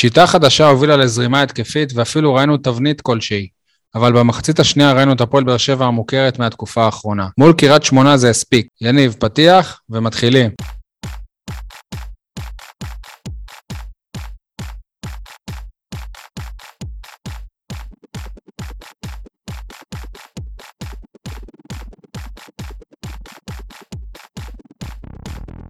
[0.00, 3.48] שיטה חדשה הובילה לזרימה התקפית ואפילו ראינו תבנית כלשהי.
[3.94, 7.26] אבל במחצית השנייה ראינו את הפועל באר שבע המוכרת מהתקופה האחרונה.
[7.38, 8.66] מול קריית שמונה זה הספיק.
[8.80, 10.50] יניב, פתיח ומתחילים.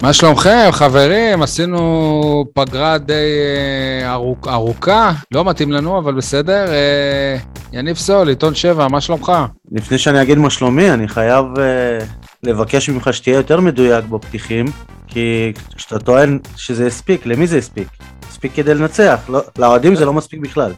[0.02, 1.42] מה שלומכם, חברים?
[1.42, 6.72] עשינו פגרה די אה, ארוכ, ארוכה, לא מתאים לנו, אבל בסדר.
[6.72, 7.36] אה,
[7.72, 9.32] יניב סול, עיתון שבע, מה שלומך?
[9.72, 11.98] לפני שאני אגיד מה שלומי, אני חייב אה,
[12.42, 14.66] לבקש ממך שתהיה יותר מדויק בפתיחים,
[15.06, 17.88] כי כשאתה טוען שזה הספיק, למי זה הספיק?
[18.28, 20.72] הספיק כדי לנצח, לא, לאוהדים זה לא מספיק בכלל.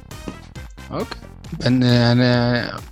[0.90, 1.29] אוקיי.
[1.66, 2.24] אני, אני,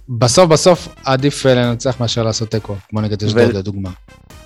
[0.08, 3.90] בסוף בסוף עדיף אה, לנצח מאשר לעשות תיקו, כמו נגד אשדוד לדוגמה.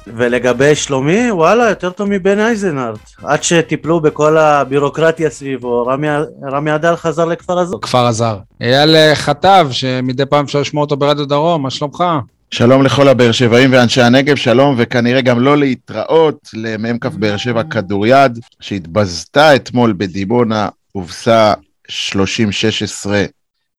[0.07, 3.11] ולגבי שלומי, וואלה, יותר טוב מבן אייזנארט.
[3.23, 6.09] עד שטיפלו בכל הבירוקרטיה סביבו, רמי,
[6.53, 7.77] רמי עדל חזר לכפר הזר.
[7.83, 8.39] כפר הזר.
[8.61, 12.05] אייל אה, חטב, שמדי פעם אפשר לשמוע אותו ברדיו דרום, מה שלומך?
[12.51, 18.39] שלום לכל הבאר שבעים ואנשי הנגב, שלום, וכנראה גם לא להתראות למ"כ באר שבע כדוריד,
[18.61, 21.55] שהתבזתה אתמול בדימונה, הובסה
[21.89, 21.92] 30-16,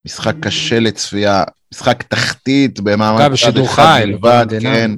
[0.05, 4.91] משחק קשה לצפייה, משחק תחתית במעמד צד אחד בלבד, כן.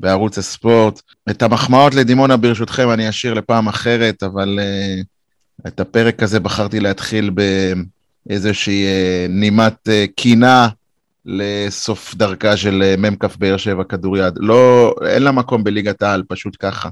[0.00, 1.00] בערוץ הספורט.
[1.30, 7.30] את המחמאות לדימונה ברשותכם אני אשאיר לפעם אחרת, אבל uh, את הפרק הזה בחרתי להתחיל
[8.26, 10.68] באיזושהי uh, נימת uh, קינה
[11.26, 14.34] לסוף דרכה של uh, מ"כ באר שבע כדוריד.
[14.36, 16.88] לא, אין לה מקום בליגת העל, פשוט ככה.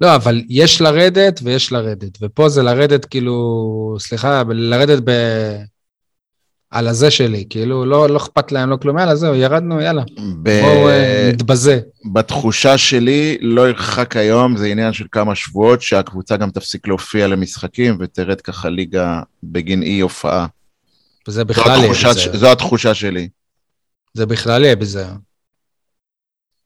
[0.00, 5.10] לא, אבל יש לרדת ויש לרדת, ופה זה לרדת כאילו, סליחה, לרדת ב...
[6.76, 10.02] על הזה שלי, כאילו לא, לא אכפת להם, לא כלום, יאללה, זהו, ירדנו, יאללה.
[10.42, 10.60] ב...
[10.60, 10.92] בואו uh,
[11.32, 11.80] נתבזה.
[12.12, 17.96] בתחושה שלי, לא ירחק היום, זה עניין של כמה שבועות, שהקבוצה גם תפסיק להופיע למשחקים
[18.00, 20.46] ותרד ככה ליגה בגין אי הופעה.
[21.28, 22.20] וזה בכלל יהיה בזה.
[22.20, 22.28] ש...
[22.28, 23.28] זו התחושה שלי.
[24.14, 25.06] זה בכלל יהיה בזה.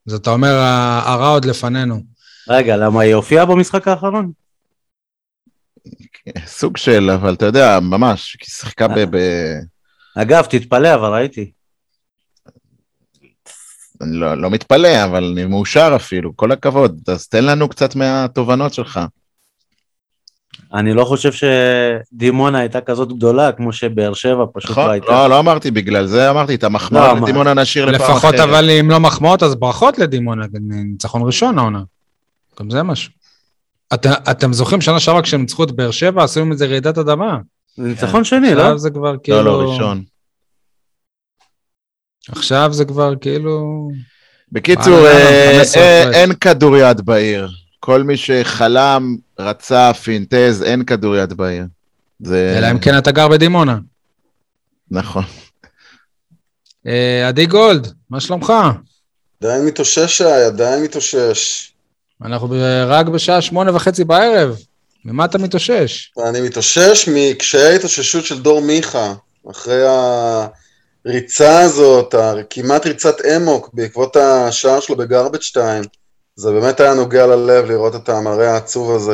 [0.06, 0.54] אז אתה אומר,
[1.04, 2.02] הרע עוד לפנינו.
[2.48, 4.32] רגע, למה היא הופיעה במשחק האחרון?
[6.46, 9.16] סוג של, אבל אתה יודע, ממש, היא שיחקה ב...
[10.16, 11.50] אגב, תתפלא, אבל ראיתי.
[14.02, 17.00] אני לא, לא מתפלא, אבל אני מאושר אפילו, כל הכבוד.
[17.08, 19.00] אז תן לנו קצת מהתובנות שלך.
[20.74, 25.12] אני לא חושב שדימונה הייתה כזאת גדולה, כמו שבאר שבע פשוט נכון, לא הייתה.
[25.12, 28.16] לא, לא אמרתי בגלל זה, אמרתי את המחמאות לא, לדימונה נשאיר לפעם אחרת.
[28.16, 31.82] לפחות אבל אם לא מחמאות, אז ברכות לדימונה, ניצחון ראשון העונה.
[32.60, 33.12] גם זה משהו.
[33.94, 37.38] את, אתם זוכרים שנה שעברה כשהם ניצחו את באר שבע, עשינו מזה רעידת אדמה.
[37.76, 38.62] זה ניצחון שני, לא?
[38.62, 39.42] עכשיו זה כבר כאילו...
[39.42, 40.02] לא, לא, ראשון.
[42.28, 43.88] עכשיו זה כבר כאילו...
[44.52, 47.48] בקיצור, אה, אה, אין כדוריד בעיר.
[47.80, 51.64] כל מי שחלם, רצה, פינטז, אין כדוריד בעיר.
[52.20, 52.54] זה...
[52.58, 53.78] אלא אם כן אתה גר בדימונה.
[54.90, 55.24] נכון.
[56.86, 58.52] אה, עדי גולד, מה שלומך?
[59.42, 61.72] עדיין מתאושש, עדיין מתאושש.
[62.24, 62.48] אנחנו
[62.86, 64.56] רק בשעה שמונה וחצי בערב.
[65.04, 66.12] ממה אתה מתאושש?
[66.28, 69.14] אני מתאושש מקשיי ההתאוששות של דור מיכה,
[69.50, 69.82] אחרי
[71.04, 72.14] הריצה הזאת,
[72.50, 75.84] כמעט ריצת אמוק בעקבות השער שלו בגרבג' 2.
[76.36, 79.12] זה באמת היה נוגע ללב לראות את המראה העצוב הזה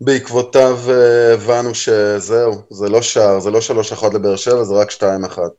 [0.00, 4.90] שבעקבותיו אה, הבנו שזהו, זה לא שער, זה לא שלוש אחת לבאר שבע, זה רק
[4.90, 5.50] שתיים אחת.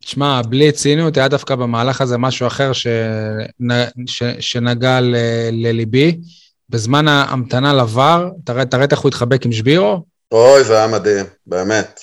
[0.00, 3.68] תשמע, בלי ציניות, היה דווקא במהלך הזה משהו אחר שנ...
[4.06, 4.22] ש...
[4.40, 5.16] שנגע ל...
[5.52, 6.18] לליבי.
[6.70, 10.04] בזמן ההמתנה לבר, תראה, תראה איך הוא התחבק עם שבירו.
[10.32, 12.00] אוי, זה היה מדהים, באמת.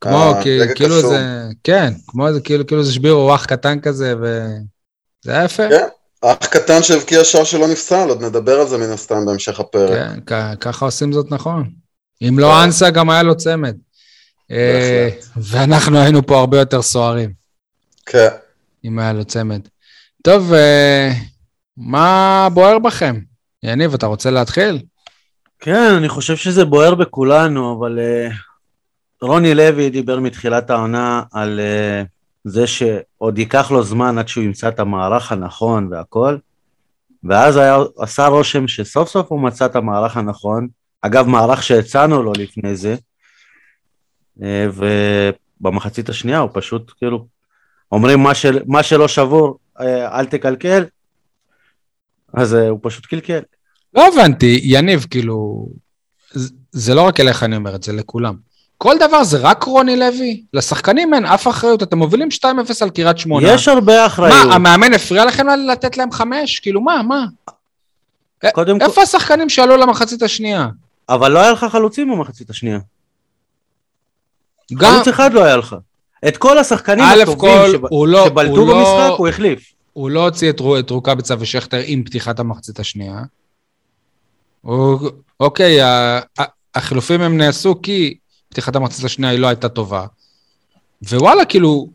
[0.00, 0.34] כמו,
[0.74, 5.68] כאילו זה, כן, כמו זה, כאילו, כאילו זה שבירו אח קטן כזה, וזה היה יפה.
[5.68, 5.86] כן,
[6.22, 10.08] אח קטן שהבקיע שער שלא נפסל, עוד נדבר על זה מן הסתם בהמשך הפרק.
[10.26, 11.70] כן, ככה עושים זאת נכון.
[12.28, 12.64] אם לא כן.
[12.64, 13.76] אנסה, גם היה לו צמד.
[14.50, 17.32] אה, ואנחנו היינו פה הרבה יותר סוערים.
[18.06, 18.28] כן.
[18.84, 19.60] אם היה לו צמד.
[20.22, 21.12] טוב, אה,
[21.76, 23.20] מה בוער בכם?
[23.62, 24.82] יניב, אתה רוצה להתחיל?
[25.60, 28.32] כן, אני חושב שזה בוער בכולנו, אבל uh,
[29.22, 32.06] רוני לוי דיבר מתחילת העונה על uh,
[32.44, 36.36] זה שעוד ייקח לו זמן עד שהוא ימצא את המערך הנכון והכל,
[37.24, 40.68] ואז היה, עשה רושם שסוף סוף הוא מצא את המערך הנכון,
[41.02, 42.96] אגב, מערך שהצענו לו לפני זה,
[44.38, 44.42] uh,
[45.60, 47.26] ובמחצית השנייה הוא פשוט כאילו,
[47.92, 50.84] אומרים מה, של, מה שלא שבור, uh, אל תקלקל,
[52.34, 53.40] אז uh, הוא פשוט קלקל.
[53.94, 55.66] לא הבנתי, יניב, כאילו,
[56.72, 58.34] זה לא רק אליך אני אומר את זה, לכולם.
[58.78, 60.42] כל דבר זה רק רוני לוי?
[60.54, 62.46] לשחקנים אין אף אחריות, אתם מובילים 2-0
[62.80, 63.48] על קריית שמונה.
[63.48, 64.46] יש הרבה אחריות.
[64.46, 66.60] מה, המאמן הפריע לכם לתת להם חמש?
[66.60, 67.26] כאילו, מה, מה?
[68.52, 69.00] קודם איפה כל...
[69.02, 70.68] השחקנים שעלו למחצית השנייה?
[71.08, 72.78] אבל לא היה לך חלוצים במחצית השנייה.
[74.74, 75.76] גם, חלוץ אחד לא היה לך.
[76.28, 79.72] את כל השחקנים הטובים כל, שב- לא- שבלטו הוא לא- במשחק, הוא החליף.
[79.92, 83.22] הוא לא הוציא את, את רוקאביצה ושכטר עם פתיחת המחצית השנייה.
[84.60, 85.10] הוא,
[85.40, 88.14] אוקיי, ה- ה- החילופים הם נעשו כי
[88.48, 90.06] פתיחת המחצית השנייה היא לא הייתה טובה.
[91.10, 91.88] ווואלה, כאילו,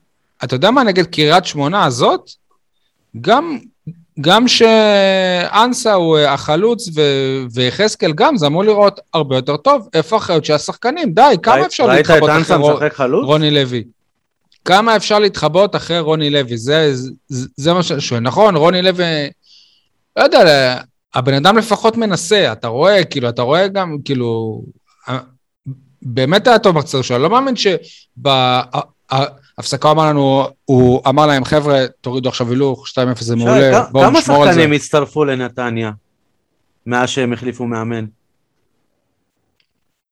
[0.43, 2.29] אתה יודע מה, נגד קריית שמונה הזאת,
[3.21, 3.57] גם,
[4.21, 9.87] גם שאנסה הוא אה, החלוץ ו- ויחזקאל גם, זה אמור לראות הרבה יותר טוב.
[9.93, 11.13] איפה האחריות של השחקנים?
[11.13, 12.39] די, כמה אפשר להתחבות אחרי?
[13.25, 13.83] רוני לוי?
[14.67, 16.57] כמה אפשר להתחבות אחרי רוני לוי?
[16.57, 16.93] זה,
[17.27, 18.19] זה, זה מה שאני שואל.
[18.19, 19.03] נכון, רוני לוי,
[20.17, 20.77] לא יודע,
[21.15, 24.61] הבן אדם לפחות מנסה, אתה רואה, כאילו, אתה רואה גם, כאילו,
[26.01, 27.55] באמת היה טוב במחצית הראשונה, לא מאמין
[28.17, 34.19] שבהפסקה אמר לנו, הוא אמר להם, חבר'ה, תורידו עכשיו הילוך, 2-0 זה מעולה, בואו כמה
[34.19, 34.53] נשמור על זה.
[34.53, 35.91] שחקנים הצטרפו לנתניה
[36.85, 38.05] מאז שהם החליפו מאמן?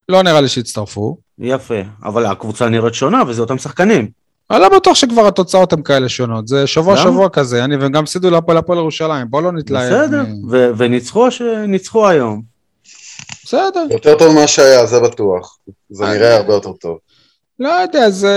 [0.09, 1.17] לא נראה לי שהצטרפו.
[1.39, 4.24] יפה, אבל הקבוצה נראית שונה וזה אותם שחקנים.
[4.51, 7.03] אני לא בטוח שכבר התוצאות הן כאלה שונות, זה שבוע למה?
[7.03, 9.93] שבוע כזה, אני וגם הפסידו להפועל הפועל ירושלים, בוא לא נתלהב.
[9.93, 10.23] בסדר,
[10.77, 12.41] וניצחו שניצחו היום.
[13.45, 13.85] בסדר.
[13.91, 15.57] יותר טוב ממה שהיה, זה בטוח.
[15.89, 16.97] זה אני- נראה הרבה יותר טוב.
[17.59, 18.33] לא יודע, זה,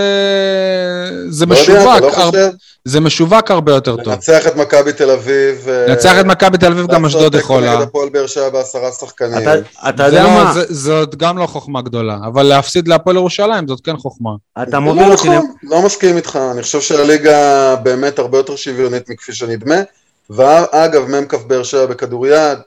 [1.29, 2.31] זה לא יודע, משווק, אתה לא הר...
[2.31, 2.49] חושב?
[2.85, 4.09] זה משווק הרבה יותר טוב.
[4.12, 5.69] לנצח את מכבי תל אביב.
[5.69, 7.73] אה, לנצח את מכבי תל אביב גם לעשות אשדוד יכולה.
[7.75, 9.38] נגד הפועל באר שבע בעשרה שחקנים.
[9.38, 9.55] אתה-
[9.88, 10.53] אתה זה יודע לא- מה?
[10.55, 14.31] זה- זאת גם לא חוכמה גדולה, אבל להפסיד להפועל ירושלים זאת כן חוכמה.
[14.62, 15.29] אתה זה מוביל לא אותי...
[15.29, 19.76] נכון, לא מסכים איתך, אני חושב שהליגה באמת הרבה יותר שוויונית מכפי שנדמה.
[20.31, 22.59] ואגב, מ"כ באר שבע בכדוריד,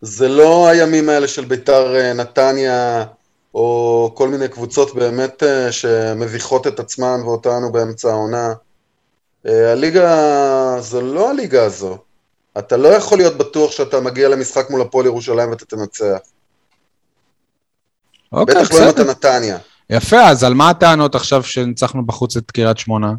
[0.00, 3.04] זה לא הימים האלה של ביתר אה, נתניה,
[3.54, 8.52] או כל מיני קבוצות באמת אה, שמביכות את עצמן ואותנו באמצע העונה.
[9.46, 11.98] אה, הליגה, זו לא הליגה הזו.
[12.58, 16.18] אתה לא יכול להיות בטוח שאתה מגיע למשחק מול הפועל ירושלים ואתה תנצח.
[18.32, 19.04] אוקיי, בטח לא אם אתה.
[19.04, 19.58] נתניה.
[19.90, 23.12] יפה, אז על מה הטענות עכשיו שניצחנו בחוץ את קריית שמונה?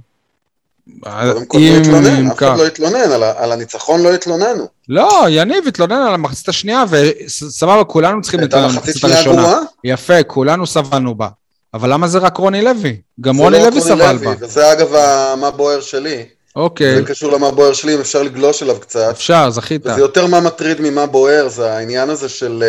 [1.01, 2.37] קודם כל לא אם התלונן, אף.
[2.37, 4.67] אחד לא התלונן, על הניצחון לא התלוננו.
[4.89, 9.41] לא, יניב התלונן על המחצית השנייה, וסבבה, כולנו צריכים להתלונן על מחצית המחצית הראשונה.
[9.41, 9.59] גרועה.
[9.83, 11.27] יפה, כולנו סבלנו בה.
[11.73, 13.01] אבל למה זה רק רוני לוי?
[13.21, 14.33] גם זה רוני לא לוי סבל בה.
[14.39, 14.95] וזה אגב
[15.39, 16.25] מה בוער שלי.
[16.55, 19.09] אוקיי, זה קשור למה בוער שלי, אם אפשר לגלוש אליו קצת.
[19.11, 19.85] אפשר, זכית.
[19.85, 22.63] וזה יותר מה מטריד ממה בוער, זה העניין הזה של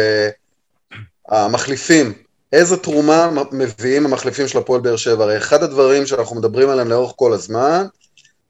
[0.93, 0.95] uh,
[1.29, 2.13] המחליפים.
[2.53, 5.25] איזה תרומה מביאים המחליפים של הפועל באר שבע?
[5.25, 7.87] הרי אחד הדברים שאנחנו מדברים עליהם לאורך כל הזמן,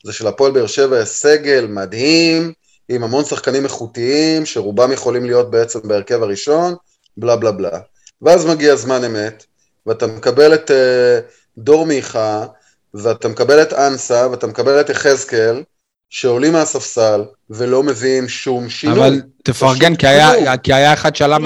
[0.05, 2.53] זה שלפועל באר שבע יש סגל מדהים,
[2.89, 6.75] עם המון שחקנים איכותיים, שרובם יכולים להיות בעצם בהרכב הראשון,
[7.17, 7.79] בלה בלה בלה.
[8.23, 9.45] ואז מגיע זמן אמת,
[9.87, 10.75] ואתה מקבל את uh,
[11.59, 12.47] דור מיכה,
[12.95, 15.63] ואתה מקבל את אנסה, ואתה מקבל את יחזקאל,
[16.11, 18.99] שעולים מהספסל ולא מביאים שום שינוי.
[18.99, 20.57] אבל תפרגן, כי היה-.
[20.57, 21.39] כי היה אחד שעלה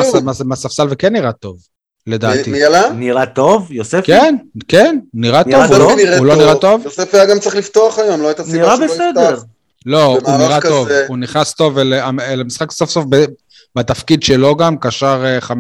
[0.44, 1.59] מהספסל וכן נראה טוב,
[2.06, 2.50] לדעתי.
[2.50, 2.91] מי עלה?
[2.94, 4.03] נראה טוב, יוספי?
[4.03, 4.37] כן,
[4.69, 5.99] כן, נראה טוב, נראה הוא טוב?
[5.99, 6.82] לא- הוא לא נראה טוב?
[6.85, 9.31] יוסף היה גם צריך לפתוח היום, לא הייתה סיבה לא בסדר.
[9.32, 9.44] יפתח.
[9.87, 13.25] לא, הוא נראה טוב, הוא נכנס טוב אל אל המשחק סוף סוף ב-
[13.76, 15.53] בתפקיד שלו גם, קשר אה, 50-50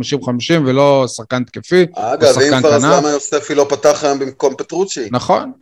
[0.66, 2.84] ולא שחקן תקפי, הוא אגב, שחקן אם כבר, אז.
[2.84, 5.08] למה יוספי לא פתח היום במקום פטרוצ'י?
[5.10, 5.52] נכון.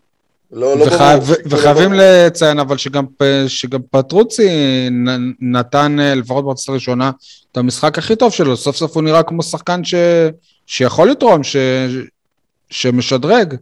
[0.52, 1.22] לא, לא וחי- ברור.
[1.22, 3.04] ו- וחייבים לציין אבל שגם
[3.46, 4.48] שגם פטרוצי
[4.90, 7.10] נ- נתן אה, לפחות במחצית הראשונה
[7.52, 9.94] את המשחק הכי טוב שלו, סוף סוף הוא נראה כמו שחקן ש-
[10.66, 11.56] שיכול לתרום, ש-
[12.70, 13.55] שמשדרג,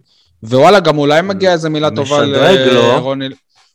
[0.42, 2.22] ווואלה גם אולי מגיע איזה מילה טובה.
[2.24, 3.28] לרוני,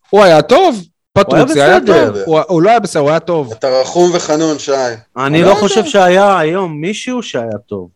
[0.10, 2.08] הוא היה טוב, פטרוצי היה בסדר.
[2.14, 3.54] טוב, הוא- הוא לא היה בסדר, הוא היה טוב.
[3.54, 4.72] אתה רחום וחנון, שי.
[5.18, 5.56] אני לא לא.
[5.56, 7.90] חושב שהיה היום מישהו שהיה טוב.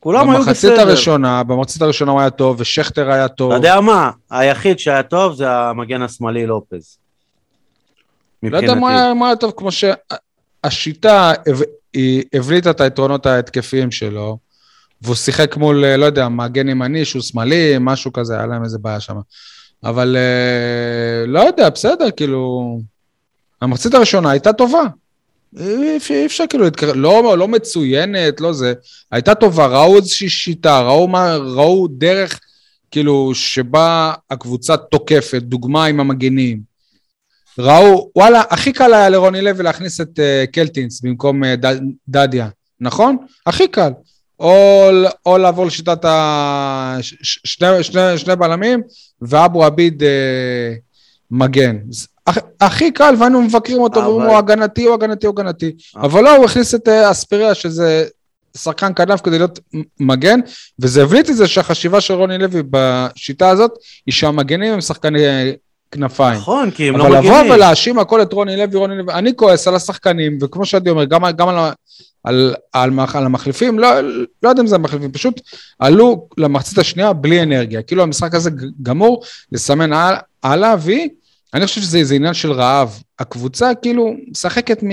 [0.00, 0.80] כולם היו במחצית בסדר.
[0.80, 3.50] הראשונה, במחצית הראשונה הוא היה טוב, ושכטר היה טוב.
[3.52, 4.10] אתה יודע מה?
[4.30, 6.96] היחיד שהיה טוב זה המגן השמאלי לופז.
[8.42, 11.32] לא יודע מה היה- מה היה טוב, כמו שהשיטה
[12.34, 14.38] הבליטה את היתרונות ההתקפיים שלו,
[15.02, 18.78] והוא שיחק מול, אה, לא יודע, מגן ימני שהוא שמאלי, משהו כזה, היה להם איזה
[18.78, 19.16] בעיה שם.
[19.84, 22.80] אבל אה, לא יודע, בסדר, כאילו...
[23.60, 24.82] המחצית הראשונה הייתה טובה.
[25.58, 28.72] אי אפשר, אי אפשר כאילו, להתקרב- לא, לא מצוינת, לא זה.
[29.12, 32.40] הייתה טובה, ראו איזושהי שיטה, ראו, מה, ראו דרך,
[32.90, 36.60] כאילו, שבה הקבוצה תוקפת, דוגמה עם המגנים.
[37.58, 41.76] ראו, וואלה, הכי קל היה לרוני לוי להכניס את uh, קלטינס במקום uh, ד,
[42.08, 42.48] דדיה,
[42.80, 43.16] נכון?
[43.46, 43.90] הכי קל.
[44.40, 44.88] או,
[45.26, 46.96] או לעבור לשיטת ה...
[47.22, 48.82] שני, שני, שני בלמים,
[49.22, 50.06] ואבו עביד uh,
[51.30, 51.76] מגן.
[52.30, 55.72] הכ- הכי קל, והיינו מבקרים אותו, אבל- ואומרים הוא הגנתי, הוא הגנתי, הוא הגנתי.
[55.96, 56.02] אה.
[56.02, 58.04] אבל לא, הוא הכניס את uh, אספריה, שזה
[58.56, 59.58] שחקן כנף כדי להיות
[60.00, 60.40] מגן,
[60.78, 63.70] וזה הבליט את זה שהחשיבה של רוני לוי בשיטה הזאת,
[64.06, 65.18] היא שהמגנים הם שחקני
[65.90, 66.38] כנפיים.
[66.38, 67.38] נכון, כי הם לא אבל מגינים.
[67.44, 71.04] לבוא ולהאשים הכל את רוני לוי, רוני לוי, אני כועס על השחקנים, וכמו שעדי אומר,
[71.04, 71.56] גם, גם על,
[72.24, 73.88] על, על, על המחליפים, לא,
[74.42, 75.40] לא יודע אם זה המחליפים, פשוט
[75.78, 77.82] עלו למחצית השנייה בלי אנרגיה.
[77.82, 78.50] כאילו המשחק הזה
[78.82, 80.74] גמור, לסמן על- הלאה,
[81.52, 83.02] ואני חושב שזה זה עניין של רעב.
[83.18, 84.88] הקבוצה כאילו משחקת מ...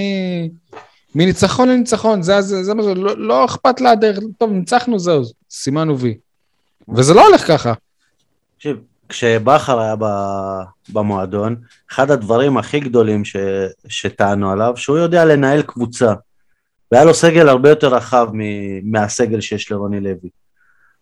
[1.15, 2.85] מניצחון לניצחון, זה, זה, זה מה ש...
[2.85, 5.21] לא, לא אכפת לה הדרך, טוב, ניצחנו, זהו,
[5.51, 6.17] סימנו וי.
[6.95, 7.73] וזה לא הולך ככה.
[8.57, 8.77] תקשיב,
[9.09, 10.61] כשבכר היה ב-
[10.93, 11.55] במועדון,
[11.91, 13.35] אחד הדברים הכי גדולים ש...
[13.87, 16.13] שטענו עליו, שהוא יודע לנהל קבוצה.
[16.91, 18.41] והיה לו סגל הרבה יותר רחב מ...
[18.91, 20.29] מהסגל שיש לרוני לוי.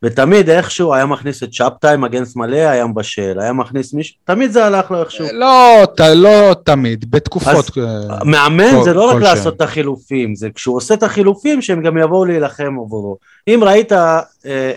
[0.05, 4.65] ותמיד איכשהו היה מכניס את שבתאי, מגן שמאלי, היה מבשל, היה מכניס מישהו, תמיד זה
[4.65, 5.25] הלך לו איכשהו.
[5.33, 7.77] לא, ת, לא תמיד, בתקופות.
[7.77, 9.35] אה, מאמן כל- זה לא רק כלשהם.
[9.35, 13.17] לעשות את החילופים, זה כשהוא עושה את החילופים שהם גם יבואו להילחם עבורו.
[13.47, 14.19] אם ראית אה,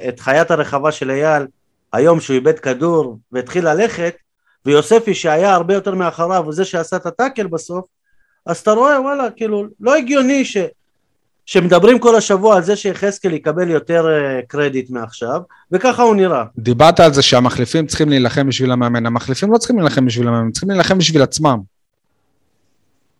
[0.08, 1.46] את חיית הרחבה של אייל,
[1.96, 4.14] היום שהוא איבד כדור והתחיל ללכת,
[4.66, 7.84] ויוספי שהיה הרבה יותר מאחריו, הוא זה שעשה את הטאקל בסוף,
[8.46, 10.56] אז אתה רואה, וואלה, כאילו, לא הגיוני ש...
[11.46, 15.40] שמדברים כל השבוע על זה שיחזקאל יקבל יותר אה, קרדיט מעכשיו,
[15.72, 16.44] וככה הוא נראה.
[16.58, 19.06] דיברת על זה שהמחליפים צריכים להילחם בשביל המאמן.
[19.06, 21.58] המחליפים לא צריכים להילחם בשביל המאמן, צריכים להילחם בשביל עצמם.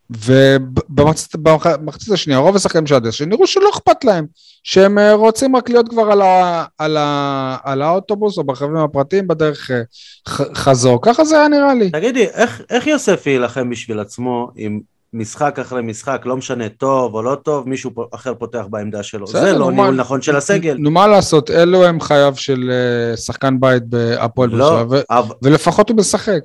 [0.09, 4.25] ובמחצית במחצית השנייה, רוב השחקנים של הדשא נראו שלא אכפת להם,
[4.63, 9.27] שהם אה, רוצים רק להיות כבר על, ה, על, ה, על האוטובוס או ברכבים הפרטיים
[9.27, 9.81] בדרך אה,
[10.27, 11.91] ח, חזור, ככה זה היה נראה לי.
[11.91, 14.79] תגידי, איך, איך יוספי יילחם בשביל עצמו אם
[15.13, 19.25] משחק אחרי משחק, לא משנה טוב או לא טוב, מישהו אחר פותח בעמדה שלו?
[19.25, 20.77] בסדר, זה נו, לא ניהול נכון של הסגל.
[20.79, 25.01] נו מה לעשות, אלו הם חייו של אה, שחקן בית בהפועל באר לא, שבע, ו-
[25.09, 26.41] אבל, ולפחות הוא משחק.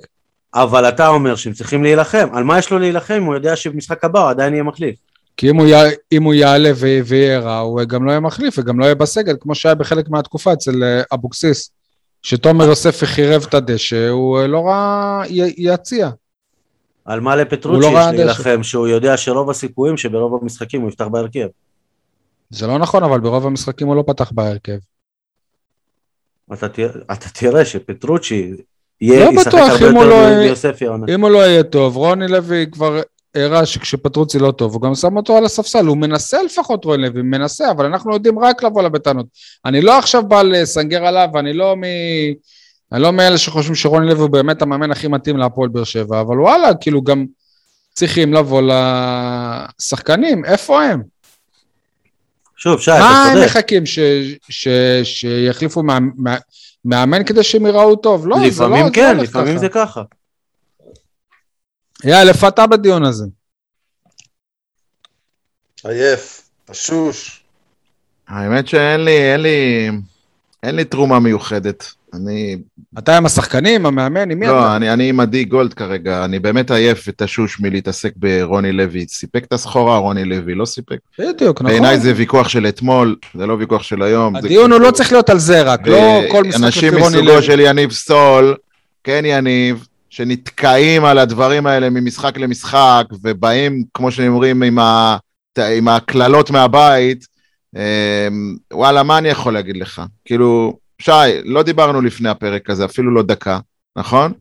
[0.55, 2.29] אבל אתה אומר שהם צריכים להילחם.
[2.33, 4.97] על מה יש לו להילחם אם הוא יודע שבמשחק הבא הוא עדיין יהיה מחליף?
[5.37, 5.73] כי אם הוא, י...
[6.13, 6.71] אם הוא יעלה.
[6.77, 10.53] ויהיה רע, הוא גם לא יהיה מחליף וגם לא יהיה בסגל, כמו שהיה בחלק מהתקופה
[10.53, 11.71] אצל אה, אבוקסיס.
[12.23, 14.65] שתומר יוספי חירב את הדשא, הוא אה, לא
[15.29, 15.55] י...
[15.57, 16.11] יציע.
[17.05, 18.13] על מה לפטרוצ'י לא יש ראה.
[18.13, 21.47] להילחם, שהוא יודע שרוב הסיכויים שברוב המשחקים הוא יפתח בהרכב.
[22.51, 24.79] זה לא נכון, אבל ברוב המשחקים הוא לא פתח בהרכב.
[26.53, 26.67] אתה
[27.13, 28.53] אתה תראה שפטרוצ'י
[29.03, 31.07] יהיה, לא בטוח, אם הוא לא- מיוספי העונה.
[31.15, 33.01] אם הוא לא יהיה טוב, רוני לוי כבר
[33.35, 37.23] הראה שכשפטרוצי לא טוב, הוא גם שם אותו על הספסל, הוא מנסה לפחות רוני לוי,
[37.23, 39.27] מנסה, אבל אנחנו יודעים רק לבוא לבטענות.
[39.65, 41.83] אני לא עכשיו בא לסנגר עליו, אני לא מ...
[42.93, 46.41] אני לא מאלה שחושבים שרוני לוי הוא באמת המאמן הכי מתאים להפועל באר שבע, אבל
[46.41, 47.27] וואלה, כאילו גם
[47.95, 48.63] צריכים לבוא
[49.79, 51.03] לשחקנים, איפה הם?
[52.57, 53.47] שוב, שי, מה אתה הם צודק.
[53.47, 53.99] מחכים, ש...
[54.49, 54.69] ש...
[55.05, 55.99] שיחליפו מא...
[56.17, 56.37] מא...
[56.85, 58.27] מאמן כדי שהם יראו טוב?
[58.27, 59.59] לא, זה לא, לפעמים כן, הולך לפעמים ככה.
[59.59, 60.03] זה ככה.
[62.05, 63.25] יאללה, איפה אתה בדיון הזה?
[65.85, 67.45] עייף, תשוש.
[68.29, 69.89] האמת שאין לי, אין לי,
[70.63, 71.95] אין לי תרומה מיוחדת.
[72.15, 72.57] אני,
[72.99, 74.77] אתה עם השחקנים, המאמן, עם מי לא, אתה?
[74.77, 79.07] אני, אני עם עדי גולד כרגע, אני באמת עייף ותשוש מלהתעסק ברוני לוי.
[79.09, 80.99] סיפק את הסחורה, רוני לוי, לא סיפק.
[81.19, 81.73] בדיוק, נכון.
[81.73, 84.37] בעיניי זה ויכוח של אתמול, זה לא ויכוח של היום.
[84.37, 87.17] הדיון הוא כאילו- לא צריך להיות על זה רק, לא כל משחק אנשים לפי רוני
[87.17, 87.43] מסוגו לוי.
[87.43, 88.55] של יניב סול,
[89.05, 95.17] כן יניב, שנתקעים על הדברים האלה ממשחק למשחק, ובאים, כמו שאומרים, עם, ה,
[95.77, 97.27] עם הקללות מהבית,
[97.77, 100.03] אמ, וואלה, מה אני יכול להגיד לך?
[100.25, 101.11] כאילו, שי,
[101.45, 103.59] לא דיברנו לפני הפרק הזה, אפילו לא דקה,
[103.97, 104.33] נכון?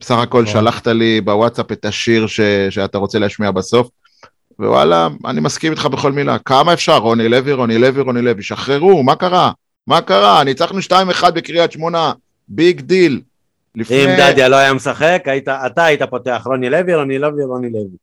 [0.00, 0.62] בסך הכל נכון.
[0.62, 3.88] שלחת לי בוואטסאפ את השיר ש, שאתה רוצה להשמיע בסוף,
[4.58, 6.38] ווואלה, אני מסכים איתך בכל מילה.
[6.38, 6.96] כמה אפשר?
[6.96, 9.52] רוני לוי, רוני לוי, רוני לוי, שחררו, מה קרה?
[9.86, 10.44] מה קרה?
[10.44, 10.78] ניצחנו
[11.22, 12.12] 2-1 בקריית שמונה,
[12.48, 13.20] big deal.
[13.74, 14.04] לפני...
[14.04, 17.96] אם דדיה לא היה משחק, היית, אתה היית פותח רוני לוי, רוני לוי, רוני לוי.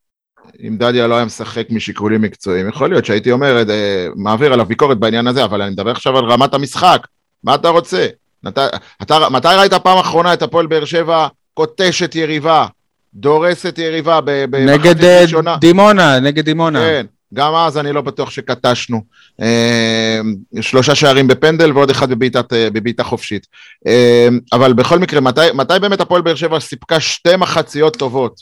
[0.68, 4.98] אם דדיה לא היה משחק משיקולים מקצועיים, יכול להיות שהייתי אומר, אה, מעביר עליו ביקורת
[4.98, 7.08] בעניין הזה, אבל אני מדבר עכשיו על רמת המשחק.
[7.48, 8.08] מה אתה רוצה?
[8.44, 8.58] נת...
[9.02, 9.30] אתה...
[9.30, 12.68] מתי ראית פעם אחרונה את הפועל באר שבע קוטשת יריבה,
[13.14, 15.58] דורסת יריבה נגד במחצית אה, ראשונה?
[15.62, 16.80] דימונה, נגד דימונה.
[16.80, 19.02] כן, גם אז אני לא בטוח שקטשנו.
[19.42, 20.20] אה,
[20.62, 23.48] שלושה שערים בפנדל ועוד אחד בבעיטת, אה, בבעיטה חופשית.
[23.88, 28.40] אה, אבל בכל מקרה, מתי, מתי באמת הפועל באר שבע סיפקה שתי מחציות טובות?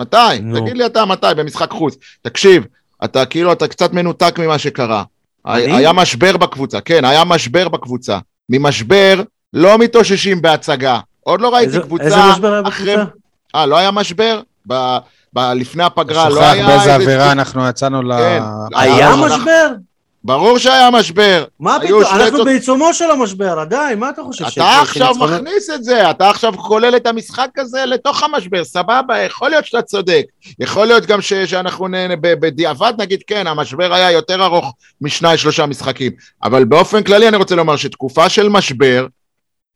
[0.00, 0.40] מתי?
[0.42, 0.60] נו.
[0.60, 1.96] תגיד לי אתה מתי, במשחק חוץ.
[2.22, 2.66] תקשיב,
[3.04, 5.02] אתה כאילו, אתה קצת מנותק ממה שקרה.
[5.46, 5.72] אני?
[5.72, 8.18] היה משבר בקבוצה, כן, היה משבר בקבוצה.
[8.50, 10.98] ממשבר לא מתאוששים בהצגה.
[11.20, 12.96] עוד לא ראיתי איזה- קבוצה איזה משבר היה אחרי...
[12.96, 13.16] בקבוצה?
[13.54, 14.40] אה, לא היה משבר?
[14.68, 14.74] ב...
[15.32, 15.38] ב...
[15.54, 16.66] לפני הפגרה לא שוכח היה...
[16.66, 18.12] באיזה איזה אווירה אנחנו יצאנו ל...
[18.18, 18.42] כן.
[18.74, 19.66] היה אנחנו- משבר?
[20.24, 21.44] ברור שהיה משבר.
[21.60, 22.02] מה פתאום?
[22.02, 24.44] אנחנו צוד- בעיצומו של המשבר, עדיין, מה אתה חושב?
[24.44, 28.64] אתה ש- עכשיו שניצחונות- מכניס את זה, אתה עכשיו כולל את המשחק הזה לתוך המשבר,
[28.64, 30.22] סבבה, יכול להיות שאתה צודק.
[30.58, 35.36] יכול להיות גם ש- שאנחנו נ- ב- בדיעבד נגיד, כן, המשבר היה יותר ארוך משניים
[35.36, 36.12] שלושה משחקים.
[36.44, 39.06] אבל באופן כללי אני רוצה לומר שתקופה של משבר,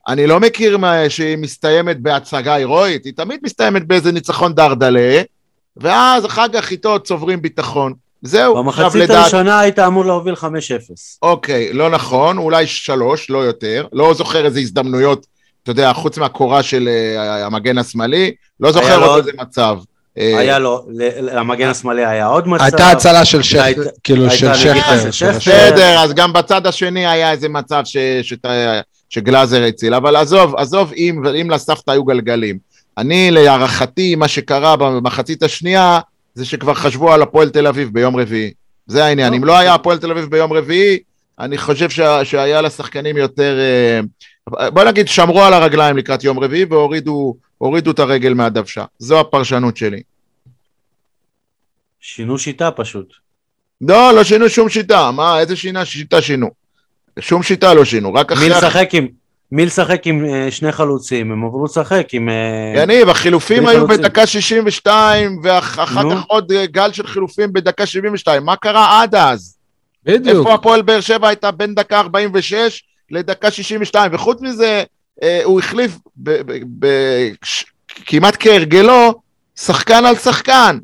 [0.08, 5.22] אני לא מכיר מה, שהיא מסתיימת בהצגה הירואית, היא תמיד מסתיימת באיזה ניצחון דרדלה,
[5.76, 7.92] ואז אחר כך איתו צוברים ביטחון.
[8.26, 9.22] זהו, במחצית לדעת...
[9.22, 10.44] הראשונה היית אמור להוביל 5-0.
[11.22, 13.86] אוקיי, לא נכון, אולי שלוש, לא יותר.
[13.92, 15.26] לא זוכר איזה הזדמנויות,
[15.62, 19.78] אתה יודע, חוץ מהקורה של uh, המגן השמאלי, לא זוכר עוד איזה מצב.
[20.18, 20.86] אה, היה לו,
[21.20, 22.64] למגן השמאלי היה עוד מצב.
[22.64, 25.08] הייתה הצלה של שכטר, כאילו של שכטר.
[25.36, 27.82] בסדר, אז גם בצד השני היה איזה מצב
[29.08, 30.92] שגלאזר הציל, אבל עזוב, עזוב
[31.36, 32.58] אם לסבתא היו גלגלים.
[32.98, 36.00] אני, להערכתי, מה שקרה במחצית השנייה,
[36.34, 38.52] זה שכבר חשבו על הפועל תל אביב ביום רביעי.
[38.86, 39.34] זה העניין.
[39.34, 40.98] אם לא היה הפועל תל אביב ביום רביעי,
[41.38, 41.90] אני חושב
[42.24, 43.58] שהיה לשחקנים יותר...
[43.58, 48.84] אה, בוא נגיד, שמרו על הרגליים לקראת יום רביעי והורידו הורידו את הרגל מהדוושה.
[48.98, 50.02] זו הפרשנות שלי.
[52.00, 53.14] שינו שיטה פשוט.
[53.80, 55.10] לא, לא שינו שום שיטה.
[55.10, 56.50] מה, איזה שינה, שיטה שינו?
[57.20, 58.48] שום שיטה לא שינו, רק אחרי...
[58.48, 59.08] מי לשחק עם...
[59.52, 61.32] מי לשחק עם uh, שני חלוצים?
[61.32, 62.28] הם עברו לשחק עם...
[62.28, 64.02] Uh, יניב, החילופים היו חלוצים.
[64.02, 68.44] בדקה 62, ואחר כך עוד uh, גל של חילופים בדקה 72.
[68.44, 69.56] מה קרה עד אז?
[70.04, 70.38] בדיוק.
[70.38, 74.14] איפה הפועל באר שבע הייתה בין דקה 46 לדקה 62?
[74.14, 74.82] וחוץ מזה,
[75.22, 75.98] אה, הוא החליף
[78.06, 79.14] כמעט כהרגלו
[79.56, 80.78] שחקן על שחקן.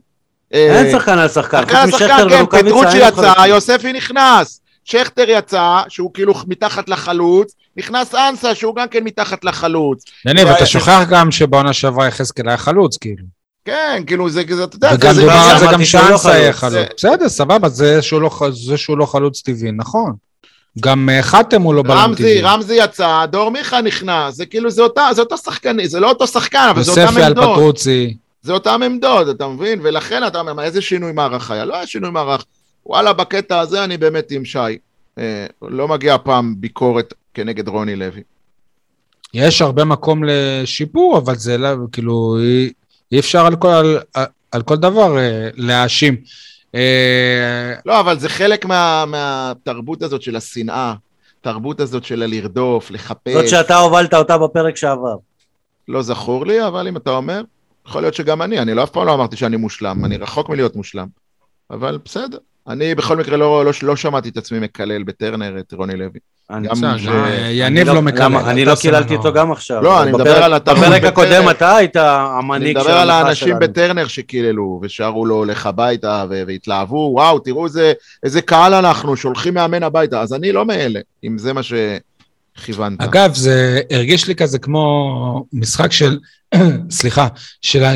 [0.50, 5.80] אין אה, שחקן על שחקן, שחקן על שחקן, כן, פטרוצ'י יצא, יוספי נכנס, שכטר יצא,
[5.88, 10.04] שהוא כאילו מתחת לחלוץ, נכנס אנסה, שהוא גם כן מתחת לחלוץ.
[10.26, 13.24] יניב, אתה שוכח גם שבעונה שעברה יחזקאל היה חלוץ, כאילו.
[13.64, 16.88] כן, כאילו זה, אתה יודע, וגם דובר על זה גם שאנסה יהיה חלוץ.
[16.96, 18.02] בסדר, סבבה, זה
[18.76, 20.12] שהוא לא חלוץ טבעי, נכון.
[20.80, 22.40] גם אה, חתם הוא לא בלם טבעי.
[22.40, 26.08] רמזי, רמזי יצא, דור מיכה נכנס, זה כאילו, זה אותה, זה אותו שחקן, זה לא
[26.08, 27.18] אותו שחקן, אבל זה אותם עמדות.
[27.18, 28.16] יוספי על פטרוצי.
[28.42, 29.80] זה אותם עמדות, אתה מבין?
[29.82, 31.64] ולכן אתה אומר, איזה שינוי מערך היה?
[31.64, 32.44] לא היה שינוי מערך.
[32.86, 34.58] וואלה, בקטע הזה אני באמת עם שי.
[35.18, 38.22] אה, לא מגיע פעם ביקורת כנגד רוני לוי.
[39.34, 42.72] יש הרבה מקום לשיפור, אבל זה לא, כאילו, אי,
[43.12, 43.68] אי אפשר על כל,
[44.14, 46.16] על, על כל דבר אה, להאשים.
[46.75, 50.94] אה, לא, אבל זה חלק מה, מהתרבות הזאת של השנאה,
[51.40, 53.32] תרבות הזאת של הלרדוף, לחפש.
[53.32, 55.16] זאת שאתה הובלת אותה בפרק שעבר.
[55.88, 57.43] לא זכור לי, אבל אם אתה אומר,
[57.86, 60.76] יכול להיות שגם אני, אני לא אף פעם לא אמרתי שאני מושלם, אני רחוק מלהיות
[60.76, 61.06] מושלם.
[61.71, 62.38] אבל בסדר.
[62.68, 66.18] אני בכל מקרה לא, לא, לא שמעתי את עצמי מקלל בטרנר את רוני לוי.
[67.50, 68.36] יניב לא, לא מקלל.
[68.36, 69.82] אני לא קיללתי אותו גם עכשיו.
[69.82, 72.88] לא, אני מדבר על התרבות בפרק הקודם אתה היית המנהיג שלנו.
[72.88, 77.66] אני מדבר על האנשים בטרנר שקיללו, ושרו לו לך הביתה, והתלהבו, וואו, תראו
[78.23, 80.20] איזה קהל אנחנו, שולחים מאמן הביתה.
[80.20, 83.00] אז אני לא מאלה, אם זה מה שכיוונת.
[83.00, 86.18] אגב, זה הרגיש לי כזה כמו משחק של,
[86.90, 87.28] סליחה,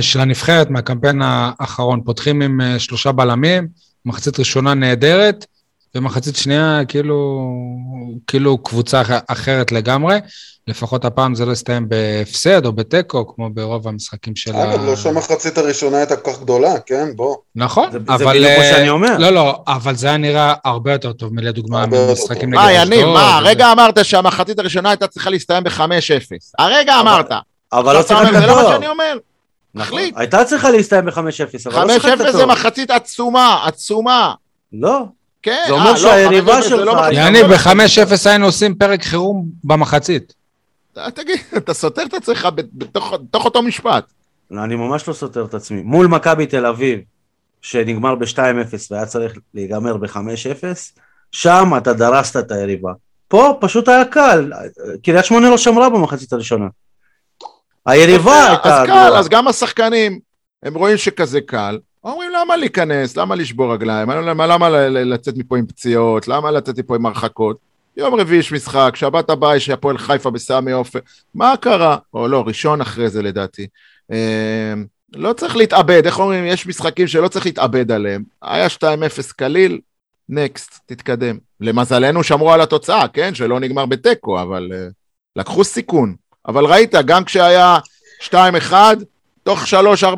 [0.00, 2.00] של הנבחרת מהקמפיין האחרון.
[2.04, 3.68] פותחים עם אה, שלושה בלמים,
[4.06, 5.46] מחצית ראשונה נהדרת,
[5.94, 7.48] ומחצית שנייה כאילו,
[8.26, 10.18] כאילו קבוצה אחרת לגמרי.
[10.68, 14.74] לפחות הפעם זה לא יסתיים בהפסד או בתיקו, כמו ברוב המשחקים של ה...
[14.74, 17.16] אגב, לא שהמחצית הראשונה הייתה כל כך גדולה, כן?
[17.16, 17.36] בוא.
[17.56, 18.18] נכון, זה, אבל...
[18.18, 19.18] זה בדיוק מה שאני אומר.
[19.18, 22.92] לא, לא, אבל זה היה נראה הרבה יותר טוב מלדוגמה ממשחקים נגד אשדוד.
[22.92, 25.82] אה, יניב, מה, הרגע אמרת שהמחצית הראשונה הייתה צריכה להסתיים ב-5-0.
[26.58, 27.30] הרגע אמרת.
[27.72, 28.40] אבל לא צריך לקרוא.
[28.40, 29.18] זה לא מה שאני אומר.
[29.74, 30.10] נחליט.
[30.10, 30.20] נכון.
[30.20, 31.18] הייתה צריכה להסתיים ב-5-0,
[31.66, 34.34] אבל לא 5-0 זה מחצית עצומה, עצומה.
[34.72, 35.04] לא.
[35.42, 36.86] כן, זה אומר אה, לא, שהיריבה שלך...
[36.86, 40.34] לא יניב, ב-5-0 היינו עושים פרק חירום במחצית.
[41.14, 44.04] תגיד, אתה סותר את עצמך בתוך אותו משפט.
[44.50, 45.82] לא, אני ממש לא סותר את עצמי.
[45.82, 47.00] מול מכבי תל אביב,
[47.62, 48.38] שנגמר ב-2-0
[48.90, 50.64] והיה צריך להיגמר ב-5-0,
[51.32, 52.92] שם אתה דרסת את היריבה.
[53.28, 54.52] פה פשוט היה קל,
[55.02, 56.66] קריית שמונה לא שמרה במחצית הראשונה.
[57.86, 58.82] היריבה הייתה...
[58.82, 60.20] אז קל, אז גם השחקנים,
[60.62, 65.66] הם רואים שכזה קל, אומרים למה להיכנס, למה לשבור רגליים, למה, למה לצאת מפה עם
[65.66, 67.56] פציעות, למה לצאת מפה עם הרחקות.
[67.96, 70.98] יום רביעי יש משחק, שבת הבאה יש הפועל חיפה בסמי עופר,
[71.34, 71.96] מה קרה?
[72.14, 73.66] או לא, ראשון אחרי זה לדעתי.
[74.12, 74.74] אה,
[75.14, 78.22] לא צריך להתאבד, איך אומרים, יש משחקים שלא צריך להתאבד עליהם.
[78.42, 78.78] היה 2-0
[79.36, 79.80] קליל,
[80.28, 81.38] נקסט, תתקדם.
[81.60, 83.34] למזלנו שמרו על התוצאה, כן?
[83.34, 84.92] שלא נגמר בתיקו, אבל uh,
[85.36, 86.14] לקחו סיכון.
[86.48, 87.78] אבל ראית, גם כשהיה
[88.20, 88.72] 2-1,
[89.42, 89.60] תוך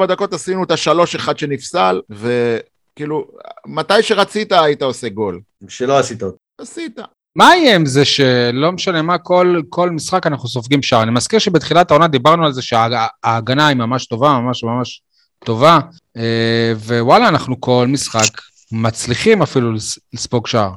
[0.00, 3.24] 3-4 דקות עשינו את ה-3-1 שנפסל, וכאילו,
[3.66, 5.40] מתי שרצית היית עושה גול.
[5.68, 6.36] שלא עשית אותו.
[6.60, 6.98] עשית.
[7.36, 11.02] מה יהיה עם זה שלא משנה מה, כל, כל משחק אנחנו סופגים שער?
[11.02, 15.02] אני מזכיר שבתחילת העונה דיברנו על זה שההגנה היא ממש טובה, ממש ממש
[15.44, 15.78] טובה,
[16.16, 18.40] אה, ווואלה, אנחנו כל משחק
[18.72, 19.72] מצליחים אפילו
[20.12, 20.70] לספוג שער.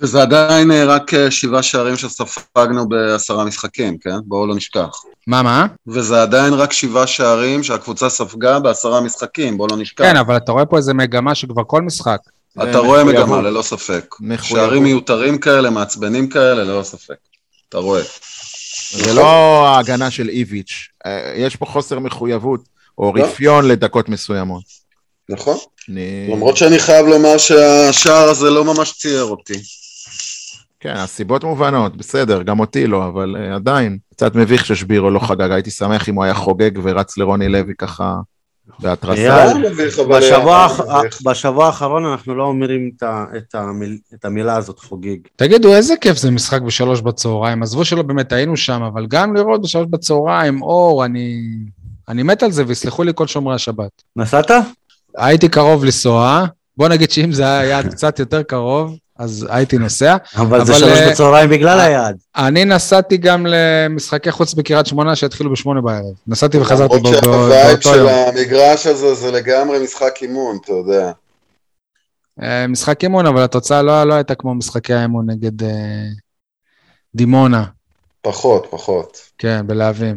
[0.00, 4.16] וזה עדיין אה, רק אה, שבעה שערים שספגנו בעשרה משחקים, כן?
[4.24, 4.90] בואו לא נשכח.
[5.26, 5.66] מה, מה?
[5.86, 10.04] וזה עדיין רק שבעה שערים שהקבוצה ספגה בעשרה משחקים, בואו לא נשכח.
[10.04, 12.18] כן, אבל אתה רואה פה איזה מגמה שכבר כל משחק.
[12.62, 14.14] אתה רואה מגמה, ללא ספק.
[14.42, 17.14] שערים מיותרים כאלה, מעצבנים כאלה, ללא ספק.
[17.68, 18.02] אתה רואה.
[18.90, 22.60] זה לא ההגנה של איביץ', אה, יש פה חוסר מחויבות
[22.98, 23.24] או לא.
[23.24, 24.62] רפיון לדקות מסוימות.
[25.28, 25.56] נכון?
[25.88, 26.28] אני...
[26.32, 29.54] למרות שאני חייב לומר שהשער הזה לא ממש צייר אותי.
[30.84, 35.50] כן, הסיבות מובנות, בסדר, גם אותי לא, אבל uh, עדיין, קצת מביך ששבירו לא חגג,
[35.50, 38.14] הייתי שמח אם הוא היה חוגג ורץ לרוני לוי ככה
[38.78, 39.54] בהתרסה.
[39.54, 39.70] לא
[40.18, 41.22] בשבוע, היה האח- מביך.
[41.22, 43.02] בשבוע האחרון אנחנו לא אומרים את,
[43.36, 45.16] את, המיל, את המילה הזאת חוגג.
[45.36, 47.62] תגידו, איזה כיף זה משחק בשלוש בצהריים.
[47.62, 51.40] עזבו שלא באמת היינו שם, אבל גם לראות בשלוש בצהריים, אור, אני...
[52.08, 54.02] אני מת על זה, ויסלחו לי כל שומרי השבת.
[54.16, 54.50] נסעת?
[55.16, 56.44] הייתי קרוב לנסוע,
[56.76, 60.16] בוא נגיד שאם זה היה קצת יותר קרוב, אז הייתי נוסע.
[60.36, 62.16] אבל זה אבל, שלוש אה, בצהריים בגלל אה, היעד.
[62.36, 66.14] אני נסעתי גם למשחקי חוץ בקריית שמונה שהתחילו בשמונה בערב.
[66.26, 68.08] נסעתי וחזרתי למרות בא- בא- שהווייב באותו של יום.
[68.08, 71.12] המגרש הזה זה לגמרי משחק אימון, אתה יודע.
[72.42, 75.68] אה, משחק אימון, אבל התוצאה לא, לא הייתה כמו משחקי האימון נגד אה,
[77.14, 77.64] דימונה,
[78.22, 79.18] פחות, פחות.
[79.38, 80.16] כן, בלהבים.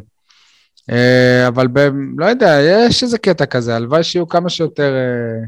[0.92, 5.46] אה, אבל ב, לא יודע, יש איזה קטע כזה, הלוואי שיהיו כמה שיותר אה,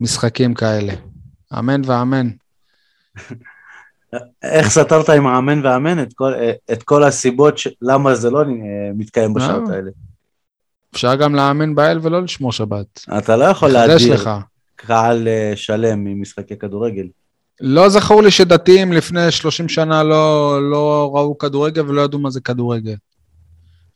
[0.00, 0.92] משחקים כאלה.
[1.58, 2.28] אמן ואמן.
[4.42, 6.32] איך סתרת עם האמן והאמן את כל,
[6.72, 7.68] את כל הסיבות ש...
[7.82, 8.42] למה זה לא
[8.94, 9.74] מתקיים בשעות אה.
[9.74, 9.90] האלה?
[10.94, 13.04] אפשר גם להאמין באל ולא לשמור שבת.
[13.18, 14.30] אתה לא יכול להדיר לך.
[14.76, 17.06] קהל אה, שלם ממשחקי כדורגל.
[17.60, 22.40] לא זכור לי שדתיים לפני 30 שנה לא, לא ראו כדורגל ולא ידעו מה זה
[22.40, 22.94] כדורגל.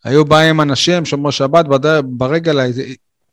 [0.05, 1.67] היו באים אנשים, שומרי שבת,
[2.05, 2.59] ברגל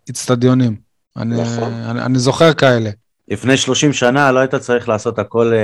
[0.08, 0.76] האצטדיונים.
[1.18, 1.74] אני, נכון.
[1.74, 2.90] אני, אני זוכר כאלה.
[3.28, 5.60] לפני 30 שנה לא היית צריך לעשות הכל אה,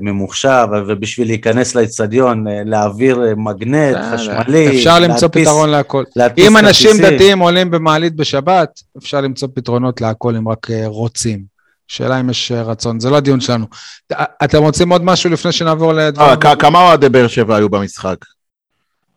[0.00, 6.04] ממוחשב, ובשביל להיכנס לאצטדיון, אה, להעביר אה, מגנט, חשמלי, אפשר למצוא פתרון להכל.
[6.16, 6.90] להדפיס אם אנשים.
[7.02, 11.54] דתיים עולים במעלית בשבת, אפשר למצוא פתרונות להכל אם רק אה, רוצים.
[11.88, 13.66] שאלה אם יש רצון, זה לא הדיון שלנו.
[14.44, 16.40] אתם רוצים עוד משהו לפני שנעבור אה, לדברים?
[16.40, 18.16] כ- כמה אוהדי באר שבע היו במשחק?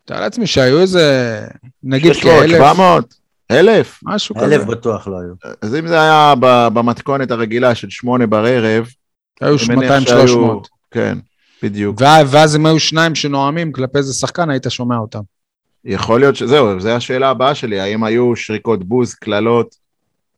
[0.06, 1.40] תאר לעצמי שהיו איזה,
[1.84, 3.14] נגיד 600, כאלף, 700?
[3.52, 4.00] אלף?
[4.04, 4.46] משהו כזה.
[4.56, 5.54] אלף בטוח לא היו.
[5.62, 8.88] אז אם זה היה ב- במתכונת הרגילה של שמונה בערב,
[9.42, 10.08] היו מניח 200-300.
[10.10, 11.18] שהיו- כן,
[11.64, 12.02] בדיוק.
[12.30, 15.20] ואז אם היו שניים שנואמים כלפי איזה שחקן, היית שומע אותם.
[15.86, 19.76] יכול להיות שזהו, זו השאלה הבאה שלי, האם היו שריקות בוז, קללות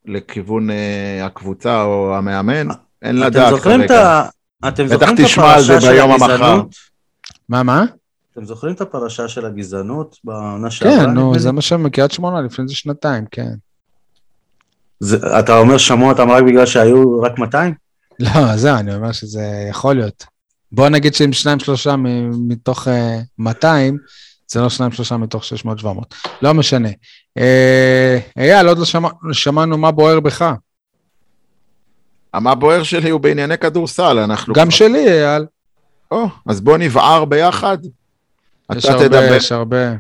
[0.05, 2.67] לכיוון אה, הקבוצה או המאמן?
[3.01, 4.23] אין אתם לדעת זוכרים את כרגע.
[4.67, 6.31] אתם בטח זוכרים את תשמע על זה הפרשה של ביום המחר.
[6.33, 6.75] הגזענות?
[7.49, 7.85] מה, מה?
[8.39, 10.97] אתם זוכרים את הפרשה של הגזענות בעונה שעברה?
[11.05, 11.51] כן, נו, זה?
[11.51, 13.51] מה שהם מקריית שמונה לפני איזה שנתיים, כן.
[14.99, 17.73] זה- אתה אומר שמעו אותם רק בגלל שהיו רק 200?
[18.19, 20.25] לא, זהו, אני אומר שזה יכול להיות.
[20.71, 23.97] בוא נגיד שאם שניים שלושה מ- מתוך אה, 200,
[24.47, 25.87] זה לא שניים שלושה מתוך 600-700.
[26.41, 26.89] לא משנה.
[27.37, 30.53] אה, אייל, עוד לא שמע- שמענו מה בוער בך.
[32.33, 34.53] מה בוער שלי הוא בענייני כדורסל, אנחנו...
[34.53, 35.45] גם כבר- שלי, אייל.
[36.11, 37.77] או, אז בוא נבער ביחד.
[38.77, 39.93] יש אתה הרבה, תדבר, יש הרבה.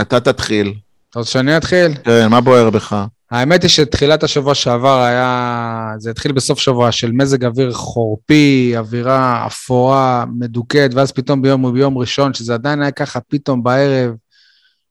[0.00, 0.74] אתה תתחיל.
[1.10, 1.94] אתה רוצה שאני אתחיל?
[2.04, 3.06] כן, מה בוער בך?
[3.30, 9.46] האמת היא שתחילת השבוע שעבר היה, זה התחיל בסוף שבוע של מזג אוויר חורפי, אווירה
[9.46, 14.14] אפורה, מדוכאת, ואז פתאום ביום ביום ראשון, שזה עדיין היה ככה, פתאום בערב,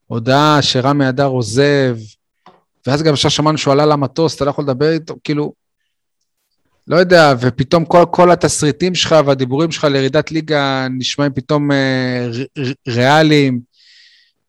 [0.07, 1.97] הודעה שרמי אדר עוזב,
[2.87, 5.53] ואז גם עכשיו שמענו שהוא עלה למטוס, אתה לא יכול לדבר איתו, כאילו,
[6.87, 12.27] לא יודע, ופתאום כל, כל התסריטים שלך והדיבורים שלך לירידת ליגה נשמעים פתאום אה,
[12.87, 13.59] ריאליים.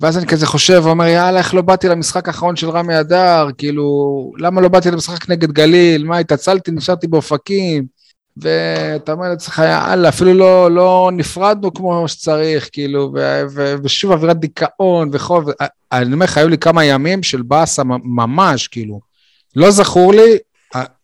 [0.01, 3.46] ואז אני כזה חושב ואומר, יאללה, איך לא באתי למשחק האחרון של רמי אדר?
[3.59, 3.87] כאילו,
[4.38, 6.05] למה לא באתי למשחק נגד גליל?
[6.05, 7.87] מה, התעצלתי, נשארתי באופקים?
[8.37, 14.40] ואתה אומר לעצמך, יאללה, אפילו לא, לא נפרדנו כמו שצריך, כאילו, ו- ו- ושוב אווירת
[14.40, 15.51] דיכאון וחוב.
[15.92, 19.01] אני אומר לך, היו לי כמה ימים של באסה ממש, כאילו.
[19.57, 20.37] לא זכור לי,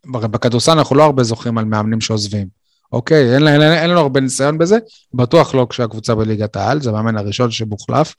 [0.07, 2.49] בכדורסל אנחנו לא הרבה זוכרים על מאמנים שעוזבים.
[2.93, 4.79] אוקיי, אין, אין, אין, אין לנו הרבה ניסיון בזה,
[5.15, 8.15] בטוח לא כשהקבוצה בליגת העל, זה המאמן הראשון שמוחלף.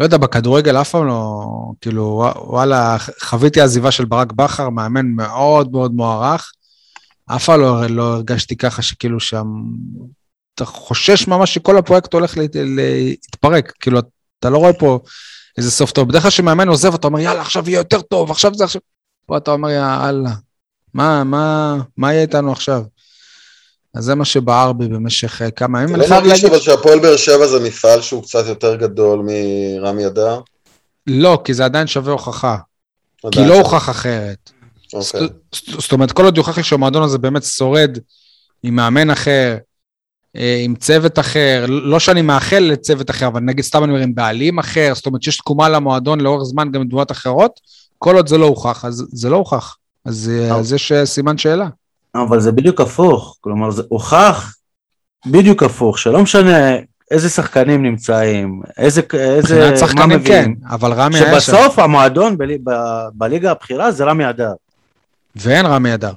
[0.00, 1.44] לא יודע, בכדורגל אף פעם לא,
[1.80, 6.52] כאילו, וואלה, חוויתי עזיבה של ברק בכר, מאמן מאוד מאוד מוערך.
[7.26, 9.46] אף פעם לא, לא הרגשתי ככה שכאילו שם,
[10.54, 13.98] אתה חושש ממש שכל הפרויקט הולך להת, להתפרק, כאילו,
[14.38, 14.98] אתה לא רואה פה
[15.58, 16.08] איזה סוף טוב.
[16.08, 18.80] בדרך כלל כשמאמן עוזב, אתה אומר, יאללה, עכשיו יהיה יותר טוב, עכשיו זה עכשיו...
[19.26, 20.30] פה אתה אומר, יאללה,
[20.94, 22.82] מה, מה, מה יהיה איתנו עכשיו?
[23.94, 25.94] אז זה מה שבער בי במשך אה, כמה ימים.
[25.94, 26.46] אתה אני לא מרגיש להגיד...
[26.56, 30.40] אבל שהפועל באר שבע זה מפעל שהוא קצת יותר גדול מרמי אדר?
[31.06, 32.56] לא, כי זה עדיין שווה הוכחה.
[33.32, 33.58] כי לא.
[33.58, 34.50] הוכח אחרת.
[34.94, 35.20] אוקיי.
[35.20, 35.32] זאת-
[35.80, 37.98] זאת אומרת, כל עוד יוכח לי שהמועדון הזה באמת שורד
[38.62, 39.56] עם מאמן אחר,
[40.36, 44.14] אה, עם צוות אחר, לא שאני מאחל לצוות אחר, אבל נגיד סתם אני אומר עם
[44.14, 47.60] בעלים אחר, זאת אומרת שיש תקומה למועדון לאורך זמן גם עם דמויות אחרות,
[48.02, 49.76] כל עוד זה לא הוכח, אז זה לא הוכח.
[50.04, 50.58] אז אה, טוב.
[50.58, 51.68] אז יש אה, סימן שאלה.
[52.14, 54.54] אבל זה בדיוק הפוך, כלומר זה הוכח
[55.26, 56.58] בדיוק הפוך, שלא משנה
[57.10, 60.56] איזה שחקנים נמצאים, איזה, איזה, מבחינת מה שחקנים כן, מביאים.
[60.70, 61.52] אבל רמי היה שם.
[61.52, 62.70] שבסוף המועדון בלי- ב-
[63.14, 64.52] בליגה הבכירה זה רמי אדר,
[65.36, 66.12] ואין רמי אדר.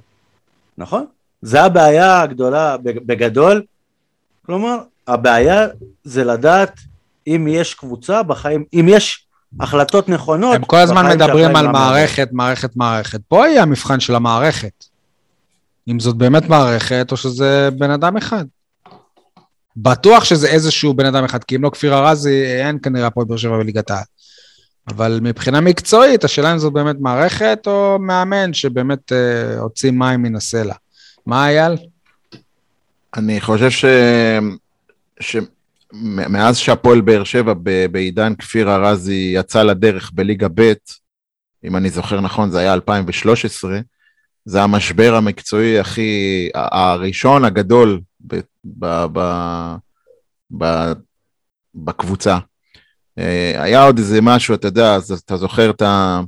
[0.77, 1.05] נכון?
[1.41, 3.63] זה הבעיה הגדולה בג- בגדול.
[4.45, 5.67] כלומר, הבעיה
[6.03, 6.79] זה לדעת
[7.27, 9.24] אם יש קבוצה בחיים, אם יש
[9.59, 10.55] החלטות נכונות.
[10.55, 11.67] הם כל הזמן מדברים על.
[11.67, 13.19] מערכת, מערכת, מערכת.
[13.27, 14.85] פה יהיה המבחן של המערכת.
[15.87, 18.45] אם זאת באמת מערכת, או שזה בן אדם אחד.
[19.77, 23.37] בטוח שזה איזשהו בן אדם אחד, כי אם לא כפיר ארזי, אין כנראה הפועל באר
[23.37, 24.03] שבע בליגת העל.
[24.87, 30.35] אבל מבחינה מקצועית, השאלה אם זאת באמת מערכת, או מאמן שבאמת אה, הוציא מים מן
[30.35, 30.75] הסלע.
[31.25, 31.77] מה אייל?
[33.17, 33.85] אני חושב ש...
[36.03, 37.53] שמאז שהפועל באר שבע
[37.91, 40.73] בעידן כפיר ארזי יצא לדרך בליגה ב',
[41.63, 43.79] אם אני זוכר נכון, זה היה 2013,
[44.45, 49.19] זה המשבר המקצועי הכי, הראשון הגדול ב, ב, ב,
[50.57, 50.91] ב,
[51.75, 52.37] בקבוצה.
[53.19, 56.19] אה, היה עוד איזה משהו, אתה יודע, אז אתה זוכר את ה...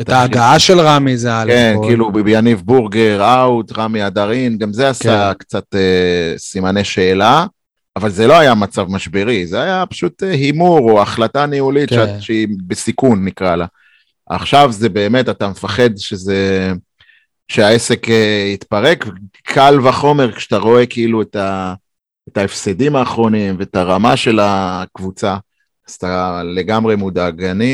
[0.00, 4.72] את ההגעה של רמי זה א', כן, כל- כאילו יניב בורגר, אאוט, רמי אדרין, גם
[4.72, 5.38] זה עשה כן.
[5.38, 7.46] קצת אה, סימני שאלה,
[7.96, 11.96] אבל זה לא היה מצב משברי, זה היה פשוט אה, הימור או החלטה ניהולית כן.
[11.96, 13.66] שאת- שהיא בסיכון נקרא לה.
[14.30, 16.72] עכשיו זה באמת, אתה מפחד שזה,
[17.48, 19.04] שהעסק אה, יתפרק,
[19.42, 21.74] קל וחומר כשאתה רואה כאילו את, ה,
[22.28, 25.36] את ההפסדים האחרונים ואת הרמה של הקבוצה,
[25.88, 27.44] אז אתה לגמרי מודאג.
[27.44, 27.72] אני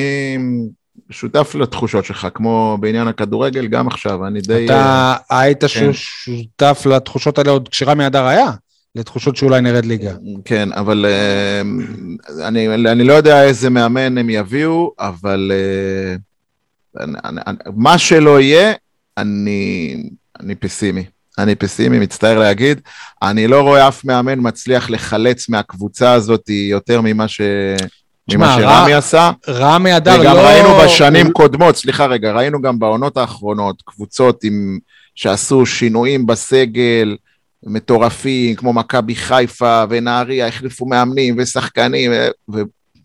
[1.11, 4.65] שותף לתחושות שלך, כמו בעניין הכדורגל, גם עכשיו, אני די...
[4.65, 5.91] אתה היית כן.
[5.93, 8.51] שותף לתחושות האלה עוד כשרמי אדר היה,
[8.99, 10.13] לתחושות שאולי נרד ליגה.
[10.45, 11.61] כן, אבל אה,
[12.49, 16.17] אני, אני לא יודע איזה מאמן הם יביאו, אבל אה,
[17.05, 18.73] אני, אני, מה שלא יהיה,
[19.19, 19.97] אני,
[20.41, 21.05] אני פסימי.
[21.39, 22.81] אני פסימי, מצטער להגיד.
[23.23, 27.41] אני לא רואה אף מאמן מצליח לחלץ מהקבוצה הזאת יותר ממה, ש...
[28.33, 29.31] ממה שרמי עשה.
[29.49, 30.21] רמי אדר לא...
[30.21, 34.79] וגם ראינו בשנים קודמות, סליחה רגע, ראינו גם בעונות האחרונות קבוצות עם,
[35.15, 37.17] שעשו שינויים בסגל
[37.63, 42.61] מטורפים, כמו מכבי חיפה ונהריה, החליפו מאמנים ושחקנים, ו-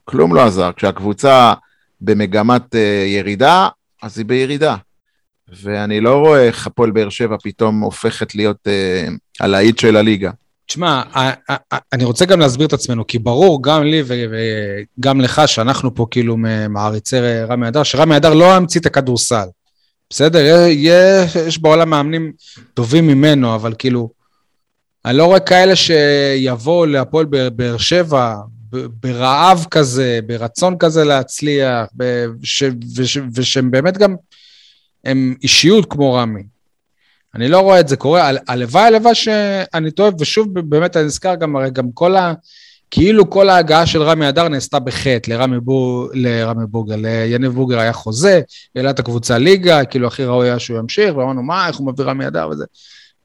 [0.07, 0.71] וכלום לא עזר.
[0.75, 1.53] כשהקבוצה
[2.01, 3.67] במגמת אה, ירידה,
[4.01, 4.75] אז היא בירידה.
[5.61, 9.07] ואני לא רואה איך הפועל באר שבע פתאום הופכת להיות אה,
[9.39, 10.31] הלהיט של הליגה.
[10.65, 11.01] תשמע,
[11.93, 16.37] אני רוצה גם להסביר את עצמנו, כי ברור גם לי וגם לך, שאנחנו פה כאילו
[16.69, 17.15] מעריצי
[17.49, 19.45] רמי אדר, שרמי אדר לא המציא את הכדורסל.
[20.09, 20.65] בסדר?
[21.47, 22.31] יש בעולם מאמנים
[22.73, 24.09] טובים ממנו, אבל כאילו,
[25.05, 28.35] אני לא רואה כאלה שיבואו להפועל באר- שבע
[29.03, 32.63] ברעב כזה, ברצון כזה להצליח, ב- ש-
[32.95, 34.15] וש- ושהם באמת גם,
[35.05, 36.43] הם אישיות כמו רמי.
[37.35, 41.35] אני לא רואה את זה קורה, הל- הלוואי, הלוואי שאני טועה, ושוב, באמת אני נזכר
[41.35, 42.33] גם, הרי גם כל ה...
[42.91, 47.93] כאילו כל ההגעה של רמי אדר נעשתה בחטא, לרמי, בור, לרמי בורגר, ליניב בורגר היה
[47.93, 48.41] חוזה,
[48.75, 52.05] העלה את הקבוצה ליגה, כאילו הכי ראוי היה שהוא ימשיך, ואמרנו, מה, איך הוא מביא
[52.05, 52.65] רמי אדר וזה.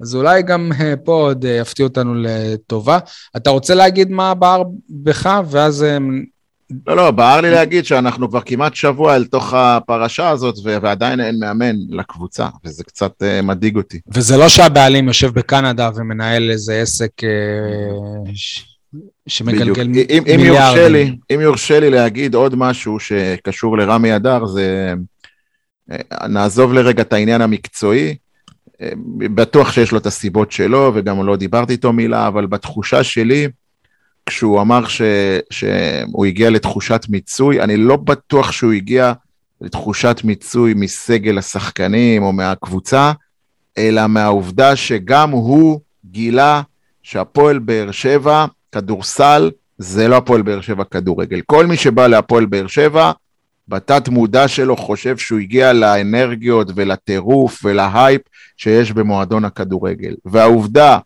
[0.01, 2.99] אז אולי גם אה, פה עוד אה, יפתיע אותנו לטובה.
[3.37, 5.83] אתה רוצה להגיד מה בער בך, ואז...
[5.83, 5.99] אה,
[6.87, 11.39] לא, לא, בער לי להגיד שאנחנו כבר כמעט שבוע אל תוך הפרשה הזאת, ועדיין אין
[11.39, 14.01] מאמן לקבוצה, וזה קצת מדאיג אותי.
[14.15, 17.11] וזה לא שהבעלים יושב בקנדה ומנהל איזה עסק.
[19.27, 20.11] שמגלגל בדיוק.
[20.11, 20.47] אם, מיליארדים.
[20.47, 24.95] יורשה לי, אם יורשה לי להגיד עוד משהו שקשור לרמי אדר, זה...
[26.29, 28.15] נעזוב לרגע את העניין המקצועי,
[29.19, 33.49] בטוח שיש לו את הסיבות שלו, וגם לא דיברתי איתו מילה, אבל בתחושה שלי,
[34.27, 35.03] כשהוא אמר ש,
[35.51, 39.13] שהוא הגיע לתחושת מיצוי, אני לא בטוח שהוא הגיע
[39.61, 43.13] לתחושת מיצוי מסגל השחקנים או מהקבוצה,
[43.79, 46.63] אלא מהעובדה שגם הוא גילה
[47.03, 51.41] שהפועל באר שבע, כדורסל, זה לא הפועל באר שבע כדורגל.
[51.47, 53.13] כל מי שבא להפועל באר שבע,
[53.69, 58.23] בתת מודע שלו חושב שהוא הגיע לאנרגיות ולטירוף ולהייפ
[58.57, 60.15] שיש במועדון הכדורגל.
[60.25, 60.99] והעובדה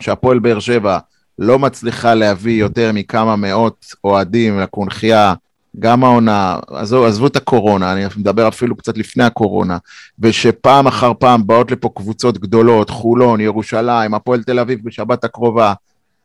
[0.00, 0.98] שהפועל באר שבע
[1.38, 5.34] לא מצליחה להביא יותר מכמה מאות אוהדים לקונכייה,
[5.78, 9.78] גם העונה, עזבו, עזבו את הקורונה, אני מדבר אפילו קצת לפני הקורונה,
[10.18, 15.74] ושפעם אחר פעם באות לפה קבוצות גדולות, חולון, ירושלים, הפועל תל אביב בשבת הקרובה,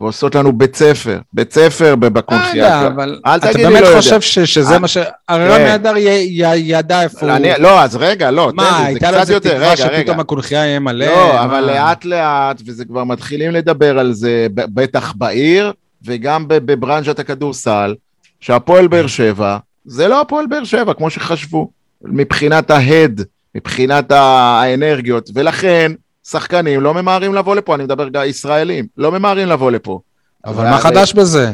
[0.02, 3.98] ועושות לנו בית ספר, בית ספר לא אבל אל אתה תגיד לי באמת לא יודע.
[4.02, 4.98] חושב ש- שזה אה, מה ש...
[5.30, 5.48] הרי.
[5.50, 7.36] רמי אדר י- י- ידע איפה הוא...
[7.36, 9.98] אני, לא, אז רגע, לא, מה, תן לי, זה הייתה קצת יותר, תקווה רגע, רגע.
[10.00, 11.06] שפתאום הקונכייה יהיה מלא?
[11.06, 11.44] לא, מה?
[11.44, 15.74] אבל לאט לאט, וזה כבר מתחילים לדבר על זה, בטח בעיר,
[16.06, 17.96] וגם בברנז'ת הכדורסל,
[18.40, 21.70] שהפועל באר שבע, זה לא הפועל באר שבע, כמו שחשבו,
[22.02, 23.22] מבחינת ההד,
[23.56, 25.92] מבחינת האנרגיות, ולכן
[26.32, 30.00] שחקנים לא ממהרים לבוא לפה, אני מדבר גם ישראלים, לא ממהרים לבוא לפה.
[30.46, 31.52] אבל מה חדש בזה?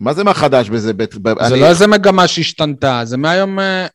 [0.00, 0.92] מה זה מה חדש בזה?
[1.48, 3.86] זה לא איזה מגמה שהשתנתה, זה מהיום אה,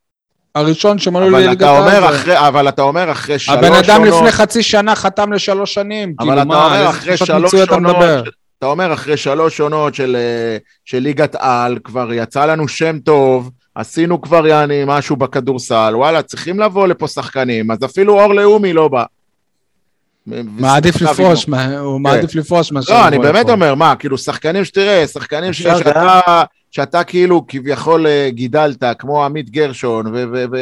[0.55, 0.97] הראשון
[1.31, 2.31] לליגת אתה אומר העל.
[2.31, 6.13] אבל אתה אומר אחרי שלוש הבן אדם לפני חצי שנה חתם לשלוש שנים.
[6.17, 8.23] כאילו, אתה מה, איזה תחושת שלוש מיצוי אתה מדבר?
[8.59, 13.51] אתה אומר אחרי שלוש עונות של, אה, של ליגת על, כבר יצא לנו שם טוב,
[13.75, 18.87] עשינו כבר יעני משהו בכדורסל, וואלה, צריכים לבוא לפה שחקנים, אז אפילו אור לאומי לא
[18.87, 19.03] בא.
[20.27, 21.45] מעדיף ושחקן לפרוש,
[21.79, 22.93] הוא מעדיף לפרוש מאשר...
[22.93, 23.49] לא, אני באמת.
[23.49, 25.53] אומר, מה, כאילו שחקנים שתראה, שחקנים
[26.71, 30.55] שאתה, כאילו כביכול אה, גידלת, כמו עמית גרשון, ו...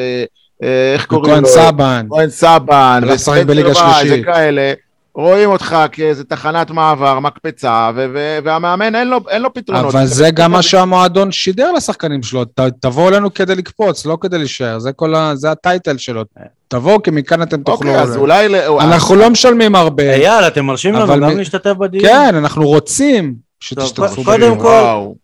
[0.64, 1.40] אה, איך קוראים לו?
[1.40, 2.06] וכהן סבן.
[2.10, 4.24] כהן סבן, הלך לשחק בליגה שלישית.
[4.24, 4.74] וכאלה,
[5.20, 9.96] רואים אותך כאיזה תחנת מעבר, מקפצה, ו- ו- והמאמן אין לו, אין לו פתרונות.
[9.96, 14.38] אבל זה גם מה שהמועדון שידר לשחקנים שלו, ת- תבואו אלינו כדי לקפוץ, לא כדי
[14.38, 15.32] להישאר, זה כל ה...
[15.36, 16.24] זה הטייטל שלו.
[16.68, 17.90] תבואו, כי מכאן אתם תוכלו...
[17.90, 18.50] אוקיי, אז אולי...
[18.50, 20.04] ל- אנחנו לא משלמים הרבה.
[20.14, 22.04] אייל, אתם מרשים לנו אבל גם להשתתף בדיון?
[22.06, 24.24] כן, אנחנו רוצים שתשתתפו.
[24.24, 24.60] קודם בדיון.
[24.60, 25.16] כל- וואו.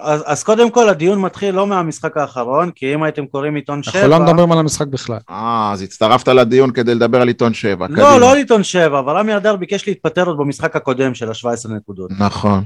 [0.00, 3.98] אז, אז קודם כל הדיון מתחיל לא מהמשחק האחרון, כי אם הייתם קוראים עיתון שבע...
[4.04, 5.18] אנחנו לא מדברים על המשחק בכלל.
[5.30, 7.86] אה, אז הצטרפת לדיון כדי לדבר על עיתון שבע.
[7.88, 8.18] לא, קדימה.
[8.18, 12.10] לא על עיתון שבע, אבל רמי אדר ביקש להתפטר עוד במשחק הקודם של ה-17 נקודות.
[12.18, 12.64] נכון.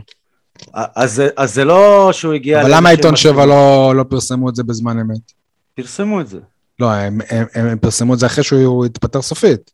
[0.75, 2.61] אז, אז זה לא שהוא הגיע...
[2.63, 3.47] אבל למה עיתון שבע.
[3.47, 5.33] לא לא פרסמו את זה בזמן אמת?
[5.75, 6.39] פרסמו את זה.
[6.81, 9.71] לא, הם- הם הם פרסמו את זה אחרי שהוא התפטר סופית.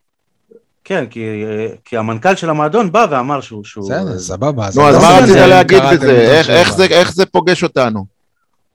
[0.88, 1.44] כן, כי,
[1.84, 3.64] כי המנכ"ל של המועדון בא ואמר שהוא...
[3.64, 4.68] שהוא בסדר, סבבה.
[4.76, 6.10] נו, אז לא מה רצית להגיד בזה?
[6.10, 6.72] איך-.
[6.76, 8.04] זה- איך זה פוגש אותנו?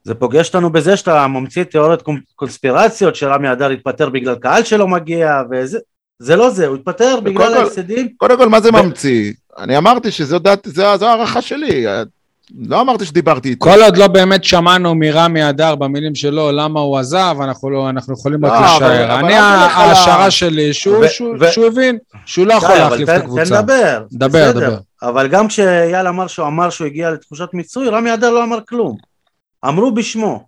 [0.04, 4.88] זה פוגש אותנו בזה שאתה ממציא תיאוריות קונ- קונספירציות שרמי אדר התפטר בגלל קהל שלא
[4.88, 5.80] מגיע, וזה
[6.20, 8.10] זה לא זה, הוא התפטר בגלל ההפסדים.
[8.18, 9.34] קודם כל, מה זה ממציא?
[9.58, 10.40] אני אמרתי שזו
[11.02, 11.86] הערכה שלי.
[12.60, 13.66] לא אמרתי שדיברתי איתו.
[13.66, 18.14] כל עוד לא באמת שמענו מרמי אדר במילים שלו למה הוא עזב, אנחנו לא, אנחנו
[18.14, 19.20] יכולים רק לא, אבל- לשער.
[19.20, 23.14] אני, ההשערה שלי, שהוא ו- שהוא- ו- שהוא הבין שהוא לא יכול אבל להחליף את
[23.16, 23.46] הקבוצה.
[23.46, 24.04] תן לדבר.
[24.12, 24.68] דבר, בסדר.
[24.70, 24.78] דבר.
[25.04, 28.98] אבל גם כשאייל אמר שהוא אמר שהוא הגיע לתחושת מיצוי, רמי אדר לא אמר כלום.
[29.68, 30.44] אמרו בשמו.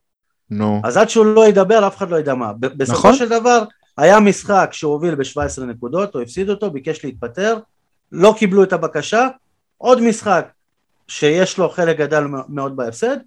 [0.52, 0.82] נו.
[0.84, 2.52] אז עד שהוא לא ידבר, אף אחד לא ידע מה.
[2.60, 3.16] ב- בסופו נכון.
[3.16, 3.63] של דבר,
[3.98, 7.58] היה משחק שהוא הוביל ב-17 נקודות, הוא הפסיד אותו, ביקש להתפטר,
[8.12, 9.28] לא קיבלו את הבקשה,
[9.78, 10.48] עוד משחק
[11.08, 13.18] שיש לו חלק גדל מאוד בהפסד,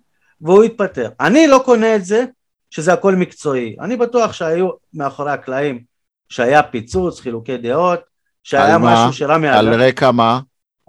[0.40, 1.08] והוא התפטר.
[1.20, 2.24] אני לא קונה את זה
[2.70, 3.76] שזה הכל מקצועי.
[3.80, 5.80] אני בטוח שהיו מאחורי הקלעים,
[6.28, 8.00] שהיה פיצוץ, חילוקי דעות,
[8.44, 8.94] שהיה על מה?
[8.94, 10.40] משהו שרמי על אדר, רקע מה?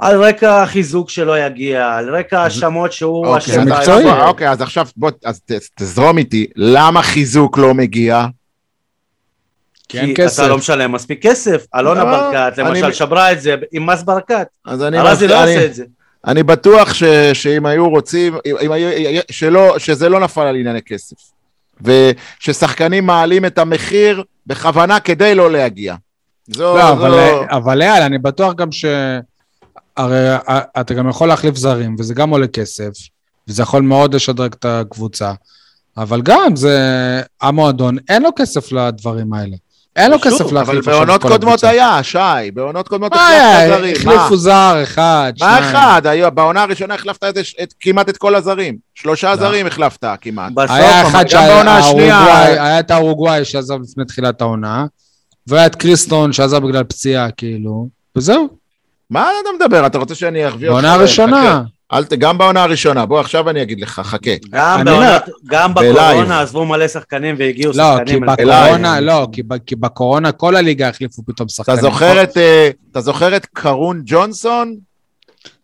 [0.01, 4.21] על רקע החיזוק שלא יגיע, על רקע האשמות שהוא אוקיי, אשם זה מקצועי.
[4.21, 6.47] אוקיי, אז עכשיו בוא, אז ת- תזרום איתי.
[6.55, 8.25] למה חיזוק לא מגיע?
[9.89, 10.39] כי אין כסף.
[10.43, 11.65] אתה לא משלם מספיק כסף.
[11.75, 14.47] אלונה לא, ברקת, אני- למשל, שברה את זה עם מס ברקת.
[14.65, 14.99] אז אני...
[14.99, 15.85] ארזי לא עושה את זה.
[16.25, 17.03] אני בטוח ש,
[17.33, 21.15] שאם היו רוצים, אם, היו, שלא, שזה לא נפל על ענייני כסף.
[21.81, 25.95] וששחקנים מעלים את המחיר בכוונה כדי לא להגיע.
[26.47, 28.85] זו, לא, זו, אבל, אבל אייל, אני בטוח גם ש...
[29.97, 30.35] הרי
[30.79, 32.89] אתה גם יכול להחליף זרים, וזה גם עולה כסף,
[33.47, 35.33] וזה יכול מאוד לשדרג את הקבוצה,
[35.97, 36.79] אבל גם זה...
[37.41, 39.55] המועדון, אין לו כסף לדברים האלה.
[39.97, 41.69] אין לו כסף אבל להחליף עכשיו את בעונות כל קודמות הקבוצה.
[41.69, 43.77] היה, שי, בעונות קודמות מה החלפת היה?
[43.77, 43.95] זרים.
[43.95, 45.45] החליפו זר אחד, מה?
[45.47, 45.75] מה שניים.
[45.75, 46.01] אחד?
[46.33, 47.33] בעונה הראשונה החלפת
[47.79, 48.77] כמעט את כל הזרים.
[48.95, 49.35] שלושה לא.
[49.35, 50.51] זרים החלפת כמעט.
[50.69, 54.85] היה אחד גם בעונה השנייה- שהאורוגוואי, היה את האורוגוואי שעזב לפני תחילת העונה,
[55.47, 58.47] והיה את קריסטון שעזב בגלל פציעה, כאילו, וזהו,
[59.09, 59.85] מה אתה מדבר?
[59.85, 60.81] אתה רוצה שאני אחביא אותך?
[60.81, 61.61] בעונה הראשונה.
[61.93, 62.13] אל ת...
[62.13, 63.05] גם בעונה הראשונה.
[63.05, 64.31] בוא, עכשיו אני אגיד לך, חכה.
[64.51, 65.73] גם אני בעונות- גם.
[65.73, 68.21] בקורונה עזבו מלא שחקנים והגיעו לא, כי שחקנים.
[68.25, 71.79] בקורונה, לא, כי ב- כי בקורונה כל הליגה החליפו פתאום אתה שחקנים.
[71.81, 74.75] זוכר את, אה, אתה זוכר את קרון ג'ונסון?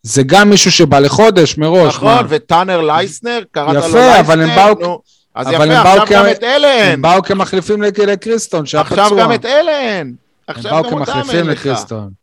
[0.03, 1.95] זה גם מישהו שבא לחודש מראש.
[1.95, 2.21] נכון, מה?
[2.29, 4.19] וטאנר לייסנר, קראת לו יפה, לייסנר?
[4.19, 4.99] אבל הם באו- נו,
[5.35, 6.91] אז אבל יפה, עכשיו גם את אלן.
[6.93, 9.03] הם באו כמחליפים לק- לקריסטון, שהיה פצוע.
[9.03, 9.69] עכשיו גם את אלן.
[9.99, 10.13] הם
[10.47, 11.59] עכשיו באו גם אותם כמחליפים אין לך.
[11.65, 12.22] לקריסטון.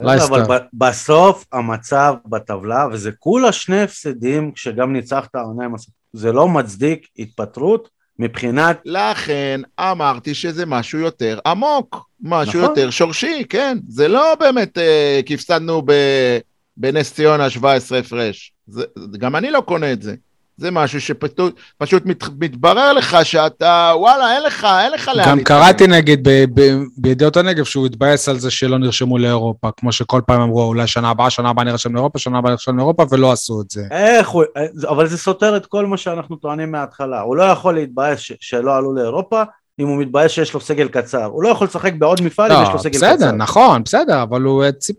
[0.00, 0.44] אבל לייסטר.
[0.48, 5.86] ב- בסוף המצב בטבלה, וזה כולה שני הפסדים, כשגם ניצחת העונה עם הס...
[6.12, 8.80] זה לא מצדיק התפטרות מבחינת...
[8.84, 12.62] לכן אמרתי שזה משהו יותר עמוק, משהו נכון.
[12.70, 13.78] יותר שורשי, כן.
[13.88, 16.38] זה לא באמת אה, כי הפסדנו ב-
[16.76, 18.52] בנס ציונה 17 הפרש.
[18.66, 18.84] זה-
[19.18, 20.14] גם אני לא קונה את זה.
[20.56, 25.40] זה משהו שפשוט פשוט מת, מתברר לך שאתה, וואלה, אין לך, אין לך לאן גם.
[25.40, 30.20] קראתי נגיד ב- ב- בידיעות הנגב שהוא התבאס על זה שלא נרשמו לאירופה, כמו שכל
[30.26, 33.60] פעם אמרו, אולי שנה הבאה, שנה הבאה נרשם לאירופה, שנה הבאה נרשם לאירופה, ולא עשו
[33.60, 33.82] את זה.
[33.90, 34.44] איך הוא...
[34.88, 37.20] אבל זה סותר את כל מה שאנחנו טוענים מההתחלה.
[37.20, 38.32] הוא לא יכול להתבאס ש...
[38.40, 39.42] שלא עלו לאירופה,
[39.80, 41.24] אם הוא מתבאס שיש לו סגל קצר.
[41.24, 43.14] הוא לא יכול לשחק בעוד מפעל אם יש לו לא, סגל קצר.
[43.14, 44.96] בסדר, נכון, בסדר, אבל הוא ציפ...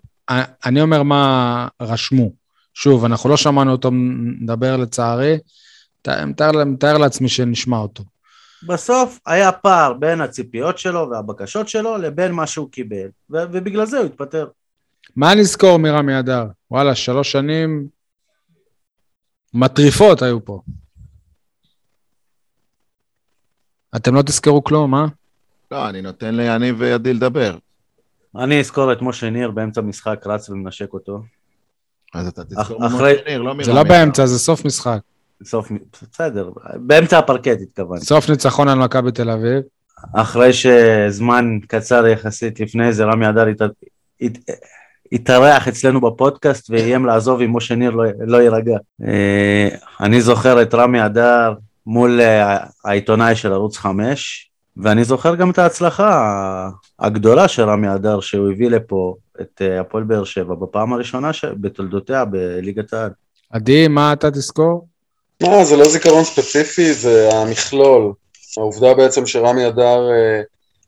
[0.66, 2.45] אני אומר מה רשמו.
[2.76, 5.38] שוב, אנחנו לא שמענו אותו מדבר לצערי,
[6.08, 8.04] מתאר, מתאר לעצמי שנשמע אותו.
[8.68, 13.98] בסוף היה פער בין הציפיות שלו והבקשות שלו לבין מה שהוא קיבל, ו- ובגלל זה
[13.98, 14.48] הוא התפטר.
[15.16, 16.46] מה נזכור מרמי אדר?
[16.72, 17.88] וואלה, שלוש שנים,
[19.54, 20.62] מטריפות היו פה.
[23.96, 25.06] אתם לא תזכרו כלום, אה?
[25.72, 27.58] לא, אני נותן ליניב וידי לדבר.
[28.36, 31.24] אני אזכור את משה ניר באמצע משחק רץ ומנשק אותו.
[32.16, 33.84] אז אתה תזכור אחרי- ממשה ניר, לא זה מרמי.
[33.84, 35.00] לא באמצע, זה סוף משחק.
[35.44, 35.72] סוף,
[36.12, 38.06] בסדר, באמצע הפרקט התכוונתי.
[38.06, 39.62] סוף ניצחון על מכבי תל אביב.
[40.14, 43.62] אחרי שזמן קצר יחסית לפני זה רמי אדר הת...
[44.22, 44.38] הת...
[45.12, 48.78] התארח אצלנו בפודקאסט ואיים לעזוב אם משה ניר לא, לא יירגע.
[49.08, 49.70] אה,
[50.02, 51.54] אני זוכר את רמי אדר
[51.86, 56.70] מול אה, העיתונאי של ערוץ 5 ואני זוכר גם את ההצלחה
[57.00, 61.46] הגדולה של רמי אדר שהוא הביא לפה את אה, הפועל באר שבע בפעם הראשונה ש...
[61.46, 63.10] בתולדותיה בליגת העל.
[63.50, 64.88] עדי, מה אתה תזכור?
[65.44, 68.14] אה, זה לא זיכרון ספציפי, זה המכלול.
[68.58, 70.42] העובדה בעצם שרמי אדר אה,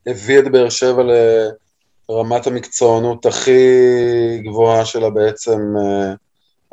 [0.06, 1.02] הביא את באר שבע
[2.08, 3.60] לרמת המקצוענות הכי
[4.44, 6.12] גבוהה שלה בעצם אה,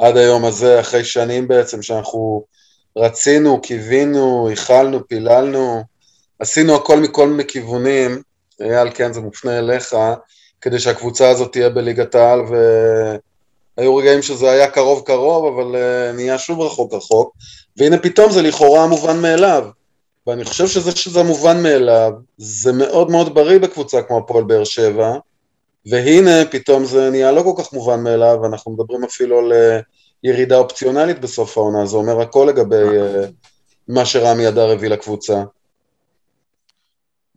[0.08, 2.44] עד היום הזה, אחרי שנים בעצם שאנחנו
[2.98, 5.84] רצינו, קיווינו, ייחלנו, פיללנו,
[6.40, 8.22] עשינו הכל מכל מיני כיוונים,
[8.62, 9.96] אייל, כן, זה מופנה אליך,
[10.62, 12.40] כדי שהקבוצה הזאת תהיה בליגת העל,
[13.78, 17.34] והיו רגעים שזה היה קרוב קרוב, אבל אה, נהיה שוב רחוק רחוק.
[17.78, 19.68] והנה פתאום זה לכאורה מובן מאליו.
[20.28, 25.18] ואני חושב שזה שזה מובן מאליו, זה מאוד מאוד בריא בקבוצה כמו הפועל באר שבע,
[25.86, 29.80] והנה פתאום זה נהיה לא כל כך מובן מאליו, אנחנו מדברים אפילו על אה,
[30.24, 33.26] ירידה אופציונלית בסוף העונה, זה אומר הכל לגבי אה,
[33.88, 35.44] מה שרמי אדר הביא לקבוצה.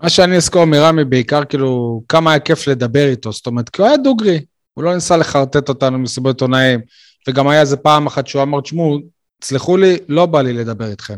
[0.02, 3.88] מה שאני אזכור מרמי בעיקר, כאילו, כמה היה כיף לדבר איתו, זאת אומרת, כי הוא
[3.88, 4.40] היה דוגרי,
[4.74, 6.80] הוא לא ניסה לחרטט אותנו מסיבות עיתונאים,
[7.28, 8.98] וגם היה איזה פעם אחת שהוא אמר, תשמעו,
[9.40, 11.16] תסלחו לי, לא בא לי לדבר איתכם.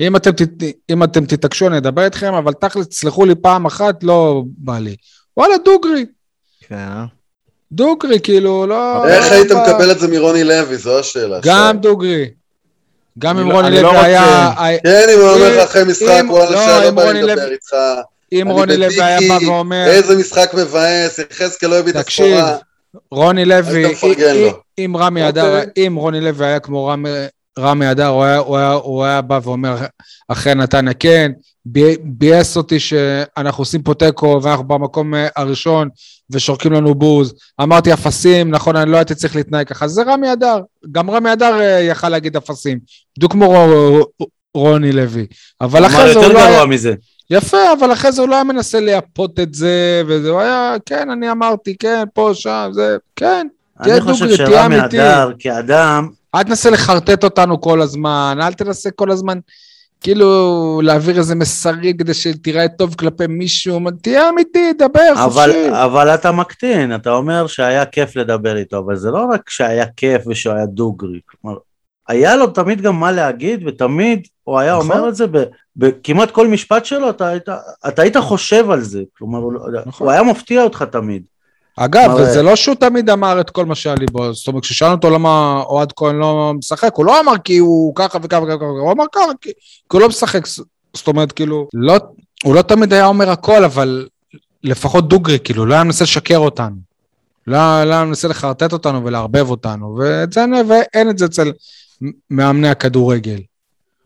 [0.00, 4.02] אם אתם, תת- אם אתם תתעקשו, אני אדבר איתכם, אבל תכל'ס, תסלחו לי פעם אחת,
[4.02, 4.96] לא בא לי.
[5.36, 6.06] וואלה, דוגרי,
[6.60, 7.04] כן, אה?
[7.72, 9.06] דוגרי, כאילו, לא...
[9.08, 11.40] איך לא היית בא- מקבל את זה מרוני לוי, זו השאלה.
[11.44, 11.78] גם.
[11.80, 12.30] דוגרי.
[13.18, 14.50] גם אם לא- רוני אני לוי לא היה...
[14.84, 17.74] כן, אם הוא אומר לך אחרי משחק, וואלה, לא, לא אם בא לי לדבר איתך.
[18.32, 19.84] אם רוני לוי היה בא ואומר...
[19.86, 22.56] איזה משחק מבאס, יחזקאל לא הביא את תקשיב, הסחורה.
[23.10, 23.84] רוני לוי,
[24.78, 25.28] אם- רמי אוקיי.
[25.28, 26.90] אדר, אם רוני לוי היה כמו
[27.58, 29.76] רמי- אדר, הוא היה- הוא היה- הוא היה בא ואומר,
[30.28, 31.32] אחרי נתניה כן,
[31.66, 35.88] בי- ביאס אותי שאנחנו עושים פה תיקו ואנחנו במקום אה, הראשון
[36.30, 37.34] ושורקים לנו בוז.
[37.62, 39.88] אמרתי אפסים, נכון, אני לא הייתי צריך להתנהג ככה.
[39.88, 40.58] זה רמי אדר.
[40.92, 42.78] גם רמי אדר אה, יכל להגיד אפסים.
[43.16, 44.06] בדיוק כמו רו-
[44.54, 45.26] רוני לוי.
[45.60, 46.50] אבל אחרי זה הוא לא היה...
[46.52, 46.94] גרוע מזה.
[47.30, 51.30] יפה, אבל אחרי זה הוא לא היה מנסה לייפות את זה, וזה, היה, כן, אני
[51.30, 53.46] אמרתי, כן, פה, שם, זה, כן.
[53.80, 54.84] אני חושב שרמי.
[54.84, 59.38] אדר כאדם, אל תנסה לחרטט אותנו כל הזמן, אל תנסה כל הזמן,
[60.00, 65.70] כאילו, להעביר איזה מסרים כדי שתיראה טוב כלפי מישהו, תהיה אמיתי, דבר, אבל, חופשי.
[65.84, 70.22] אבל אתה מקטין, אתה אומר שהיה כיף לדבר איתו, אבל זה לא רק שהיה כיף
[70.26, 71.58] ושהוא היה דוגרי, כלומר,
[72.08, 74.90] היה לו תמיד גם מה להגיד, ותמיד הוא היה נכון.
[74.90, 75.24] אומר את זה
[75.76, 77.48] בכמעט כל משפט שלו, אתה היית,
[77.88, 80.06] אתה היית חושב על זה, כלומר, לא- נכון.
[80.06, 81.22] הוא היה מפתיע אותך תמיד.
[81.80, 82.32] אגב, מראה.
[82.32, 85.62] זה לא שהוא תמיד אמר את כל מה שהיה ליבו, זאת אומרת, כששאלנו אותו למה
[85.66, 89.24] אוהד כהן לא משחק, הוא לא אמר כי הוא ככה וככה וככה, הוא אמר ככה,
[89.40, 89.50] כי,
[89.90, 90.46] כי הוא לא משחק,
[90.94, 91.94] זאת אומרת, כאילו, לא,
[92.44, 94.06] הוא לא תמיד היה אומר הכל, אבל
[94.64, 96.76] לפחות דוגרי, כאילו, לא היה מנסה לשקר אותנו.
[97.46, 101.52] לא, לא היה מנסה לחרטט אותנו ולערבב אותנו, ואת זה אין, ואין את זה אצל
[102.30, 103.40] מאמני הכדורגל.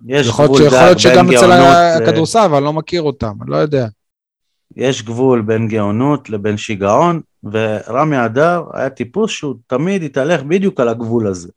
[0.06, 3.56] יש יכול גבול שיכול להיות שגם אצל הכדורסל, אבל אני לא מכיר אותם, אני לא
[3.56, 3.86] יודע.
[4.76, 10.88] יש גבול בין גאונות לבין שיגעון, ורמי אדר היה טיפוס שהוא תמיד התהלך בדיוק על
[10.88, 11.48] הגבול הזה.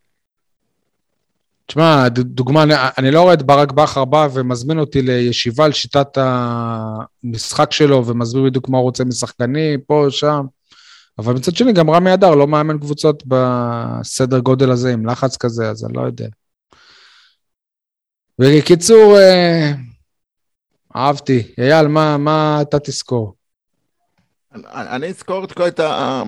[1.68, 6.18] תשמע, דוגמה, אני, אני לא רואה את ברק בכר בא ומזמין אותי לישיבה על שיטת
[6.18, 10.46] המשחק שלו, ומסביר בדיוק מה הוא רוצה משחקנים, פה, שם.
[11.20, 15.70] אבל מצד שני, גם רמי אדר לא מאמן קבוצות בסדר גודל הזה, עם לחץ כזה,
[15.70, 16.28] אז אני לא יודע.
[18.40, 19.72] בקיצור, אה,
[20.96, 21.44] אהבתי.
[21.58, 23.34] אייל, מה, מה אתה תזכור?
[24.54, 26.24] אני אני אזכור את כל את ה...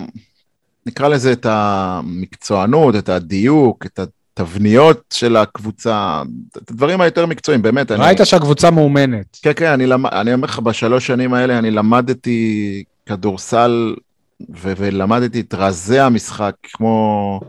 [0.86, 6.22] נקרא לזה את המקצוענות, את הדיוק, את התבניות של הקבוצה,
[6.57, 7.91] את הדברים היותר מקצועיים, באמת.
[7.91, 9.38] אני- ראית שהקבוצה מאומנת.
[9.41, 10.05] כן, כן, אני, למ...
[10.05, 13.95] אני אומר לך, בשלוש שנים האלה אני למדתי כדורסל
[14.41, 14.74] ו...
[14.78, 17.39] ולמדתי את רזי המשחק כמו,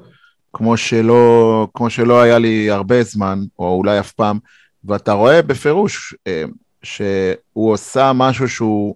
[0.53, 4.39] כמו, שלא, כמו שלא היה לי הרבה זמן, או אולי אף פעם,
[4.85, 6.45] ואתה רואה בפירוש אה,
[6.83, 8.95] שהוא עושה משהו שהוא,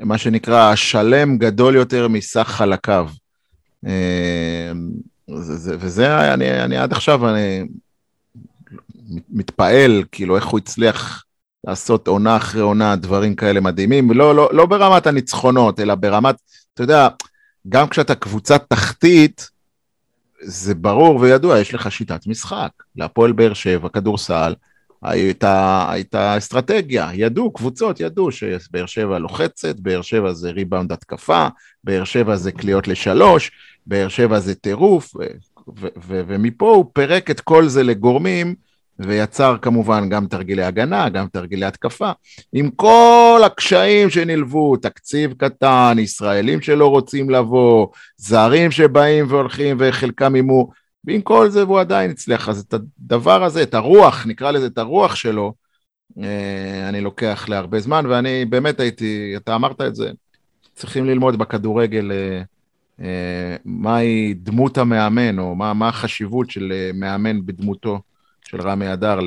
[0.00, 3.08] מה שנקרא, שלם גדול יותר מסך חלקיו.
[3.86, 4.72] אה,
[5.40, 7.64] זה, וזה, אני, אני עד עכשיו, אני
[9.28, 11.24] מתפעל, כאילו, איך הוא הצליח
[11.66, 16.36] לעשות עונה אחרי עונה דברים כאלה מדהימים, לא, לא, לא ברמת הניצחונות, אלא ברמת,
[16.74, 17.08] אתה יודע,
[17.68, 19.50] גם כשאתה קבוצה תחתית,
[20.42, 22.70] זה ברור וידוע, יש לך שיטת משחק.
[22.96, 24.54] להפועל באר שבע, כדורסל,
[25.02, 31.48] הייתה, הייתה אסטרטגיה, ידעו, קבוצות ידעו שבאר שבע לוחצת, באר שבע זה ריבאונד התקפה,
[31.84, 33.50] באר שבע זה קליעות לשלוש,
[33.86, 35.14] באר שבע זה טירוף,
[36.06, 38.54] ומפה הוא פירק את כל זה לגורמים,
[38.98, 42.10] ויצר כמובן גם תרגילי הגנה, גם תרגילי התקפה,
[42.52, 47.86] עם כל הקשיים שנלוו, תקציב קטן, ישראלים שלא רוצים לבוא,
[48.16, 50.70] זרים שבאים והולכים וחלקם הימו,
[51.06, 52.48] ועם כל זה הוא עדיין הצליח.
[52.48, 55.54] אז את הדבר הזה, את הרוח, נקרא לזה את הרוח שלו,
[56.22, 60.10] אה, אני לוקח להרבה זמן, ואני באמת הייתי, אתה אמרת את זה,
[60.74, 62.42] צריכים ללמוד בכדורגל אה,
[63.00, 68.00] אה, מהי דמות המאמן, או מה, מה החשיבות של מאמן בדמותו
[68.44, 69.20] של רמי אדר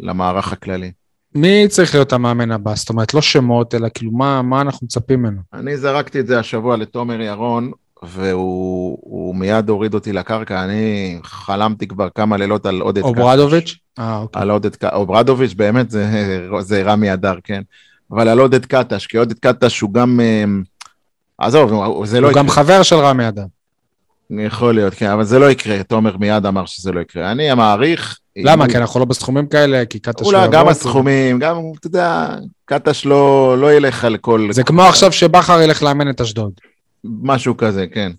[0.00, 0.92] למערך הכללי.
[1.34, 2.74] מי צריך להיות המאמן הבא?
[2.74, 5.40] זאת אומרת, לא שמות, אלא כאילו, מה, מה אנחנו מצפים ממנו?
[5.52, 7.72] אני זרקתי את זה השבוע לתומר ירון,
[8.02, 13.08] והוא מיד הוריד אותי לקרקע, אני חלמתי כבר כמה לילות על עודד קטש.
[13.08, 13.76] אוברדוביץ'?
[13.98, 14.42] אה, אוקיי.
[14.42, 16.06] על עודד קטש, אוברדוביץ' באמת זה,
[16.60, 17.62] זה רמי אדר, כן.
[18.12, 20.20] אבל על עודד קטש, כי עודד קטש הוא גם...
[21.38, 21.70] עזוב,
[22.04, 22.40] זה לא יקרה.
[22.40, 23.44] הוא גם חבר של רמי אדר.
[24.30, 27.30] יכול להיות, כן, אבל זה לא יקרה, תומר מיד אמר שזה לא יקרה.
[27.30, 28.18] אני מעריך...
[28.36, 28.68] למה?
[28.68, 30.52] כי אנחנו לא בסכומים כאלה, כי קטש לא יבוא.
[30.52, 32.34] גם הסכומים, גם, אתה יודע,
[32.64, 34.48] קטש לא, לא ילך על כל...
[34.50, 36.52] זה כמו עכשיו שבכר ילך לאמן את אשדוד.
[37.22, 38.12] משהו כזה, כן.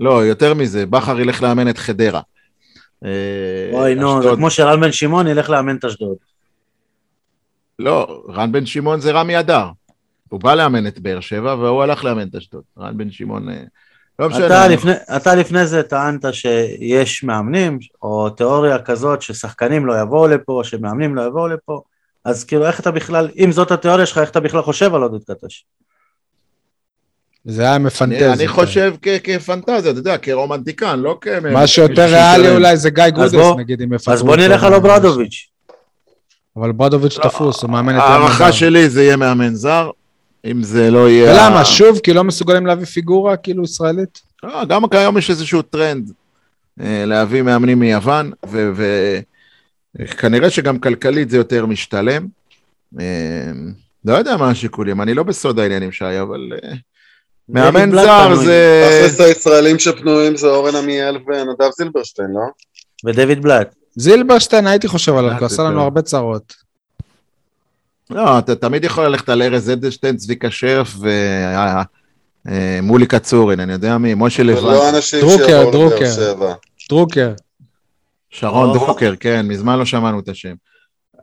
[0.00, 2.20] לא, יותר מזה, בכר ילך לאמן את חדרה.
[3.04, 3.10] אה,
[3.72, 6.16] אוי, נו, זה כמו שרן בן שמעון ילך לאמן את אשדוד.
[7.78, 9.66] לא, רן בן שמעון זה רמי אדר.
[10.28, 12.62] הוא בא לאמן את באר שבע והוא הלך לאמן את אשדוד.
[12.78, 13.48] רן בן שמעון...
[13.48, 13.62] אה,
[14.18, 14.46] לא משנה.
[14.46, 20.60] אתה לפני, אתה לפני זה טענת שיש מאמנים, או תיאוריה כזאת ששחקנים לא יבואו לפה,
[20.64, 21.82] שמאמנים לא יבואו לפה,
[22.24, 25.24] אז כאילו איך אתה בכלל, אם זאת התיאוריה שלך, איך אתה בכלל חושב על עודד
[25.24, 25.64] קטש?
[27.44, 28.26] זה היה מפנטזי.
[28.26, 31.26] אני, אני חושב כפנטזיה, אתה יודע, כרומנטיקן, לא כ...
[31.52, 35.48] מה שיותר ריאלי אולי זה גיא גודס, נגיד, אם יפטרו אז בוא נלך על אוברדוביץ'.
[36.56, 39.90] אוברדוביץ' לא, תפוס, הוא מאמן את ההערכה שלי זה יהיה מאמן זר,
[40.44, 41.32] אם זה לא יהיה...
[41.32, 44.20] ולמה, שוב, כי לא מסוגלים להביא פיגורה כאילו ישראלית?
[44.42, 46.12] לא, גם כיום יש איזשהו טרנד
[46.80, 48.30] אה, להביא מאמנים מיוון,
[49.98, 52.26] וכנראה שגם כלכלית זה יותר משתלם.
[53.00, 53.50] אה,
[54.04, 56.74] לא יודע מה השיקולים, אני לא בסוד העניינים שי, אבל אה,
[57.48, 59.00] מאמן זר זה...
[59.00, 62.40] תכלס הישראלים שפנויים זה אורן עמיאל ונדב זילברשטיין, לא?
[63.04, 63.74] ודויד בלאט.
[63.96, 66.54] זילברשטיין הייתי חושב עליו, הוא עשה לנו הרבה צרות.
[68.10, 70.94] לא, אתה תמיד יכול ללכת על ארז אדלשטיין, צביקה שרף
[72.44, 74.64] ומולי אה, קצורין, אני יודע מי, משה לבן.
[74.64, 76.54] ולא אנשים שיבואו לבאר שבע.
[76.88, 77.32] דרוקר.
[78.30, 80.54] שרון דרוקר, כן, מזמן לא שמענו את השם.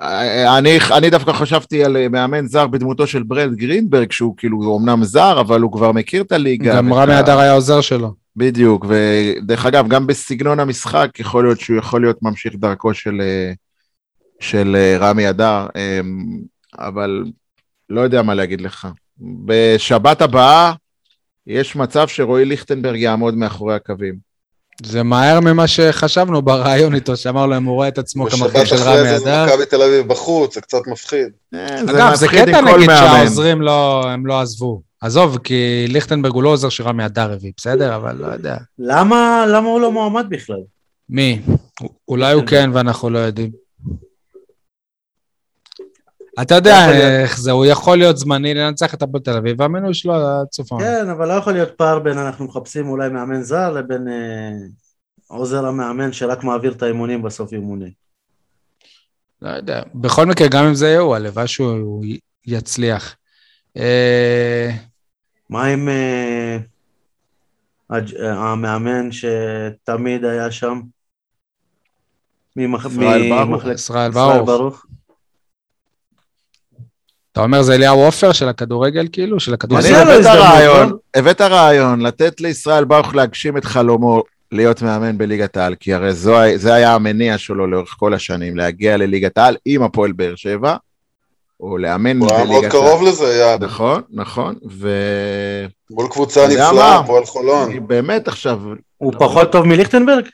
[0.02, 5.42] אני, אני דווקא חשבתי על מאמן זר בדמותו של ברד גרינברג, שהוא כאילו אמנם זר,
[5.42, 6.76] אבל הוא כבר מכיר את הליגה.
[6.76, 8.14] גם רמי אדר היה עוזר שלו.
[8.36, 13.22] בדיוק, ודרך אגב, גם בסגנון המשחק, יכול להיות שהוא יכול להיות ממשיך דרכו של,
[14.40, 16.40] של רמי אדר, אמ,
[16.80, 17.24] אבל
[17.90, 18.88] לא יודע מה להגיד לך.
[19.46, 20.74] בשבת הבאה,
[21.48, 24.35] יש מצב שרועי ליכטנברג יעמוד מאחורי הקווים.
[24.84, 28.76] זה מהר ממה שחשבנו ברעיון איתו, שאמר לו אם הוא רואה את עצמו כמחליף של
[28.76, 29.06] רמי אדר.
[29.06, 31.28] בשבת אחרי זה מכבי תל אביב בחוץ, זה קצת מפחיד.
[31.54, 34.82] אה, אגב, זה קטע נגיד שהעוזרים לא, הם לא עזבו.
[35.02, 37.96] עזוב, כי ליכטנברג הוא לא עוזר שרמי אדר הביא, בסדר?
[37.96, 38.58] אבל לא יודע.
[38.80, 40.62] למה, למה הוא לא מועמד בכלל?
[41.10, 41.42] מי?
[42.08, 43.65] אולי הוא כן ואנחנו לא יודעים.
[46.42, 50.14] אתה יודע איך זה, הוא יכול להיות זמני לנצח את הפועל תל אביב, והמינוי שלו
[50.14, 50.86] עד העונה.
[50.86, 54.52] כן, אבל לא יכול להיות פער בין אנחנו מחפשים אולי מאמן זר לבין אה,
[55.28, 57.92] עוזר המאמן שרק מעביר את האימונים בסוף אימוני.
[59.42, 62.06] לא יודע, בכל מקרה, גם אם זה יהיה הוא, הלוואי שהוא
[62.46, 63.16] יצליח.
[63.78, 64.72] אה...
[65.50, 66.58] מה עם אה,
[68.20, 70.82] המאמן שתמיד היה שם?
[73.74, 74.85] ישראל ברוך.
[77.36, 79.40] אתה אומר זה אליהו עופר של הכדורגל כאילו?
[79.40, 79.96] של הכדורגל?
[79.96, 85.76] אני הבאת רעיון, הבאת רעיון לתת לישראל ברוך להגשים את חלומו להיות מאמן בליגת העל,
[85.80, 90.12] כי הרי זו, זה היה המניע שלו לאורך כל השנים, להגיע לליגת העל עם הפועל
[90.12, 90.76] באר שבע,
[91.60, 92.48] או לאמן בליגת העל.
[92.48, 93.64] הוא היה מאוד קרוב לזה, יעד.
[93.64, 94.90] נכון, נכון, ו...
[95.92, 97.88] מול קבוצה נפלאה, הפועל חולון.
[97.88, 98.60] באמת עכשיו...
[98.98, 100.26] הוא פחות טוב מליכטנברג?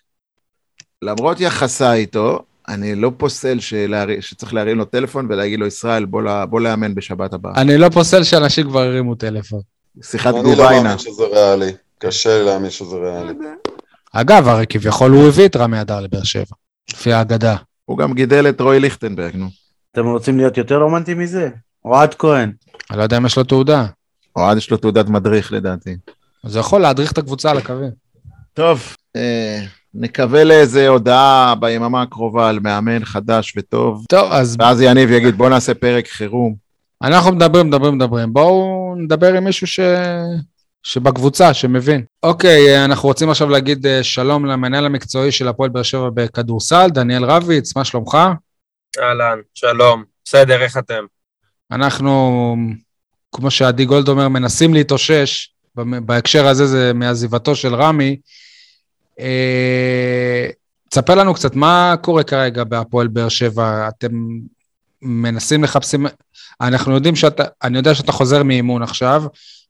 [1.01, 4.07] למרות יחסה איתו, אני לא פוסל שלהר...
[4.20, 6.45] שצריך להרים לו טלפון ולהגיד לו, ישראל, בוא, לה...
[6.45, 7.53] בוא לאמן בשבת הבאה.
[7.55, 9.62] אני לא פוסל שאנשים כבר הרימו טלפון.
[10.01, 10.70] שיחת גוביינה.
[10.70, 11.72] אני לא מאמין שזה ריאלי.
[11.97, 13.34] קשה לי להאמין שזה ריאלי.
[14.14, 16.55] אגב, הרי כביכול הוא הביא את רמי אדר לבאר שבע,
[16.91, 17.55] לפי האגדה.
[17.86, 19.49] הוא גם גידל את רועי ליכטנברג, נו.
[19.91, 21.49] אתם רוצים להיות יותר רומנטיים מזה?
[21.86, 22.51] אוהד כהן.
[22.91, 23.86] אני לא יודע אם יש לו תעודה.
[24.36, 25.97] אוהד יש לו תעודת מדריך לדעתי.
[26.43, 27.91] אז הוא יכול להדריך את הקבוצה על הקווים.
[28.53, 29.62] טוב, אה,
[29.93, 35.49] נקווה לאיזה הודעה ביממה הקרובה על מאמן חדש וטוב, טוב, אז ואז יניב יגיד, בוא
[35.49, 36.55] נעשה פרק חירום.
[37.03, 38.33] אנחנו מדברים, מדברים, מדברים.
[38.33, 39.79] בואו נדבר עם מישהו ש...
[40.83, 42.03] שבקבוצה, שמבין.
[42.23, 47.25] אוקיי, אנחנו רוצים עכשיו להגיד אה, שלום למנהל המקצועי של הפועל באר שבע בכדורסל, דניאל
[47.25, 48.17] רביץ, מה שלומך?
[48.99, 50.03] אהלן, שלום.
[50.25, 51.03] בסדר, איך אתם?
[51.71, 52.55] אנחנו,
[53.31, 55.49] כמו שעדי גולד אומר, מנסים להתאושש.
[55.75, 58.17] בהקשר הזה זה מעזיבתו של רמי.
[59.22, 60.49] אה,
[60.89, 63.88] תספר לנו קצת, מה קורה כרגע בהפועל באר שבע?
[63.88, 64.11] אתם
[65.01, 66.05] מנסים לחפשים...
[66.61, 69.24] אנחנו יודעים שאתה, אני יודע שאתה חוזר מאימון עכשיו,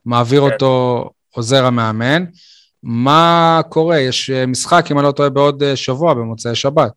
[0.05, 0.53] מעביר כן.
[0.53, 2.25] אותו עוזר המאמן.
[2.83, 3.99] מה קורה?
[3.99, 6.91] יש אה, משחק, אם אני לא טועה, בעוד אה, שבוע, במוצאי שבת.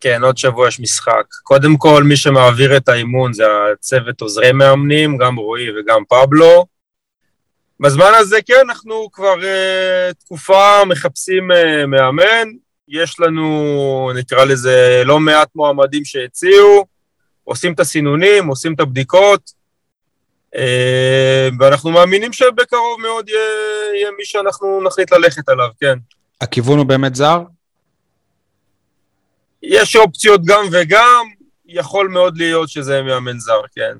[0.00, 1.24] כן, עוד שבוע יש משחק.
[1.42, 6.66] קודם כל, מי שמעביר את האימון זה הצוות עוזרי מאמנים, גם רועי וגם פבלו.
[7.80, 12.48] בזמן הזה, כן, אנחנו כבר uh, תקופה מחפשים uh, מאמן.
[12.88, 16.86] יש לנו, נקרא לזה, לא מעט מועמדים שהציעו,
[17.44, 19.52] עושים את הסינונים, עושים את הבדיקות,
[20.54, 20.58] uh,
[21.58, 23.40] ואנחנו מאמינים שבקרוב מאוד יהיה,
[23.94, 25.98] יהיה מי שאנחנו נחליט ללכת עליו, כן.
[26.40, 27.42] הכיוון הוא באמת זר?
[29.62, 31.26] יש אופציות גם וגם,
[31.66, 33.92] יכול מאוד להיות שזה מאמן זר, כן.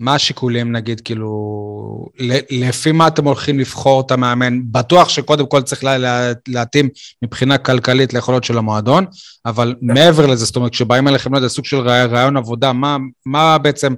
[0.00, 2.08] מה השיקולים, נגיד, כאילו,
[2.50, 4.58] לפי מה אתם הולכים לבחור את המאמן?
[4.72, 6.88] בטוח שקודם כל צריך לה, לה, להתאים
[7.22, 9.06] מבחינה כלכלית ליכולות של המועדון,
[9.46, 12.96] אבל מעבר לזה, זאת אומרת, כשבאים אליכם, לא יודע, סוג של רעי- רעיון עבודה, מה,
[13.26, 13.94] מה בעצם,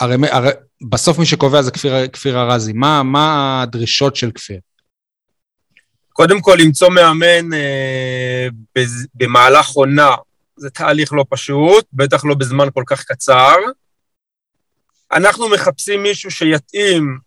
[0.00, 0.50] הרי, הרי
[0.90, 4.58] בסוף מי שקובע זה כפיר, כפיר ארזי, מה, מה הדרישות של כפיר?
[6.12, 8.46] קודם כל, למצוא מאמן אה,
[8.78, 10.10] בז- במהלך עונה,
[10.56, 13.54] זה תהליך לא פשוט, בטח לא בזמן כל כך קצר.
[15.14, 17.18] אנחנו מחפשים מישהו שיתאים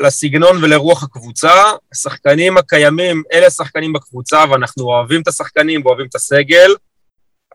[0.00, 1.52] לסגנון ולרוח הקבוצה.
[1.92, 6.74] השחקנים הקיימים, אלה השחקנים בקבוצה, ואנחנו אוהבים את השחקנים ואוהבים את הסגל.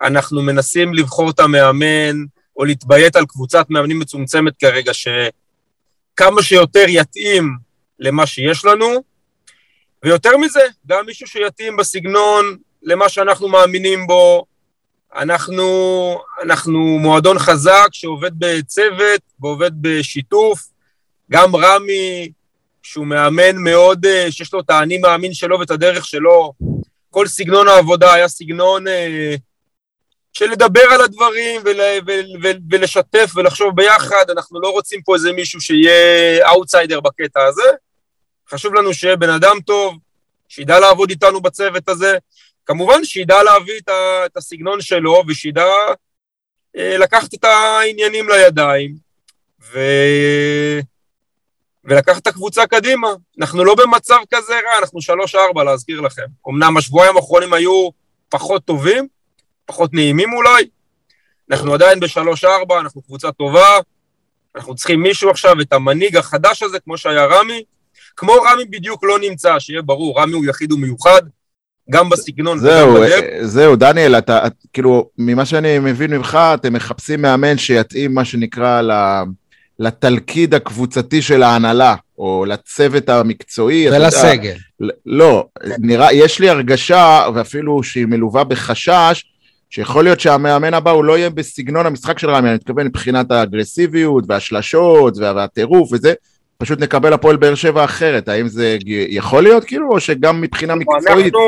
[0.02, 2.26] אנחנו מנסים לבחור את המאמן,
[2.58, 7.58] או להתביית על קבוצת מאמנים מצומצמת כרגע, שכמה שיותר יתאים
[8.00, 9.04] למה שיש לנו.
[10.04, 14.46] ויותר מזה, גם מישהו שיתאים בסגנון למה שאנחנו מאמינים בו.
[15.16, 15.66] אנחנו,
[16.44, 20.60] אנחנו מועדון חזק שעובד בצוות ועובד בשיתוף.
[21.32, 22.32] גם רמי,
[22.84, 26.54] שהוא מאמן מאוד, אה, שיש לו את האני מאמין שלו ואת הדרך שלו.
[27.10, 29.36] כל סגנון העבודה היה סגנון אה,
[30.34, 34.26] של לדבר על הדברים ול, ול, ול, ולשתף ולחשוב ביחד.
[34.30, 37.70] אנחנו לא רוצים פה איזה מישהו שיהיה אאוטסיידר בקטע הזה.
[38.50, 39.96] חשוב לנו שיהיה בן אדם טוב,
[40.50, 42.18] שידע לעבוד איתנו בצוות הזה.
[42.68, 45.66] כמובן שידע להביא את, ה, את הסגנון שלו ושידע
[46.78, 48.96] אה, לקחת את העניינים לידיים
[49.72, 49.80] ו...
[51.84, 53.08] ולקחת את הקבוצה קדימה.
[53.40, 56.26] אנחנו לא במצב כזה רע, אנחנו שלוש-ארבע, להזכיר לכם.
[56.50, 57.90] אמנם השבועיים האחרונים היו
[58.30, 59.08] פחות טובים,
[59.66, 60.70] פחות נעימים אולי.
[61.52, 63.80] אנחנו עדיין בשלוש-ארבע, אנחנו קבוצה טובה.
[64.56, 67.64] אנחנו צריכים מישהו עכשיו, את המנהיג החדש הזה, כמו שהיה רמי.
[68.16, 71.22] כמו רמי בדיוק לא נמצא, שיהיה ברור, רמי הוא יחיד ומיוחד,
[71.92, 73.24] גם בסגנון זהו, וגם בדרך.
[73.24, 78.26] אה, זהו, דניאל, אתה, את- כאילו, ממה שאני מבין ממך, אתם מחפשים מאמן שיתאים, מה
[78.26, 79.24] שנקרא, ל-
[79.80, 83.88] לתלכיד הקבוצתי של ההנהלה, או לצוות המקצועי.
[83.88, 84.54] אתה יודע, ולסגל.
[84.80, 85.46] ל- לא,
[85.80, 89.24] נראה, יש לי הרגשה, ואפילו שהיא מלווה בחשש,
[89.70, 94.24] שיכול להיות שהמאמן הבא הוא לא יהיה בסגנון המשחק של רמי, אני מתכוון מבחינת האגרסיביות
[94.28, 96.14] והשלשות וה- והטירוף וזה,
[96.58, 98.78] פשוט נקבל הפועל באר שבע אחרת, האם זה
[99.10, 101.40] יכול להיות כאילו, או שגם מבחינה מקצועית אנחנו,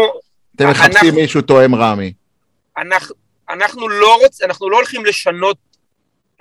[0.62, 2.14] אתם מחפשים מישהו תואם רמי?
[2.78, 3.16] אנחנו,
[3.50, 5.58] אנחנו, לא רוצ, אנחנו לא הולכים לשנות,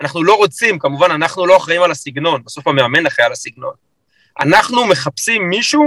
[0.01, 3.73] אנחנו לא רוצים, כמובן, אנחנו לא אחראים על הסגנון, בסוף המאמן אחראי על הסגנון.
[4.39, 5.83] אנחנו מחפשים מישהו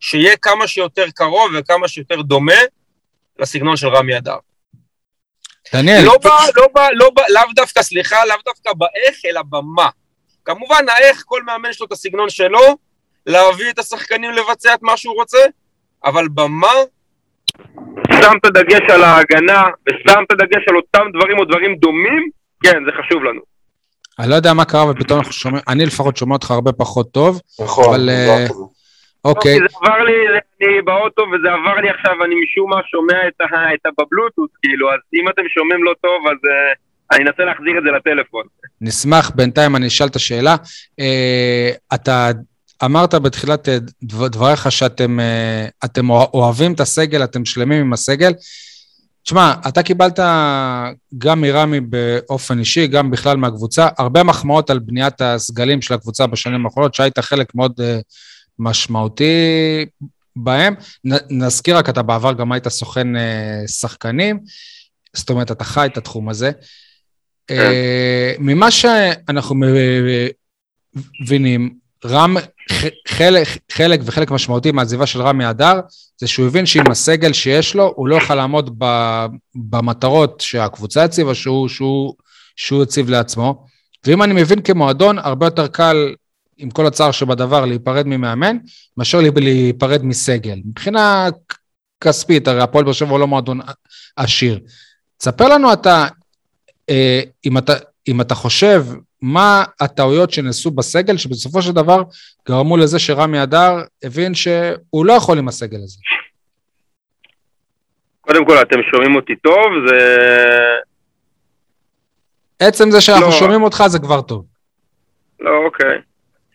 [0.00, 2.60] שיהיה כמה שיותר קרוב וכמה שיותר דומה
[3.38, 4.36] לסגנון של רמי אדר.
[5.72, 9.88] דניאל, לא בא, לא בא, לא בא, לאו דווקא, סליחה, לאו דווקא באיך, אלא במה.
[10.44, 12.76] כמובן, האיך, כל מאמן יש לו את הסגנון שלו,
[13.26, 15.38] להביא את השחקנים לבצע את מה שהוא רוצה,
[16.04, 16.72] אבל במה,
[18.12, 22.28] שם את הדגש על ההגנה, ושם את הדגש על אותם דברים או דברים דומים,
[22.62, 23.40] כן, זה חשוב לנו.
[24.18, 27.40] אני לא יודע מה קרה, ופתאום אנחנו שומעים, אני לפחות שומע אותך הרבה פחות טוב.
[27.60, 28.46] נכון, אבל, אה.
[29.24, 30.12] אוקיי, כי זה עבר לי,
[30.62, 34.90] אני באוטו וזה עבר לי עכשיו, אני משום מה שומע את, ה, את הבבלוטות, כאילו,
[34.92, 38.44] אז אם אתם שומעים לא טוב, אז uh, אני אנסה להחזיר את זה לטלפון.
[38.80, 40.56] נשמח, בינתיים אני אשאל את השאלה.
[41.00, 42.30] אה, אתה
[42.84, 48.32] אמרת בתחילת אה, דבר- דבריך שאתם אה, אתם אוהבים את הסגל, אתם שלמים עם הסגל.
[49.22, 50.18] תשמע, אתה קיבלת
[51.18, 56.66] גם מרמי באופן אישי, גם בכלל מהקבוצה, הרבה מחמאות על בניית הסגלים של הקבוצה בשנים
[56.66, 57.98] האחרונות, שהיית חלק מאוד אה,
[58.58, 59.34] משמעותי
[60.36, 60.74] בהם.
[61.04, 63.06] נ, נזכיר רק, אתה בעבר גם היית סוכן
[63.66, 64.40] שחקנים,
[65.16, 66.50] זאת אומרת, אתה חי את התחום הזה.
[67.50, 69.56] אה, ממה שאנחנו
[71.20, 71.74] מבינים,
[72.04, 72.36] רם,
[73.08, 75.80] חלק, חלק וחלק משמעותי מהעזיבה של רמי אדר,
[76.18, 78.84] זה שהוא הבין שעם הסגל שיש לו, הוא לא יוכל לעמוד ב,
[79.54, 82.14] במטרות שהקבוצה הציבה, שהוא, שהוא,
[82.56, 83.66] שהוא הציב לעצמו.
[84.06, 86.14] ואם אני מבין כמועדון, הרבה יותר קל,
[86.58, 88.56] עם כל הצער שבדבר, להיפרד ממאמן,
[88.96, 90.60] מאשר להיפרד מסגל.
[90.64, 91.28] מבחינה
[92.00, 93.60] כספית, הרי הפועל באר שבע הוא לא מועדון
[94.16, 94.60] עשיר.
[95.16, 96.06] תספר לנו אתה,
[96.90, 97.72] אה, אם אתה,
[98.08, 98.84] אם אתה חושב
[99.22, 102.02] מה הטעויות שנעשו בסגל, שבסופו של דבר
[102.48, 103.72] גרמו לזה שרמי אדר
[104.04, 105.98] הבין שהוא לא יכול עם הסגל הזה.
[108.20, 109.98] קודם כל, אתם שומעים אותי טוב, זה...
[112.58, 113.32] עצם זה שאנחנו לא.
[113.32, 114.44] שומעים אותך זה כבר טוב.
[115.40, 115.98] לא, אוקיי.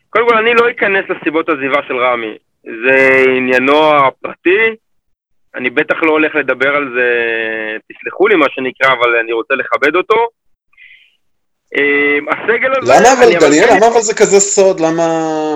[0.09, 2.37] קודם כל, אני לא אכנס לסיבות עזיבה של רמי.
[2.63, 4.75] זה עניינו הפרטי.
[5.55, 7.07] אני בטח לא הולך לדבר על זה,
[7.89, 10.27] תסלחו לי מה שנקרא, אבל אני רוצה לכבד אותו.
[11.77, 12.93] אה, הסגל הזה...
[12.93, 14.79] למה אבל, דניאל, למה אבל זה כזה סוד?
[14.79, 15.05] למה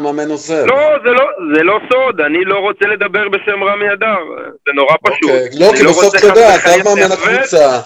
[0.04, 0.66] מאמן עוזב?
[0.66, 4.18] לא, זה לא, זה לא סוד, אני לא רוצה לדבר בשם רמי אדר,
[4.66, 5.24] זה נורא פשוט.
[5.24, 7.12] אוקיי, לא, אני כי בסוף רוצה אתה יודע, עזב מאמן.
[7.12, 7.80] הקבוצה,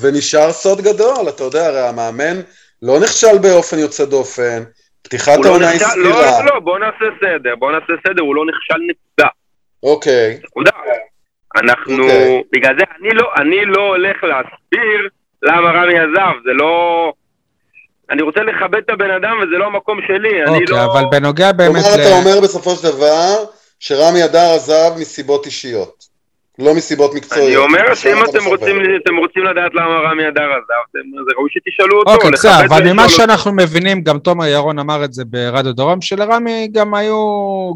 [0.00, 2.40] ונשאר סוד גדול, אתה יודע, הרי המאמן
[2.82, 4.62] לא נכשל באופן יוצא דופן,
[5.02, 6.44] פתיחת לא העונה היא לא, סבירה.
[6.44, 9.28] לא, לא, בוא נעשה סדר, בוא נעשה סדר, הוא לא נכשל נקודה.
[9.82, 10.70] אוקיי, נקודה.
[11.56, 12.42] אנחנו, אוקיי.
[12.52, 15.08] בגלל זה לא, אני לא הולך להסביר
[15.42, 17.12] למה רמי עזב, זה לא...
[18.10, 20.84] אני רוצה לכבד את הבן אדם וזה לא המקום שלי, אני אוקיי, לא...
[20.84, 21.94] אבל בנוגע באמת כלומר.
[21.94, 23.34] אתה אומר בסופו של דבר
[23.80, 26.04] שרמי אדר עזב מסיבות אישיות,
[26.58, 27.48] לא מסיבות מקצועיות.
[27.48, 28.44] אני אומר שאם אתם.
[28.46, 32.92] רוצים, אתם רוצים לדעת למה רמי אדר עזב, זה ראוי שתשאלו אותו, אוקיי, בסדר, אבל
[32.92, 33.14] ממה אותו.
[33.14, 37.16] שאנחנו מבינים, גם תומר ירון אמר את זה ברדיו דרום, שלרמי גם היו,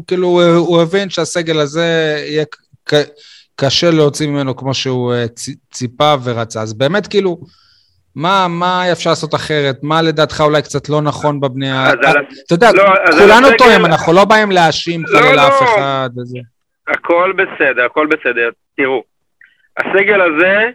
[0.07, 2.45] כאילו, הוא- הבין שהסגל הזה יהיה
[3.55, 5.25] קשה להוציא ממנו כמו שהוא אה,
[5.73, 6.61] ציפה ורצה.
[6.61, 7.37] אז באמת, כאילו,
[8.15, 9.75] מה, מה אפשר לעשות אחרת?
[9.83, 11.93] מה לדעתך אולי קצת לא נכון בבנייה?
[11.93, 12.83] אתה יודע, לא,
[13.19, 15.47] כולנו טועים, אנחנו לא באים להאשים לא, חלילה לא.
[15.47, 16.39] אף אחד וזה.
[16.87, 18.49] הכל בסדר, הכל בסדר.
[18.77, 19.03] תראו,
[19.77, 20.69] הסגל הזה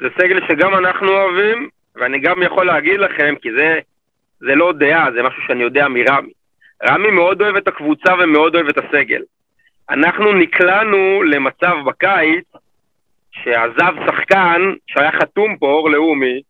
[0.00, 3.78] זה סגל שגם אנחנו אוהבים, ואני גם יכול להגיד לכם, כי זה,
[4.40, 6.32] זה לא דעה, זה משהו שאני יודע מרמי.
[6.88, 9.22] רמי מאוד אוהב את הקבוצה ומאוד אוהב את הסגל.
[9.90, 12.44] אנחנו נקלענו למצב בקיץ
[13.32, 16.40] שעזב שחקן שהיה חתום פה, אור לאומי,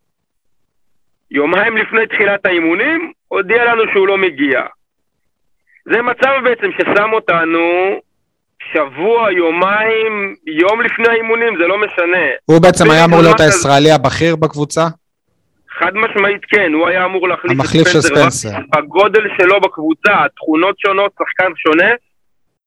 [1.30, 4.60] יומיים לפני תחילת האימונים, הודיע לנו שהוא לא מגיע.
[5.92, 7.60] זה מצב בעצם ששם אותנו
[8.72, 12.26] שבוע, יומיים, יום לפני האימונים, זה לא משנה.
[12.44, 14.86] הוא בעצם היה אמור להיות הישראלי הבכיר בקבוצה?
[15.78, 18.30] חד משמעית כן, הוא היה אמור להחליף המחליף של ספנסר.
[18.30, 18.58] ספנסר.
[18.76, 21.90] בגודל שלו בקבוצה, תכונות שונות, שחקן שונה,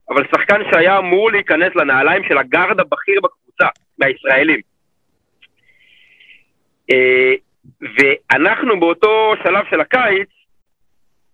[0.10, 4.60] אבל שחקן שהיה אמור להיכנס לנעליים של הגארד הבכיר בקבוצה, מהישראלים.
[7.84, 10.30] אה, ואנחנו באותו שלב של הקיץ,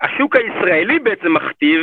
[0.02, 1.82] השוק הישראלי בעצם מכתיב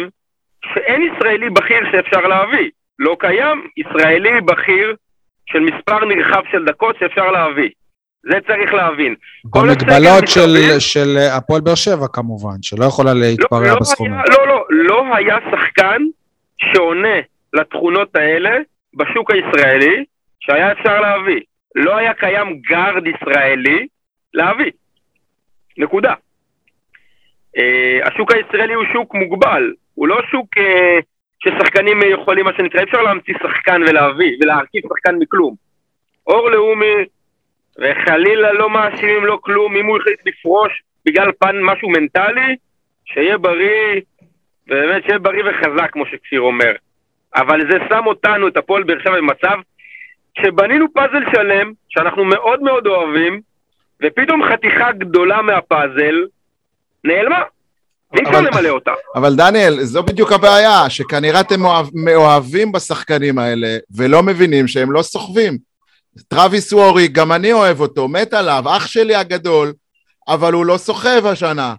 [0.65, 2.71] שאין ישראלי בכיר שאפשר להביא.
[2.99, 4.97] לא קיים ישראלי בכיר
[5.47, 7.71] של מספר נרחב של דקות שאפשר להביא.
[8.23, 9.15] זה צריך להבין.
[9.45, 14.13] במגבלות של, מסביב- של הפועל באר שבע כמובן, שלא יכולה להתפרע לא, בסכומים.
[14.13, 16.03] היה, לא, לא, לא היה שחקן
[16.59, 17.19] שעונה
[17.53, 18.51] לתכונות האלה
[18.95, 20.05] בשוק הישראלי
[20.41, 21.41] שהיה אפשר להביא.
[21.75, 23.87] לא היה קיים גארד ישראלי
[24.37, 24.71] להביא.
[25.79, 26.15] נקודה.
[27.59, 30.99] אה, השוק הישראלי הוא שוק מוגבל, הוא לא שוק אה,
[31.39, 35.55] ששחקנים אה, יכולים, מה שנקרא, אי אפשר להמציא שחקן ולהביא, ולהרכיב שחקן מכלום.
[36.27, 36.95] אור לאומי,
[37.79, 42.57] וחלילה לא מאשימים לו כלום, אם הוא החליט לפרוש בגלל פן משהו מנטלי,
[43.05, 44.01] שיהיה בריא,
[44.67, 46.73] באמת שיהיה בריא וחזק, כמו שכפיר אומר.
[47.37, 49.59] אבל זה שם אותנו, את הפועל באר שבע, במצב
[50.39, 53.41] שבנינו פאזל שלם, שאנחנו מאוד מאוד אוהבים,
[54.05, 56.15] ופתאום חתיכה גדולה מהפאזל
[57.05, 57.43] נעלמה.
[58.13, 58.91] ואי אפשר למלא אותה.
[59.15, 65.03] אבל דניאל, זו בדיוק הבעיה, שכנראה אתם מאוהב- מאוהבים בשחקנים האלה, ולא מבינים שהם לא
[65.03, 65.59] סוחבים.
[66.29, 69.73] טרוויס וורי, גם אני אוהב אותו, מת עליו, אח שלי הגדול,
[70.29, 71.75] אבל הוא לא סוחב השנה.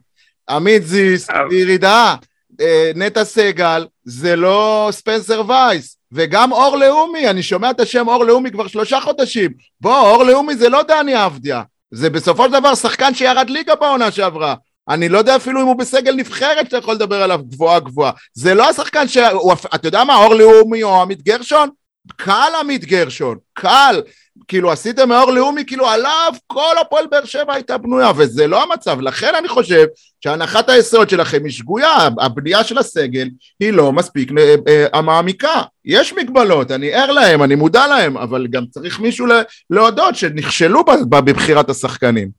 [0.49, 2.15] עמית זיס, אבל- ירידה,
[2.61, 5.97] אה, נטע סגל, זה לא ספנסר וייס.
[6.11, 9.51] וגם אור לאומי, אני שומע את השם אור לאומי כבר שלושה חודשים.
[9.82, 11.61] בוא, אור לאומי זה לא דני אבדיה.
[11.91, 14.55] זה בסופו של דבר שחקן שירד ליגה בעונה שעברה.
[14.89, 18.11] אני לא יודע אפילו אם הוא בסגל נבחרת שאתה יכול לדבר עליו גבוהה גבוהה.
[18.33, 19.17] זה לא השחקן ש...
[19.17, 19.53] הוא...
[19.75, 21.69] אתה יודע מה, אור לאומי או עמית גרשון?
[22.15, 24.01] קל עמית גרשון, קל.
[24.47, 29.01] כאילו עשיתם מאור לאומי, כאילו עליו כל הפועל באר שבע הייתה בנויה, וזה לא המצב.
[29.01, 29.85] לכן אני חושב
[30.23, 33.27] שהנחת היסוד שלכם היא שגויה, הבנייה של הסגל
[33.59, 34.55] היא לא מספיק אה,
[34.93, 35.61] אה, מעמיקה.
[35.85, 39.27] יש מגבלות, אני ער להם, אני מודע להם, אבל גם צריך מישהו
[39.69, 42.29] להודות שנכשלו בבחירת השחקנים.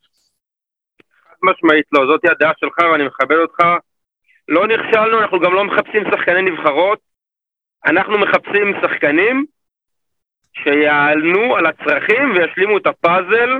[1.25, 3.59] חד משמעית לא, זאת הדעה שלך ואני מכבד אותך.
[4.49, 6.99] לא נכשלנו, אנחנו גם לא מחפשים שחקני נבחרות,
[7.87, 9.47] אנחנו מחפשים שחקנים
[10.55, 13.51] שיעלנו על הצרכים וישלימו את הפאזל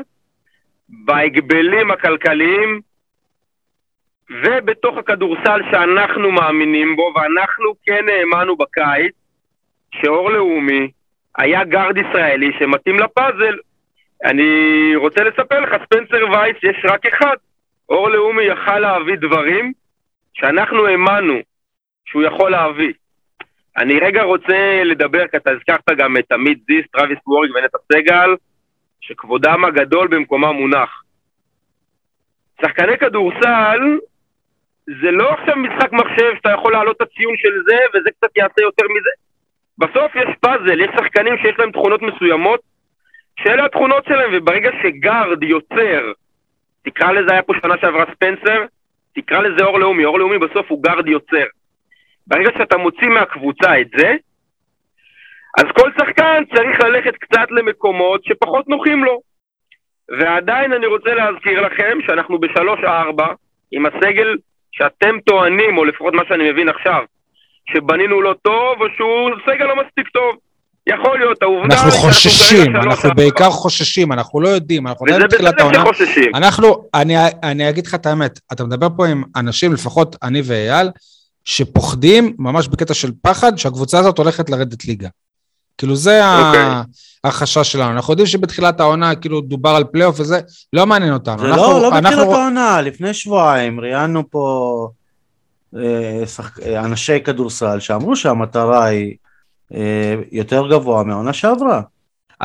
[0.89, 2.81] בהגבלים הכלכליים
[4.31, 9.15] ובתוך הכדורסל שאנחנו מאמינים בו, ואנחנו כן האמנו בקיץ
[9.95, 10.91] שאור לאומי
[11.39, 13.57] היה גארד ישראלי שמתאים לפאזל.
[14.25, 17.37] אני רוצה לספר לך, ספנסר וייס יש רק אחד.
[17.89, 19.73] אור לאומי יכל להביא דברים
[20.35, 21.35] שאנחנו האמנו
[22.05, 22.93] שהוא יכול להביא.
[23.79, 28.35] אני רגע רוצה לדבר, כי אתה הזכרת גם את עמית זיס, טרוויס ווריק ונטע סגל,
[29.01, 31.03] שכבודם הגדול במקומם מונח.
[32.63, 33.99] שחקני כדורסל
[34.87, 38.63] זה לא עכשיו משחק מחשב שאתה יכול להעלות את הציון של זה וזה קצת יעשה
[38.63, 39.11] יותר מזה.
[39.79, 42.61] בסוף יש פאזל, יש שחקנים שיש להם תכונות מסוימות
[43.41, 46.13] שאלה התכונות שלהם, וברגע שגארד יוצר,
[46.85, 48.65] תקרא לזה, היה פה שנה שעברה ספנסר,
[49.15, 51.45] תקרא לזה אור לאומי, אור לאומי בסוף הוא גארד יוצר.
[52.29, 54.15] ברגע שאתה מוציא מהקבוצה את זה,
[55.59, 59.21] אז כל שחקן צריך ללכת קצת למקומות שפחות נוחים לו.
[60.19, 63.27] ועדיין אני רוצה להזכיר לכם שאנחנו בשלוש-ארבע,
[63.73, 64.37] עם הסגל
[64.73, 67.03] שאתם טוענים, או לפחות מה שאני מבין עכשיו,
[67.73, 70.37] שבנינו לא טוב, או שהוא סגל לא מספיק טוב.
[70.87, 71.75] יכול להיות, העובדה...
[71.75, 75.85] אנחנו חוששים, אנחנו בעיקר חוששים, אנחנו לא יודעים, אנחנו יודעים בתחילת העונה.
[76.35, 80.89] אנחנו, אני, אני אגיד לך את האמת, אתה מדבר פה עם אנשים, לפחות אני ואייל,
[81.49, 85.09] שפוחדים, ממש בקטע של פחד, שהקבוצה הזאת הולכת לרדת ליגה.
[85.79, 86.47] כאילו זה okay.
[86.47, 86.67] אוקיי.
[87.25, 87.91] החשש שלנו.
[87.91, 90.41] אנחנו יודעים שבתחילת העונה, כאילו, דובר על פלייאוף וזה,
[90.73, 91.39] לא מעניין אותנו.
[91.39, 92.17] זה אנחנו, לא, לא אנחנו...
[92.17, 94.89] בתחילת העונה, לפני שבועיים ראיינו פה
[95.77, 96.59] אה, שח...
[96.77, 99.15] אנשי כדורסל שאמרו שהמטרה היא
[99.75, 101.81] אה, יותר גבוה מהעונה שעברה.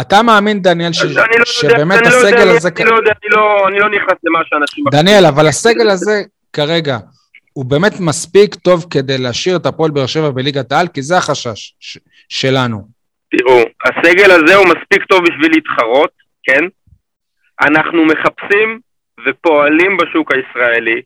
[0.01, 1.01] אתה מאמין, דניאל, ש...
[1.01, 2.69] אני לא שבאמת יודע, הסגל אני לא הזה...
[2.77, 4.85] אני לא יודע, אני לא, אני לא נכנס למה שאנשים...
[4.91, 6.23] דניאל, אבל הסגל הזה
[6.53, 6.97] כרגע,
[7.53, 11.73] הוא באמת מספיק טוב כדי להשאיר את הפועל באר שבע בליגת העל, כי זה החשש
[11.79, 11.97] ש...
[12.29, 12.87] שלנו.
[13.31, 16.11] תראו, הסגל הזה הוא מספיק טוב בשביל להתחרות,
[16.43, 16.63] כן?
[17.61, 18.79] אנחנו מחפשים
[19.25, 21.01] ופועלים בשוק הישראלי.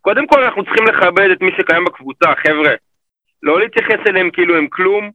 [0.00, 2.74] קודם כל אנחנו צריכים לכבד את מי שקיים בקבוצה, חבר'ה.
[3.42, 5.10] לא להתייחס אליהם כאילו הם כלום,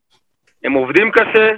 [0.63, 1.51] הם עובדים קשה,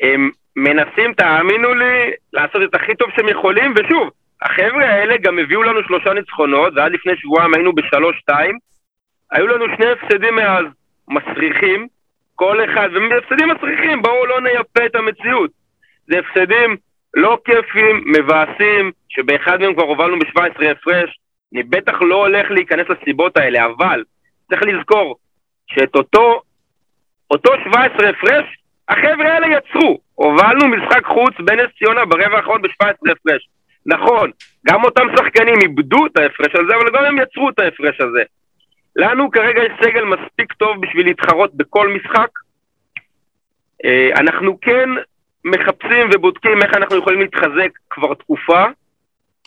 [0.00, 4.10] הם מנסים, תאמינו לי, לעשות את הכי טוב שהם יכולים, ושוב,
[4.42, 8.58] החבר'ה האלה גם הביאו לנו שלושה ניצחונות, ועד לפני שבועיים היינו בשלוש-שתיים.
[9.32, 10.64] היו לנו שני הפסדים מאז,
[11.08, 11.86] מסריחים,
[12.34, 15.50] כל אחד, והפסדים מסריחים, בואו לא נייפה את המציאות.
[16.06, 16.76] זה הפסדים
[17.14, 21.18] לא כיפים, מבאסים, שבאחד מהם כבר הובלנו ב-17 הפרש.
[21.54, 24.04] אני בטח לא הולך להיכנס לסיבות האלה, אבל
[24.50, 25.16] צריך לזכור
[25.66, 26.40] שאת אותו,
[27.30, 28.44] אותו 17 הפרש,
[28.88, 29.98] החבר'ה האלה יצרו.
[30.14, 33.48] הובלנו משחק חוץ בנס ציונה ברבע האחרון ב-17 הפרש.
[33.86, 34.30] נכון,
[34.66, 38.22] גם אותם שחקנים איבדו את ההפרש הזה, אבל גם הם יצרו את ההפרש הזה.
[38.96, 42.28] לנו כרגע יש סגל מספיק טוב בשביל להתחרות בכל משחק.
[43.84, 44.88] אה, אנחנו כן
[45.44, 48.64] מחפשים ובודקים איך אנחנו יכולים להתחזק כבר תקופה.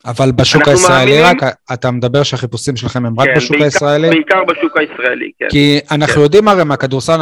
[0.05, 1.43] אבל בשוק הישראלי מאמינים...
[1.43, 4.09] רק, אתה מדבר שהחיפושים שלכם הם רק כן, בשוק בעיקר, הישראלי?
[4.09, 5.47] בעיקר בשוק הישראלי, כן.
[5.49, 6.21] כי אנחנו כן.
[6.21, 7.17] יודעים הרי מהכדורסל,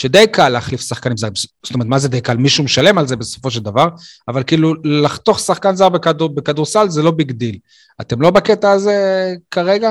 [0.00, 1.32] שדי קל להחליף שחקנים זרים.
[1.34, 2.36] זאת אומרת, מה זה די קל?
[2.36, 3.88] מישהו משלם על זה בסופו של דבר,
[4.28, 7.56] אבל כאילו לחתוך שחקן זר בכדור, בכדורסל זה לא big deal.
[8.00, 8.96] אתם לא בקטע הזה
[9.50, 9.90] כרגע?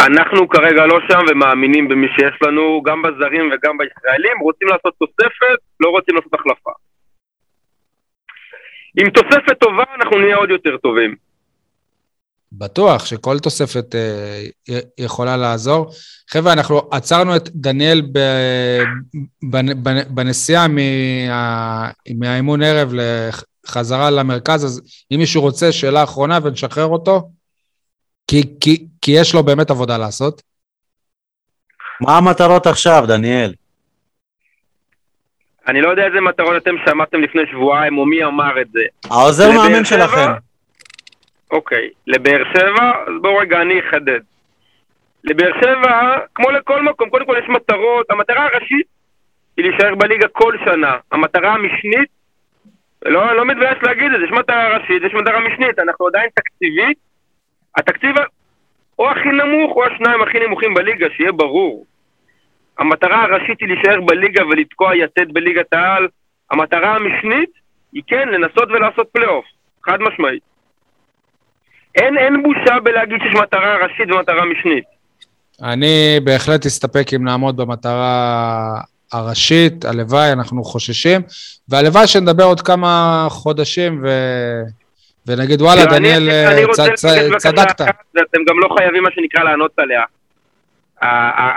[0.00, 5.58] אנחנו כרגע לא שם ומאמינים במי שיש לנו, גם בזרים וגם בישראלים, רוצים לעשות תוספת,
[5.80, 6.70] לא רוצים לעשות החלפה.
[9.00, 11.29] עם תוספת טובה אנחנו נהיה עוד יותר טובים.
[12.52, 15.90] בטוח שכל תוספת אה, יכולה לעזור.
[16.30, 18.18] חבר'ה, אנחנו עצרנו את דניאל ב,
[19.42, 24.82] בנ, בנ, בנסיעה מה, מהאימון ערב לחזרה למרכז, אז
[25.12, 27.30] אם מישהו רוצה, שאלה אחרונה ונשחרר אותו,
[28.28, 30.42] כי, כי, כי יש לו באמת עבודה לעשות.
[32.00, 33.54] מה המטרות עכשיו, דניאל?
[35.68, 38.80] אני לא יודע איזה מטרות אתם שמעתם לפני שבועיים, או מי אמר את זה.
[39.10, 39.84] העוזר מאמן?
[39.84, 40.49] שלכם.
[41.50, 44.20] אוקיי, לבאר שבע, אז בואו רגע אני אחדד.
[45.24, 48.86] לבאר שבע, כמו לכל מקום, קודם כל יש מטרות, המטרה הראשית
[49.56, 50.96] היא להישאר בליגה כל שנה.
[51.12, 52.08] המטרה המשנית,
[53.04, 56.98] לא, לא מתבייש להגיד את זה, יש מטרה ראשית, יש מטרה משנית, אנחנו עדיין תקציבית,
[57.76, 58.14] התקציב
[58.98, 61.86] או הכי נמוך או השניים הכי נמוכים בליגה, שיהיה ברור.
[62.78, 66.08] המטרה הראשית היא להישאר בליגה ולתקוע יתד בליגת העל.
[66.50, 67.50] המטרה המשנית
[67.92, 69.44] היא כן לנסות ולעשות פלייאוף,
[69.82, 70.49] חד משמעית.
[71.94, 74.84] אין, אין בושה בלהגיד שיש מטרה ראשית ומטרה משנית.
[75.62, 78.80] אני בהחלט אסתפק אם נעמוד במטרה
[79.12, 81.20] הראשית, הלוואי, אנחנו חוששים,
[81.68, 84.08] והלוואי שנדבר עוד כמה חודשים ו...
[85.26, 86.28] ונגיד וואלה, דניאל,
[87.36, 87.80] צדקת.
[88.14, 90.02] ואתם גם לא חייבים, מה שנקרא, לענות עליה.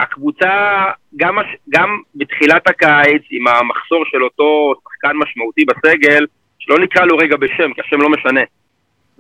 [0.02, 0.84] הקבוצה,
[1.16, 1.38] גם,
[1.70, 6.26] גם בתחילת הקיץ, עם המחסור של אותו שחקן משמעותי בסגל,
[6.60, 8.42] שלא נקרא לו רגע בשם, כי השם לא משנה.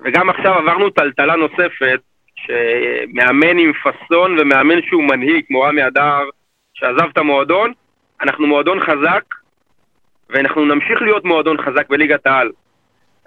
[0.03, 1.99] וגם עכשיו עברנו טלטלה נוספת,
[2.35, 6.19] שמאמן עם פאסון ומאמן שהוא מנהיג, כמו רמי אדר,
[6.73, 7.73] שעזב את המועדון.
[8.21, 9.23] אנחנו מועדון חזק,
[10.29, 12.51] ואנחנו נמשיך להיות מועדון חזק בליגת העל.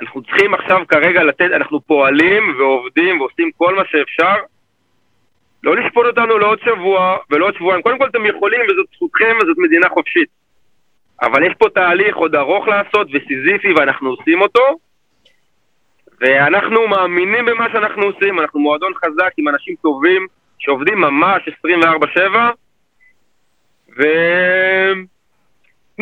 [0.01, 4.35] אנחנו צריכים עכשיו כרגע לתת, אנחנו פועלים ועובדים ועושים כל מה שאפשר.
[5.63, 7.83] לא לשפוט אותנו לעוד שבוע ולא עוד שבועיים.
[7.83, 10.29] קודם כל אתם יכולים וזאת זכותכם וזאת מדינה חופשית.
[11.23, 14.86] אבל יש פה תהליך עוד ארוך לעשות וסיזיפי ואנחנו עושים אותו.
[16.21, 20.27] ואנחנו מאמינים במה שאנחנו עושים, אנחנו מועדון חזק עם אנשים טובים
[20.59, 22.53] שעובדים ממש 24/7
[23.93, 24.07] ותנו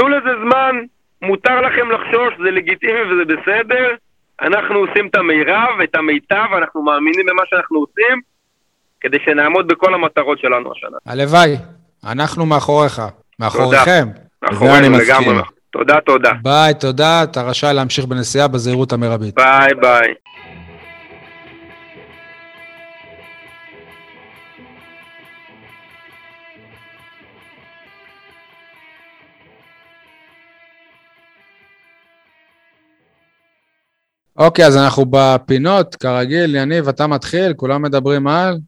[0.08, 0.76] לזה זמן,
[1.22, 3.94] מותר לכם לחשוש, זה לגיטימי וזה בסדר.
[4.42, 8.20] אנחנו עושים את המירב, את המיטב, אנחנו מאמינים במה שאנחנו עושים,
[9.00, 10.96] כדי שנעמוד בכל המטרות שלנו השנה.
[11.06, 11.56] הלוואי,
[12.12, 13.02] אנחנו מאחוריך,
[13.40, 14.06] מאחוריכם.
[14.42, 14.98] מאחורינו.
[14.98, 15.42] לגמרי.
[15.78, 16.32] תודה, תודה.
[16.42, 19.34] ביי, תודה, אתה רשאי להמשיך בנסיעה בזהירות המרבית.
[19.34, 20.14] ביי ביי.
[34.36, 38.58] אוקיי, אז אנחנו בפינות, כרגיל, יניב, אתה מתחיל, כולם מדברים על...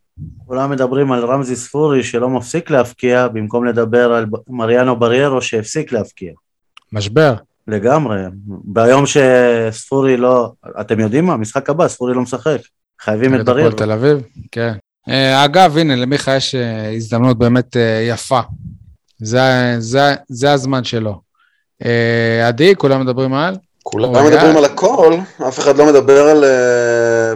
[0.47, 6.33] כולם מדברים על רמזי ספורי שלא מפסיק להפקיע, במקום לדבר על מריאנו בריירו שהפסיק להפקיע.
[6.93, 7.35] משבר.
[7.69, 8.17] לגמרי.
[8.65, 10.53] ביום שספורי לא...
[10.81, 11.37] אתם יודעים מה?
[11.37, 12.59] משחק הבא, ספורי לא משחק.
[13.01, 13.73] חייבים את בריירו.
[13.73, 14.23] תל אביב,
[14.53, 14.73] כן.
[15.09, 18.41] אה, אגב, הנה, למיכה יש אה, הזדמנות באמת אה, יפה.
[19.19, 19.41] זה,
[19.79, 21.27] זה, זה הזמן שלו.
[22.47, 23.57] עדי, כולם מדברים על?
[23.83, 24.37] כולם אורגד.
[24.37, 25.15] מדברים על הכל,
[25.49, 26.45] אף אחד לא מדבר על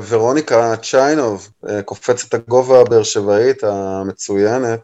[0.08, 1.48] ורוניקה צ'יינוב,
[1.84, 4.80] קופצת הגובה הבאר שבעית המצוינת,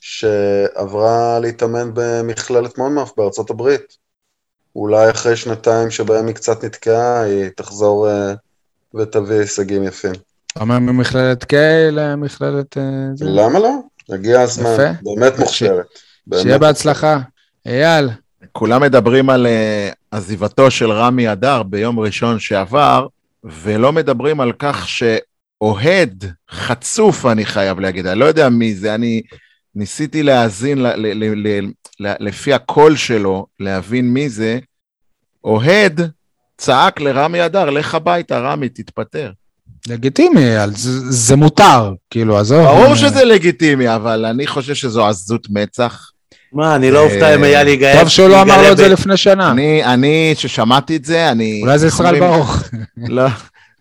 [0.00, 3.96] שעברה להתאמן במכללת מונמאף בארצות הברית.
[4.76, 8.34] אולי אחרי שנתיים שבהם היא קצת נתקעה, היא תחזור אה,
[8.94, 10.12] ותביא הישגים יפים.
[10.52, 11.56] אתה אומר ממכללת K
[11.92, 12.78] למכללת...
[12.78, 12.82] אה,
[13.14, 13.24] זה?
[13.24, 13.70] למה לא?
[14.10, 14.90] הגיע הזמן, יפה.
[15.02, 15.86] באמת מוכשרת.
[16.34, 17.18] שיהיה בהצלחה.
[17.66, 18.08] אייל,
[18.52, 23.06] כולם מדברים על uh, עזיבתו של רמי אדר ביום ראשון שעבר,
[23.44, 29.22] ולא מדברים על כך שאוהד חצוף, אני חייב להגיד, אני לא יודע מי זה, אני
[29.78, 31.70] ניסיתי להאזין ל- ל- ל- ל-
[32.00, 34.58] ל- לפי הקול שלו, להבין מי זה,
[35.44, 36.00] אוהד
[36.56, 39.30] צעק לרמי אדר, לך הביתה, רמי, תתפטר.
[39.88, 42.64] לגיטימי, זה, זה מותר, כאילו, עזוב.
[42.64, 46.10] ברור אה, שזה לגיטימי, אבל אני חושב שזו עזות מצח.
[46.52, 47.98] מה, אני לא אופתע אם אייל יגאל.
[47.98, 49.50] טוב שהוא לא אמר לו את זה לפני שנה.
[49.50, 51.60] אני, אני, ששמעתי את זה, אני...
[51.62, 52.20] אולי זה ישראל?
[52.20, 52.62] ברוך.
[52.96, 53.26] לא,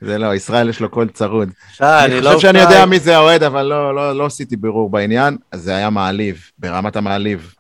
[0.02, 1.50] זה לא, ישראל יש לו קול צרוד.
[1.74, 4.89] שי, אני לא חושב שאני יודע מי זה האוהד, אבל לא, לא, לא עשיתי בירור
[4.89, 7.54] בעניין, אז זה היה מעליב, ברמת המעליב.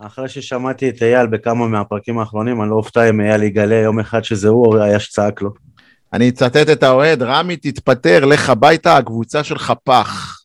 [0.00, 4.24] אחרי ששמעתי את אייל בכמה מהפרקים האחרונים, אני לא אופתע אם אייל יגלה יום אחד
[4.24, 5.50] שזה הוא, או היה שצעק לו.
[6.12, 10.40] אני אצטט את האוהד, רמי תתפטר, לך הביתה, הקבוצה שלך פח.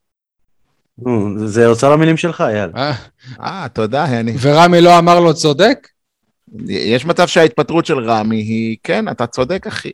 [1.46, 2.70] זה אוצר המילים שלך, אייל.
[2.76, 2.94] אה,
[3.42, 4.34] אה, תודה, אני...
[4.42, 5.88] ורמי לא אמר לו צודק?
[6.68, 9.92] יש מצב שההתפטרות של רמי היא, כן, אתה צודק, אחי.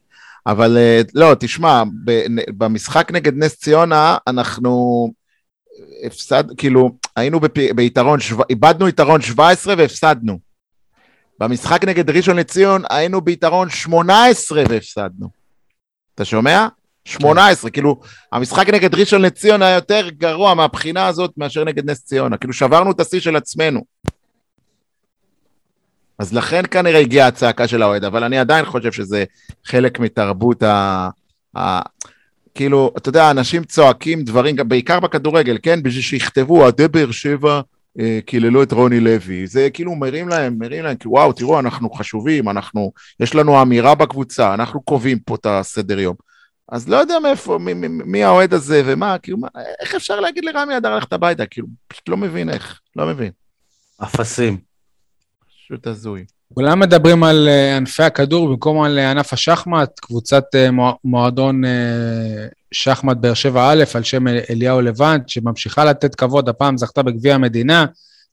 [0.48, 1.84] אבל אה, לא, תשמע,
[2.58, 5.08] במשחק נגד נס ציונה, אנחנו
[6.06, 8.20] הפסד, כאילו, היינו בפ- ביתרון,
[8.50, 10.40] איבדנו יתרון 17 והפסדנו.
[11.40, 15.30] במשחק נגד ראשון לציון היינו ביתרון 18 והפסדנו.
[16.16, 16.68] אתה שומע?
[17.06, 18.00] 18, כאילו,
[18.32, 22.38] המשחק נגד ראשון לציון היה יותר גרוע מהבחינה הזאת מאשר נגד נס ציונה.
[22.38, 23.82] כאילו, שברנו את השיא של עצמנו.
[26.22, 29.24] אז לכן כנראה הגיעה הצעקה של האוהד, אבל אני עדיין חושב שזה
[29.66, 31.10] חלק מתרבות ה...
[31.58, 31.80] ה...
[32.56, 35.84] כאילו, אתה יודע, אנשים צועקים דברים, בעיקר בכדורגל, כן?
[35.84, 37.62] בשביל שיכתבו, אוהדי באר שבע
[38.00, 39.48] אה, קיללו את רוני לוי.
[39.48, 43.96] זה כאילו מרים להם, מרים להם, כאילו, וואו, תראו, אנחנו חשובים, אנחנו, יש לנו אמירה
[43.96, 46.16] בקבוצה, אנחנו קובעים פה את הסדר יום.
[46.72, 49.48] אז לא יודע מאיפה, מי, מי, מי האוהד הזה ומה, כאילו, מה,
[49.82, 51.46] איך אפשר להגיד לרמי אדר ללכת הביתה?
[51.46, 53.32] כאילו, פשוט לא מבין איך, לא מבין.
[54.04, 54.71] אפסים.
[55.72, 56.26] פשוט הזוי.
[56.54, 61.62] כולם מדברים על אה, ענפי הכדור במקום על אה, ענף השחמט, קבוצת אה, מוע- מועדון
[62.72, 67.36] שחמט באר שבע א' על שם אל- אליהו לבנט, שממשיכה לתת כבוד, הפעם זכתה בגביע
[67.36, 67.86] המדינה.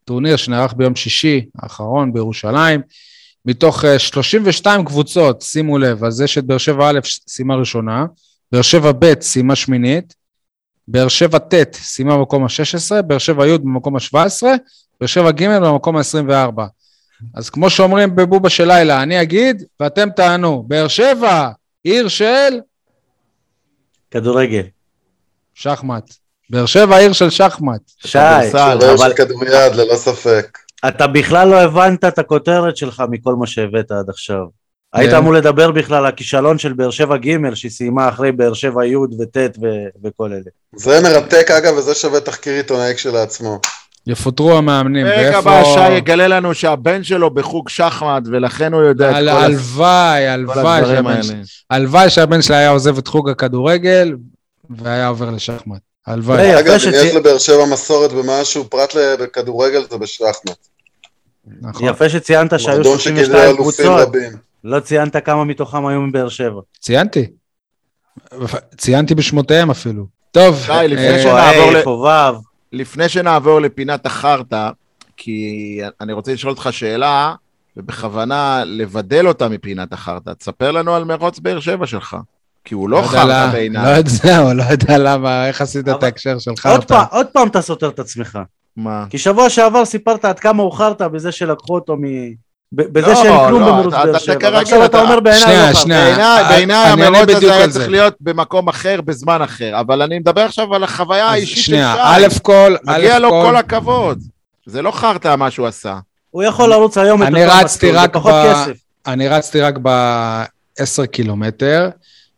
[0.04, 2.80] טורניר שנערך ביום שישי האחרון בירושלים.
[3.46, 8.06] מתוך אה, 32 קבוצות, שימו לב, אז יש את באר שבע א' סיימה ראשונה,
[8.52, 10.14] באר שבע ב' סיימה שמינית,
[10.88, 14.42] באר שבע ט' סיימה במקום ה-16, באר שבע י' במקום ה-17,
[15.00, 16.77] באר שבע ג' במקום ה-24.
[17.34, 21.48] אז כמו שאומרים בבובה של לילה, אני אגיד ואתם תענו, באר שבע,
[21.84, 22.60] עיר של
[24.10, 24.62] כדורגל.
[25.54, 26.14] שחמט.
[26.50, 27.80] באר שבע, עיר של שחמט.
[28.06, 30.58] שי, אבל של כדוריד, ללא ספק.
[30.88, 34.44] אתה בכלל לא הבנת את הכותרת שלך מכל מה שהבאת עד עכשיו.
[34.92, 35.16] היית כן.
[35.16, 38.96] אמור לדבר בכלל על הכישלון של באר שבע ג' שהיא סיימה אחרי באר שבע י'
[38.96, 39.36] וט'
[40.04, 40.50] וכל אלה.
[40.76, 43.60] זה מרתק אגב, וזה שווה תחקיר עיתונאי כשלעצמו.
[44.08, 49.14] יפוטרו המאמנים, פרק הבא שי יגלה לנו שהבן שלו בחוג שחמט, ולכן הוא יודע את
[49.14, 51.22] כל הלוואי, כל הלוואי הדברים שהבן האלה.
[51.46, 54.16] ש- הלוואי שהבן שלי היה עוזב את חוג הכדורגל
[54.70, 55.78] והיה עובר לשחמט.
[56.06, 56.58] הלוואי.
[56.58, 60.56] אגב, אם יש לבאר שבע מסורת במשהו, פרט לכדורגל, זה בשחמט.
[61.60, 61.88] נכון.
[61.88, 64.08] יפה שציינת שהיו מועדון שגידל 32 אלופים קבוצות.
[64.64, 66.60] לא ציינת כמה מתוכם היו מבאר שבע.
[66.80, 67.26] ציינתי.
[68.76, 70.06] ציינתי בשמותיהם אפילו.
[70.30, 71.82] טוב, שי, לפני אה, שנעבור ל-
[72.72, 74.70] לפני שנעבור לפינת החרטא,
[75.16, 77.34] כי אני רוצה לשאול אותך שאלה,
[77.76, 80.32] ובכוונה לבדל אותה מפינת החרטא.
[80.34, 82.16] תספר לנו על מרוץ באר שבע שלך,
[82.64, 83.84] כי הוא לא יודע חרטא בעיניי.
[83.84, 86.66] לא יודע, זהו, לא יודע למה, איך עשית את ההקשר שלך.
[86.66, 86.86] עוד אותה.
[86.86, 88.38] פעם, עוד פעם אתה סותר את עצמך.
[88.76, 89.06] מה?
[89.10, 92.02] כי שבוע שעבר סיפרת עד כמה הוא חרטא בזה שלקחו אותו מ...
[92.72, 94.48] בזה לא, שאין כלום לא, במרוץ אתה- באר שבע.
[94.52, 95.74] ועכשיו אתה אומר בעיניי שנייה, לא.
[95.74, 96.48] שנייה.
[96.48, 97.78] בעיניי, המרוץ הזה היה זה.
[97.78, 101.82] צריך להיות במקום אחר, בזמן אחר, אבל אני מדבר עכשיו על החוויה האישית של שי.
[101.82, 104.18] א' כל, מגיע לו כל, הכבוד.
[104.66, 105.98] זה לא חרטא מה שהוא עשה.
[106.30, 108.78] הוא יכול לרוץ היום את אני אותו מסלול, רק בפחות ב- כסף.
[109.06, 111.88] אני רצתי רק ב-10 קילומטר,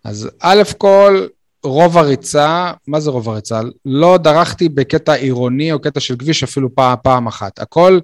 [0.05, 1.27] אז א' כל,
[1.65, 3.61] רוב הריצה, מה זה רוב הריצה?
[3.87, 7.59] לא דרכתי בקטע עירוני או קטע של כביש אפילו פעם, פעם אחת.
[7.59, 7.99] הכל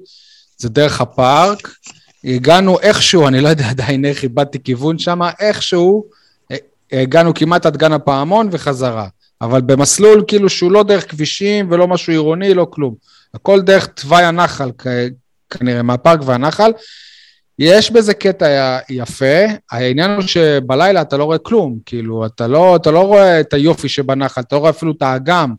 [0.58, 1.70] זה דרך הפארק.
[2.26, 6.04] הגענו איכשהו, אני לא יודע עדיין איך איבדתי כיוון שם, איכשהו
[6.52, 6.56] אה,
[6.92, 9.08] הגענו כמעט עד גן הפעמון וחזרה.
[9.40, 12.94] אבל במסלול כאילו שהוא לא דרך כבישים ולא משהו עירוני, לא כלום.
[13.34, 14.70] הכל דרך תוואי הנחל
[15.50, 16.72] כנראה, מהפארק והנחל.
[17.58, 22.90] יש בזה קטע יפה, העניין הוא שבלילה אתה לא רואה כלום, כאילו, אתה לא, אתה
[22.90, 25.54] לא רואה את היופי שבנחל, אתה לא רואה אפילו את האגם.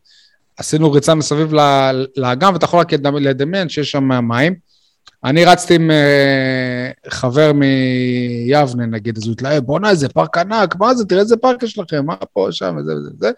[0.57, 1.53] עשינו ריצה מסביב
[2.17, 4.66] לאגם, ואתה יכול רק לדמ- לדמיין שיש שם מים.
[5.23, 10.95] אני רצתי עם אה, חבר מיבנה, נגיד, אז הוא התלהב, בואנה, איזה פארק ענק, מה
[10.95, 13.31] זה, תראה איזה פארק יש לכם, מה פה, שם, וזה וזה וזה.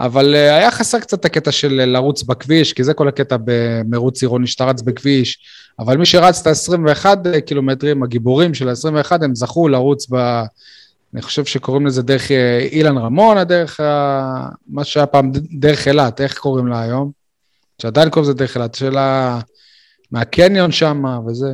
[0.00, 3.36] אבל אה, היה חסר קצת את הקטע של אה, לרוץ בכביש, כי זה כל הקטע
[3.44, 5.38] במרוץ עירוני, שאתה רץ בכביש.
[5.78, 7.06] אבל מי שרץ את ה-21
[7.46, 10.42] קילומטרים, הגיבורים של ה-21, הם זכו לרוץ ב...
[11.14, 12.30] אני חושב שקוראים לזה דרך
[12.72, 17.10] אילן רמון, הדרך, ה- מה שהיה פעם דרך אילת, איך קוראים לה היום?
[17.82, 19.40] שעדיין קוראים לזה דרך אילת, של ה...
[20.12, 21.52] מהקניון שם וזה.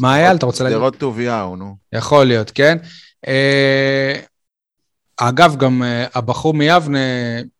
[0.00, 0.78] מה אייל, אתה רוצה להגיד?
[0.78, 1.76] שדרות טוביהו, נו.
[1.92, 2.78] יכול להיות, כן.
[3.28, 4.20] אה,
[5.16, 6.98] אגב, גם אה, הבחור מיבנה,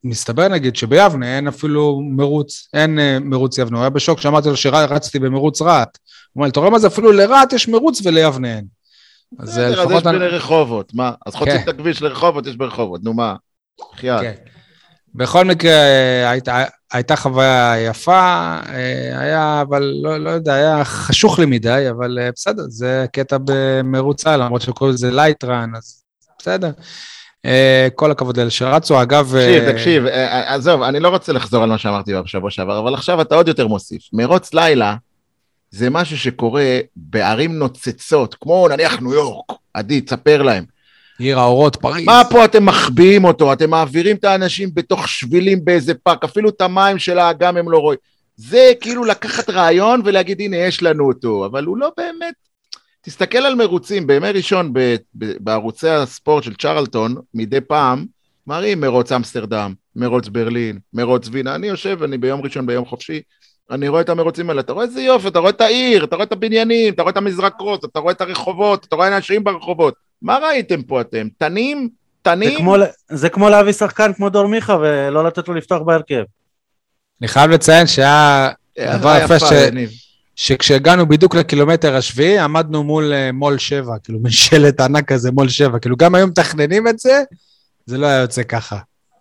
[0.05, 3.77] מסתבר נגיד שביבנה אין אפילו מרוץ, אין אה, מרוץ יבנה.
[3.77, 5.99] הוא היה בשוק שאמרתי לו שרצתי במרוץ רהט.
[6.33, 6.87] הוא אומר אתה רואה מה זה?
[6.87, 8.65] אפילו לרהט יש מרוץ וליבנה אין.
[9.39, 10.05] אז בסדר, אז יש לפחות...
[10.05, 11.13] ברחובות, מה?
[11.27, 11.63] אז חוצים כן.
[11.63, 13.35] את הכביש לרחובות, יש ברחובות, נו מה?
[13.93, 14.21] בחייאת.
[14.21, 14.33] כן.
[15.15, 15.75] בכל מקרה,
[16.95, 22.31] הייתה, חוויה יפה, אה, היה, אבל לא, לא יודע, היה חשוך לי מדי, אבל אה,
[22.35, 26.05] בסדר, זה קטע במרוץ על, למרות שקוראים לזה Light Run, אז
[26.39, 26.71] בסדר.
[27.45, 29.27] אה, כל הכבוד לאלה שרצו, אגב...
[29.27, 30.05] תקשיב, תקשיב,
[30.47, 33.67] עזוב, אני לא רוצה לחזור על מה שאמרתי בשבוע שעבר, אבל עכשיו אתה עוד יותר
[33.67, 34.03] מוסיף.
[34.13, 34.97] מרוץ לילה
[35.71, 39.53] זה משהו שקורה בערים נוצצות, כמו נניח ניו יורק.
[39.75, 40.65] עדי, תספר להם.
[41.19, 42.07] עיר האורות, פריז.
[42.07, 43.53] מה פה אתם מחביאים אותו?
[43.53, 47.78] אתם מעבירים את האנשים בתוך שבילים באיזה פארק, אפילו את המים של האגם הם לא
[47.78, 47.99] רואים.
[48.36, 52.35] זה כאילו לקחת רעיון ולהגיד, הנה, יש לנו אותו, אבל הוא לא באמת...
[53.03, 58.05] תסתכל על מרוצים, בימי ראשון ב- ב- בערוצי הספורט של צ'רלטון, מדי פעם,
[58.47, 61.55] מראים מרוץ אמסטרדם, מרוץ ברלין, מרוץ וינה.
[61.55, 63.23] אני יושב, אני ביום ראשון, ביום חופשי,
[63.70, 66.27] אני רואה את המרוצים האלה, אתה רואה איזה יופי, אתה רואה את העיר, אתה רואה
[66.27, 69.95] את הבניינים, אתה רואה את המזרקות, אתה רואה את הרחובות, אתה רואה אנשים ברחובות.
[70.23, 71.28] מה ראיתם פה אתם?
[71.39, 71.78] תנים?
[71.78, 72.59] זה תנים?
[72.59, 72.77] כמו,
[73.09, 76.23] זה כמו להביא שחקן כמו דור מיכה ולא לתת לו לפתוח בהרכב.
[77.20, 79.53] אני חייב לציין שהיה אה, דבר יפה ש-.
[80.36, 85.49] שכשהגענו בדיוק לקילומטר השביעי, עמדנו מול אה, מול שבע, כאילו מין שלט ענק כזה, מול
[85.49, 85.78] שבע.
[85.78, 87.23] כאילו גם היום מתכננים את זה,
[87.86, 88.78] זה לא היה יוצא ככה.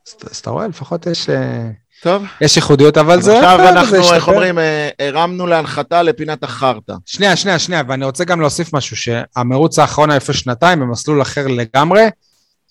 [0.08, 1.70] אז אז אתה רואה, לפחות יש, אה,
[2.04, 3.36] טוב, יש ייחודיות, אבל זה...
[3.36, 4.28] עכשיו אנחנו, איך.
[4.28, 6.94] אומרים, אה, הרמנו להנחתה לפינת החרטא.
[7.06, 11.48] שנייה, שנייה, שנייה, ואני רוצה גם להוסיף משהו, שהמרוץ האחרון היה לפני שנתיים, במסלול אחר
[11.48, 12.04] לגמרי,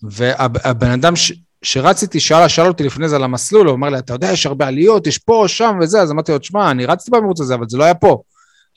[0.03, 1.33] והבן אדם ש...
[1.63, 4.67] שרציתי, שאל, שאל אותי לפני זה על המסלול, הוא אמר לי, אתה יודע, יש הרבה
[4.67, 7.79] עליות, יש פה, שם וזה, אז אמרתי לו, תשמע, אני רצתי במרוץ הזה, אבל זה
[7.79, 8.23] לא היה פה.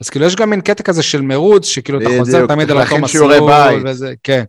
[0.02, 2.98] אז כאילו, יש גם מין קטע כזה של מרוץ, שכאילו אתה חוזר תמיד על אותו
[2.98, 3.49] מסלול.
[3.86, 4.44] וזה, כן.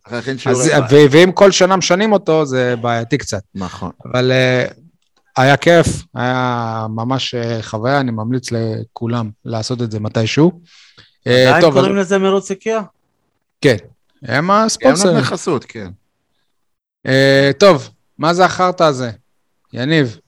[1.11, 3.43] ואם כל שנה משנים אותו, זה בעייתי קצת.
[3.55, 3.91] נכון.
[4.05, 4.85] אבל uh,
[5.36, 10.60] היה כיף, היה ממש uh, חוויה, אני ממליץ לכולם לעשות את זה מתישהו.
[11.26, 12.82] אה, עדיין טוב, אז- קוראים לזה מרוץ איקאה?
[13.60, 13.76] כן,
[14.22, 15.14] הם הם הספונסרים.
[15.14, 15.88] נותני חסות, כן.
[17.06, 17.88] אה, טוב,
[18.18, 19.10] מה זה החרטא הזה?
[19.72, 20.18] יניב,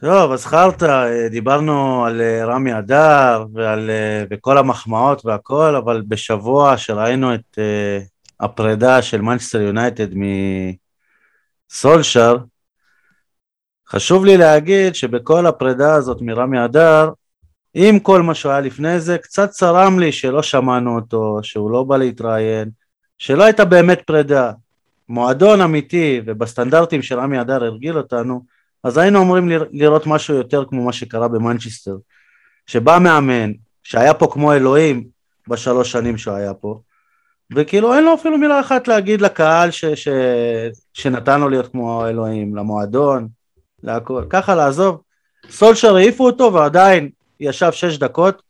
[0.00, 6.02] טוב, אז חרטא, אה, דיברנו על אה, רמי אדר ועל אה, וכל המחמאות והכל, אבל
[6.08, 7.98] בשבוע שראינו את אה,
[8.40, 10.06] הפרידה של מנצ'סטר יונייטד
[11.70, 12.36] מסולשר,
[13.92, 17.10] חשוב לי להגיד שבכל הפרידה הזאת מרמי אדר,
[17.74, 21.82] עם כל מה שהוא היה לפני זה, קצת צרם לי שלא שמענו אותו, שהוא לא
[21.82, 22.70] בא להתראיין,
[23.18, 24.52] שלא הייתה באמת פרידה.
[25.08, 28.44] מועדון אמיתי ובסטנדרטים שרמי אדר הרגיל אותנו,
[28.84, 31.96] אז היינו אמורים לר- לראות משהו יותר כמו מה שקרה במנצ'סטר.
[32.66, 33.52] שבא מאמן,
[33.82, 35.04] שהיה פה כמו אלוהים
[35.48, 36.80] בשלוש שנים שהוא היה פה,
[37.56, 40.08] וכאילו אין לו אפילו מילה אחת להגיד לקהל ש, ש,
[40.94, 43.28] שנתן לו להיות כמו אלוהים, למועדון,
[43.82, 44.24] להכל.
[44.30, 45.00] ככה לעזוב.
[45.50, 48.42] סולשר העיפו אותו ועדיין ישב שש דקות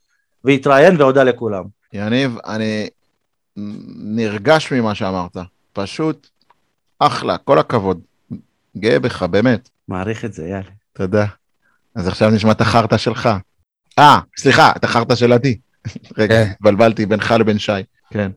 [0.45, 1.65] והתראיין והודה לכולם.
[1.93, 2.89] יניב, אני
[3.97, 5.37] נרגש ממה שאמרת.
[5.73, 6.29] פשוט
[6.99, 8.01] אחלה, כל הכבוד.
[8.77, 9.69] גאה בך, באמת.
[9.89, 10.71] מעריך את זה, יאללה.
[10.93, 11.27] תודה.
[11.95, 13.29] אז עכשיו נשמע את החרטא שלך.
[13.99, 15.59] אה, סליחה, את החרטא של עדי.
[16.19, 16.51] רגע, כן.
[16.51, 17.73] התבלבלתי בינך לבין שי.
[18.11, 18.31] כן.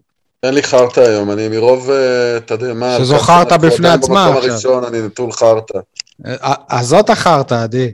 [0.43, 2.95] אין לי חרטא היום, אני מרוב אה, תדהמה.
[2.95, 4.43] על שזו כך חרטא בפני עצמה במקום.
[4.43, 5.79] הראשון, אני נטול חרטא.
[6.25, 7.91] אה, אז זאת החרטא, עדי.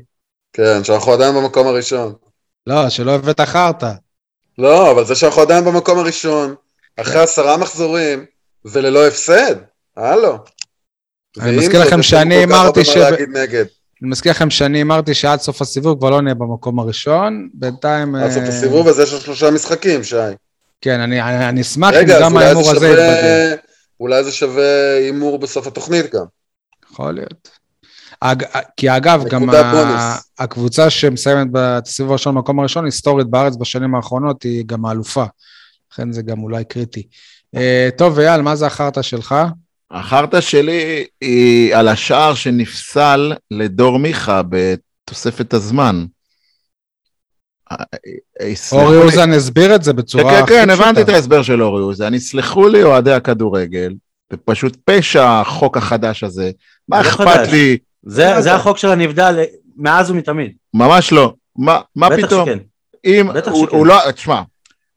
[0.53, 2.13] כן, שאנחנו עדיין במקום הראשון.
[2.67, 3.91] לא, שלא הבאת חרטא.
[4.57, 6.55] לא, אבל זה שאנחנו עדיין במקום הראשון,
[6.97, 8.25] אחרי עשרה מחזורים,
[8.65, 9.55] וללא הפסד,
[9.97, 10.37] הלו.
[11.41, 12.97] אני מזכיר לכם שאני אמרתי ש-.
[12.97, 18.15] אני מזכיר לכם שאני אמרתי שעד סוף הסיבוב כבר לא נהיה במקום הראשון, בינתיים...
[18.15, 20.15] עד סוף אה, הסיבוב הזה יש לו שלושה משחקים, שי.
[20.81, 23.55] כן, אני- אני אשמח אם אז גם ההימור הזה יתבדל.
[23.99, 26.25] אולי זה שווה הימור בסוף התוכנית גם.
[26.91, 27.58] יכול להיות.
[28.21, 28.43] אג...
[28.77, 30.15] כי אגב, גם ה...
[30.39, 35.25] הקבוצה שמסיימת בסיבוב הראשון במקום הראשון, היסטורית בארץ בשנים האחרונות, היא גם האלופה.
[35.91, 37.07] לכן זה גם אולי קריטי.
[37.55, 39.35] אה, טוב, אייל, מה זה החרטא שלך?
[39.91, 46.05] החרטא שלי היא על השער שנפסל לדור מיכה בתוספת הזמן.
[47.71, 47.77] אה,
[48.41, 51.11] אה, אורי אוזן הסביר את זה כן, בצורה כן, הכי כן, הבנתי את פשוטה.
[51.11, 52.13] ההסבר של אורי אוזן.
[52.13, 53.93] יסלחו לי אוהדי הכדורגל,
[54.31, 56.51] זה פשוט פשע החוק החדש הזה.
[56.87, 57.47] מה לא אכפת.
[57.51, 57.77] לי?
[58.05, 59.43] זה, זה החוק של הנבדל
[59.77, 60.51] מאז ומתמיד.
[60.73, 61.33] ממש לא.
[61.57, 62.45] מה, מה בטח פתאום?
[62.49, 62.57] שכן.
[63.05, 63.75] אם בטח הוא, שכן.
[63.77, 64.41] הוא לא, תשמע,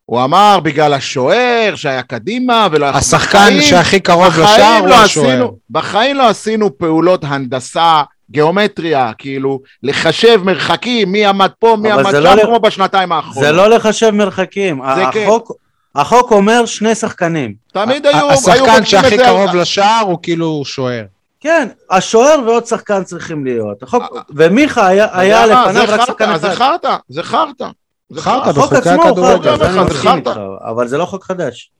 [0.07, 2.87] הוא אמר בגלל השוער שהיה קדימה ולא...
[2.87, 5.29] השחקן בחיים- שהכי קרוב לשער הוא לא השוער.
[5.29, 12.11] עשינו, בחיים לא עשינו פעולות הנדסה, גיאומטריה, כאילו, לחשב מרחקים, מי עמד פה, מי עמד
[12.11, 13.43] זה שם, לא כמו בשנתיים האחרונות.
[13.45, 14.81] זה לא לחשב מרחקים.
[15.12, 15.23] כן.
[15.24, 15.53] החוק,
[15.95, 17.55] החוק אומר שני שחקנים.
[17.73, 21.05] תמיד היו, השחקן שהכי זה- קרוב לשער הוא כאילו שוער.
[21.43, 23.82] כן, השוער ועוד שחקן צריכים להיות.
[23.82, 25.47] החוק, אה, ומיכה היה, היה?
[25.47, 26.56] לפניו זה רק שחקן זה אחד.
[26.56, 27.69] חרטא, זה חרטא.
[28.10, 29.27] זה חרטא, החוק עצמו הוא.
[29.27, 30.28] חרטא, זה חרטא.
[30.31, 30.40] איתך,
[30.70, 31.70] אבל זה לא חוק חדש.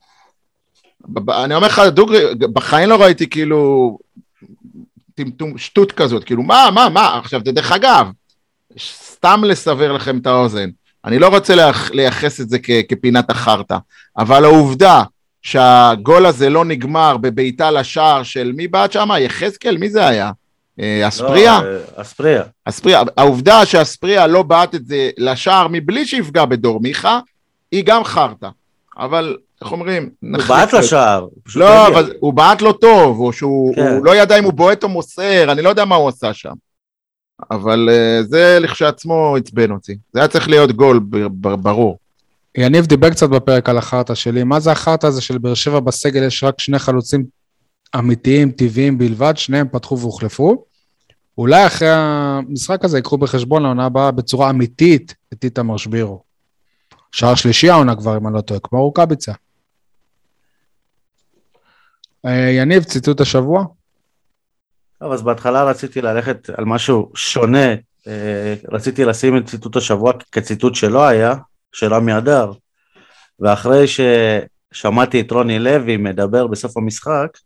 [1.45, 3.99] אני אומר לך, דוגרי, בחיים לא ראיתי כאילו
[5.15, 8.07] טמטום, שטות כזאת, כאילו, מה, מה, מה, עכשיו, דרך אגב,
[8.79, 10.69] סתם לסבר לכם את האוזן,
[11.05, 13.77] אני לא רוצה לייח- לייחס את זה כ- כפינת החרטא,
[14.19, 15.03] אבל העובדה
[15.43, 19.09] שהגול הזה לא נגמר בבעיטה לשער של מי בעט שם?
[19.21, 19.79] יחזקאל?
[19.79, 20.31] מי זה היה?
[20.81, 21.61] אה, אספריה?
[21.63, 22.43] לא, אה, אספריה.
[22.65, 27.21] אספריה, העובדה שאספריה לא בעט את זה לשער מבלי שיפגע בדור מיכה,
[27.73, 28.49] היא גם חרטא.
[28.99, 30.11] אבל, איך אומרים?
[30.21, 30.75] הוא בעט.
[30.75, 31.27] לשער.
[31.57, 31.99] לא, הגיע.
[31.99, 33.99] אבל הוא בעט לא טוב, או שהוא כן.
[34.03, 36.53] לא ידע אם הוא בועט או מוסר, אני לא יודע מה הוא עשה שם.
[37.51, 39.97] אבל uh, זה לכשעצמו עצבן אותי.
[40.13, 41.01] זה היה צריך להיות גול,
[41.41, 41.99] ברור.
[42.59, 44.45] יניב דיבר קצת בפרק על החרטא שלי.
[44.45, 47.25] מה זה החרטא הזה של באר שבע בסגל יש רק שני חלוצים
[47.99, 50.65] אמיתיים, טבעיים בלבד, שניהם פתחו והוחלפו.
[51.39, 56.23] אולי אחרי המשחק הזה ייקחו בחשבון לעונה הבאה בצורה אמיתית את איתמר שבירו.
[57.13, 59.33] שער שלישי העונה כבר, אם אני לא טועה, כמו רוקאביצה.
[62.27, 63.65] אה, יניב, ציטוט השבוע?
[64.99, 67.75] טוב, אז בהתחלה רציתי ללכת על משהו שונה.
[68.07, 71.35] אה, רציתי לשים את ציטוט השבוע כציטוט שלא היה,
[71.73, 72.53] של עמי אדר.
[73.41, 77.39] ואחרי ששמעתי את רוני לוי מדבר בסוף המשחק,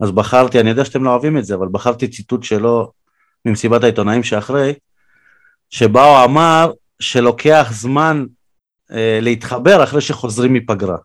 [0.00, 2.92] אז בחרתי, אני יודע שאתם לא אוהבים את זה, אבל בחרתי ציטוט שלו
[3.44, 4.74] ממסיבת העיתונאים שאחרי,
[5.70, 8.24] שבה הוא אמר שלוקח זמן
[8.90, 10.96] אה, להתחבר אחרי שחוזרים מפגרה.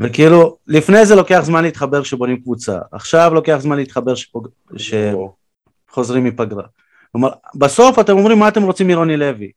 [0.00, 4.48] וכאילו, לפני זה לוקח זמן להתחבר כשבונים קבוצה, עכשיו לוקח זמן להתחבר שפוג...
[4.76, 6.64] שחוזרים מפגרה.
[7.12, 9.50] כלומר, בסוף אתם אומרים מה אתם רוצים מרוני לוי,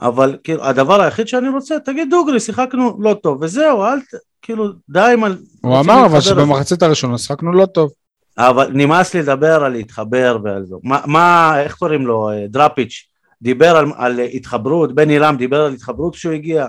[0.00, 4.14] אבל כאילו, הדבר היחיד שאני רוצה, תגיד דוגרי, שיחקנו לא טוב, וזהו, אל ת...
[4.42, 5.28] כאילו, די עם ה...
[5.60, 7.90] הוא אמר אבל שבמחצית הראשונה שחקנו לא טוב.
[8.38, 10.74] אבל נמאס לי לדבר על להתחבר ועל זה.
[10.82, 13.08] מה, מה איך קוראים לו, אה, דראפיץ',
[13.42, 16.66] דיבר על, על התחברות, בן עילם דיבר על התחברות כשהוא הגיע.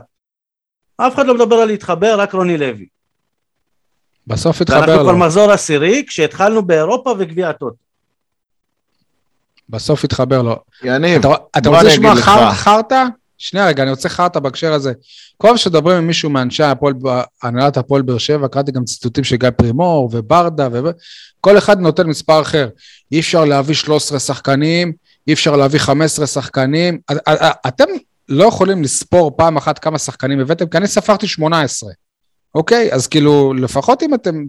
[0.98, 2.86] אף אחד לא מדבר על להתחבר, רק רוני לוי.
[4.28, 5.18] בסוף ואנחנו התחבר כבר לו.
[5.18, 7.85] מחזור עשירי כשהתחלנו באירופה וגביע הטוטו.
[9.70, 10.56] בסוף התחבר לו.
[10.84, 12.16] יניב, אתה אתה רוצה לשמוע.
[12.16, 13.04] חר- חרטא?
[13.38, 14.94] שנייה רגע, אני רוצה חרטא בהקשר הזה.
[15.38, 16.94] כל פעם שדברים עם מישהו מאנשי הפועל,
[17.44, 22.42] הנהלת הפועל באר שבע, קראתי גם ציטוטים של גיא פרימור וברדה, וכל אחד נותן מספר
[22.42, 22.70] אחר.
[23.12, 24.94] אי אפשר להביא 13 שחקנים,
[25.28, 27.00] אי אפשר להביא 15 שחקנים.
[27.68, 27.86] אתם
[28.30, 31.90] לא יכולים לספור פעם אחת כמה שחקנים הבאתם, כי אני ספרתי 18.
[32.56, 32.94] אוקיי?
[32.94, 34.44] אז כאילו, לפחות אם אתם...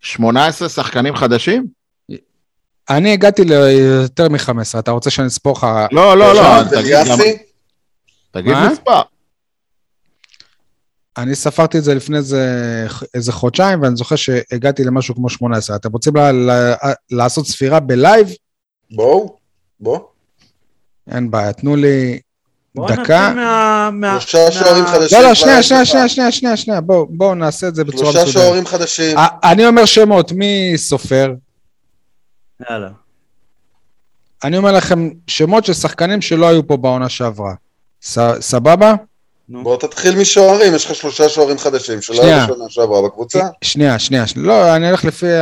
[0.00, 1.66] 18 שחקנים חדשים?
[2.90, 5.66] אני הגעתי ליותר מ-15, אתה רוצה שאני אספור לך...
[5.92, 6.62] לא, לא, לא,
[8.32, 8.72] תגיד גם-?
[8.72, 9.00] מספר.
[11.16, 12.46] אני ספרתי את זה לפני איזה,
[13.14, 15.76] איזה חודשיים, ואני זוכר שהגעתי למשהו כמו 18.
[15.76, 16.12] אתם רוצים
[17.10, 18.28] לעשות ספירה בלייב?
[18.90, 19.36] בואו,
[19.80, 19.98] בוא.
[21.10, 22.20] אין בעיה, תנו לי
[22.74, 23.28] בוא דקה.
[23.28, 23.40] נתחיל
[23.92, 24.20] מה...
[24.20, 25.18] שלושה שוערים חדשים.
[25.18, 25.84] לא, לא, שנייה, שנייה.
[25.84, 28.44] שנייה, שנייה, שנייה, שנייה, בואו בוא נעשה את זה בצורה שלושה מסודרת.
[28.44, 29.16] שוערים חדשים.
[29.44, 31.32] אני אומר שמות, מי סופר?
[32.70, 32.88] יאללה.
[34.44, 37.54] אני אומר לכם שמות של שחקנים שלא היו פה בעונה שעברה.
[38.02, 38.94] ס, סבבה?
[39.48, 39.64] נו.
[39.64, 42.44] בוא תתחיל משוערים, יש לך שלושה שוערים חדשים שלא שנייה.
[42.44, 43.48] היו בשנה שעברה בקבוצה.
[43.62, 44.48] שנייה, שנייה, שנייה.
[44.48, 45.32] לא, אני הולך לפי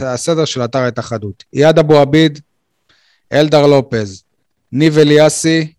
[0.00, 1.44] הסדר של אתר ההתאחדות.
[1.54, 2.38] איאד אבו עביד,
[3.32, 4.22] אלדר לופז,
[4.72, 5.72] ניב אליאסי,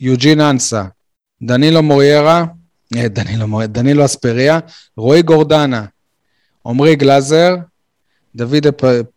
[0.00, 0.84] יוג'ין אנסה,
[1.42, 2.44] דנילו מוריירה,
[2.96, 4.58] אה, דנילו, דנילו אספריה,
[4.96, 5.84] רועי גורדנה,
[6.66, 7.54] עמרי גלאזר,
[8.34, 8.66] דוד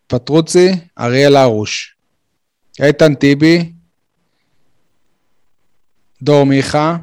[0.06, 0.68] פטרוצי,
[0.98, 1.96] אריאל הרוש,
[2.82, 3.72] איתן טיבי,
[6.22, 6.96] דור מיכה,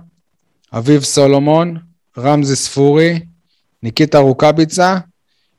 [0.73, 1.77] אביב סולומון,
[2.17, 3.19] רמזי ספורי,
[3.83, 4.97] ניקיטה רוקאביצה,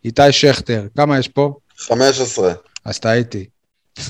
[0.04, 0.86] איתי שכטר.
[0.96, 1.54] כמה יש פה?
[1.78, 2.52] 15.
[2.84, 3.46] אז טעיתי.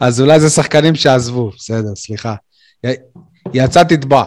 [0.00, 2.34] אז אולי זה שחקנים שעזבו, בסדר, סליחה.
[2.86, 2.88] י-
[3.54, 4.22] יצא תתבע.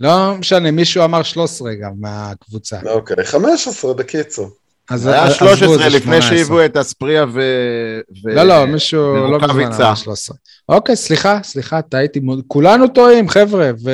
[0.00, 2.80] לא משנה, מישהו אמר 13 גם מהקבוצה.
[2.86, 4.50] אוקיי, 15 בקיצור.
[4.90, 6.38] אז היה עזבו איזה 13 לפני 18.
[6.38, 7.40] שהביאו את אספריה ו...
[8.24, 9.72] לא, לא, מישהו לא מזמן.
[9.72, 10.36] אמר 13.
[10.68, 12.20] אוקיי, סליחה, סליחה, טעיתי.
[12.20, 12.42] מאוד.
[12.46, 13.90] כולנו טועים, חבר'ה, ו...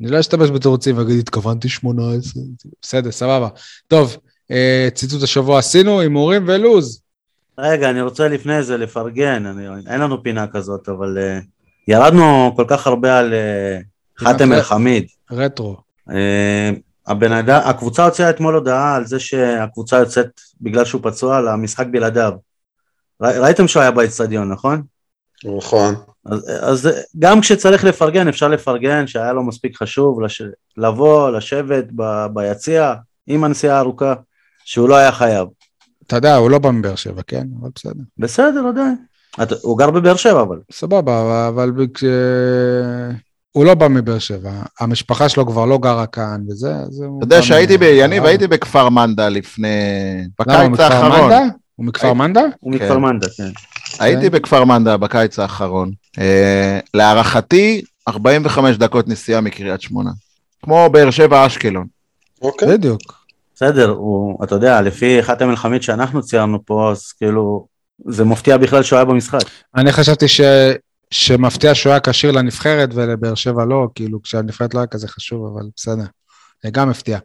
[0.00, 2.42] אני לא אשתמש בתירוצים ואגיד, התכוונתי 18.
[2.82, 3.48] בסדר, סבבה.
[3.88, 4.16] טוב,
[4.50, 7.02] אה, ציטוט השבוע עשינו, הימורים ולוז.
[7.58, 11.44] רגע, אני רוצה לפני זה לפרגן, אני, אין לנו פינה כזאת, אבל uh,
[11.88, 15.06] ירדנו כל כך הרבה על uh, חאתם ר- אל-חמיד.
[15.30, 15.76] רטרו.
[16.08, 16.12] Uh,
[17.06, 22.32] הבן אדם, הקבוצה הוציאה אתמול הודעה על זה שהקבוצה יוצאת בגלל שהוא פצוע למשחק בלעדיו.
[23.22, 24.82] ר, ראיתם שהוא היה באצטדיון, נכון?
[25.56, 25.94] נכון.
[26.26, 26.88] אז, אז
[27.18, 30.42] גם כשצריך לפרגן, אפשר לפרגן שהיה לו מספיק חשוב לש,
[30.76, 32.94] לבוא, לשבת ב, ביציע
[33.26, 34.14] עם הנסיעה הארוכה,
[34.64, 35.48] שהוא לא היה חייב.
[36.06, 37.46] אתה יודע, הוא לא בא מבאר שבע, כן?
[37.60, 38.02] אבל בסדר.
[38.18, 38.96] בסדר, עדיין.
[39.42, 40.58] אתה- הוא גר בבאר שבע, אבל.
[40.72, 42.04] סבבה, אבל כש...
[43.52, 44.50] הוא לא בא מבאר שבע,
[44.80, 47.18] המשפחה שלו כבר לא גרה כאן וזה, אז הוא...
[47.18, 48.24] אתה יודע שהייתי, ב- יניב.
[48.24, 49.68] הייתי בכפר מנדה לפני...
[50.40, 51.32] בקיץ האחרון.
[51.76, 52.40] הוא מכפר מנדה?
[52.60, 52.84] הוא כן.
[52.84, 53.50] מכפר מנדה, כן.
[54.04, 55.90] הייתי בכפר מנדה בקיץ האחרון.
[56.94, 60.10] להערכתי, 45 דקות נסיעה מקריית שמונה.
[60.62, 61.86] כמו באר שבע אשקלון.
[62.42, 62.68] אוקיי.
[62.68, 63.00] בדיוק.
[63.54, 67.66] בסדר, הוא, אתה יודע, לפי חאתם אל-חמיד שאנחנו ציירנו פה, אז כאילו,
[68.08, 69.40] זה מפתיע בכלל שהוא היה במשחק.
[69.76, 70.40] אני חשבתי ש...
[71.12, 75.66] שמפתיע שהוא היה כשיר לנבחרת ולבאר שבע לא, כאילו כשהנבחרת לא היה כזה חשוב, אבל
[75.76, 76.04] בסדר.
[76.62, 77.18] זה גם הפתיע.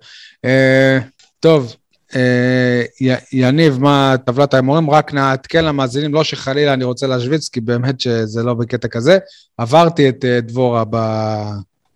[0.46, 1.00] אה,
[1.40, 1.76] טוב,
[2.16, 4.90] אה, י- יניב, מה טבלת ההימורים?
[4.90, 9.18] רק נעדכן למאזינים, לא שחלילה אני רוצה להשוויץ, כי באמת שזה לא בקטע כזה.
[9.58, 10.98] עברתי את אה, דבורה ב...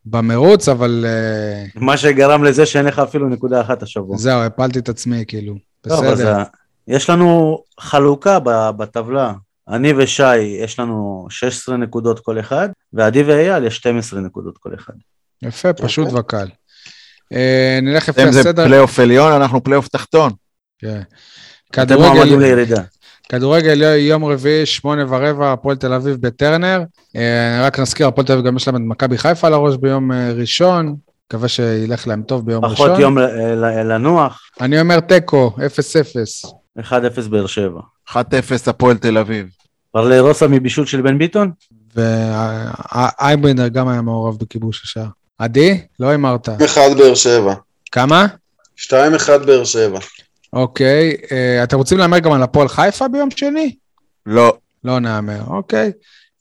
[0.06, 4.18] במרוץ, אבל אה, מה שגרם לזה שאין לך אפילו נקודה אחת השבוע.
[4.18, 5.56] זהו, הפלתי את עצמי, כאילו.
[5.82, 6.36] טוב, אז בסדר.
[6.38, 6.44] ה-
[6.88, 8.40] יש לנו חלוקה
[8.78, 9.34] בטבלה.
[9.72, 14.94] אני ושי, יש לנו 16 נקודות כל אחד, ועדי ואייל יש 12 נקודות כל אחד.
[15.44, 16.20] יפה, פשוט אוקיי.
[16.20, 16.48] וקל.
[17.34, 18.66] אה, נלך לפי אתם זה הסדר.
[18.66, 20.32] פלייאוף עליון, אנחנו פלייאוף תחתון.
[20.80, 21.02] כן.
[21.72, 22.82] אתם מועמדים כדורגל, לירידה.
[23.30, 26.84] כדורגל יום רביעי, שמונה ורבע, הפועל תל אביב בטרנר.
[27.16, 30.12] אה, רק נזכיר, הפועל תל אביב גם יש להם את מכבי חיפה על הראש ביום
[30.12, 30.96] אה, ראשון.
[31.28, 33.02] מקווה שילך להם טוב ביום פחות ראשון.
[33.02, 33.26] יום ל-
[33.66, 36.52] ל- לנוח, אני אומר תיקו, 0-0.
[36.80, 37.82] 1-0 באר שבע.
[38.10, 38.14] 1-0
[38.68, 39.48] הפועל תל אביב.
[39.92, 41.52] פרלי רוסה מבישול של בן ביטון?
[41.96, 45.08] ואייבנדר גם היה מעורב בכיבוש השער.
[45.38, 45.82] עדי?
[46.00, 46.50] לא הימרת.
[46.50, 46.52] 2-1
[46.98, 47.54] באר שבע.
[47.92, 48.28] כמה?
[48.78, 48.94] 2-1
[49.46, 50.00] באר שבע.
[50.54, 51.16] אוקיי.
[51.32, 53.76] אה, אתם רוצים להמר גם על הפועל חיפה ביום שני?
[54.26, 54.58] לא.
[54.84, 55.92] לא נהמר, אוקיי.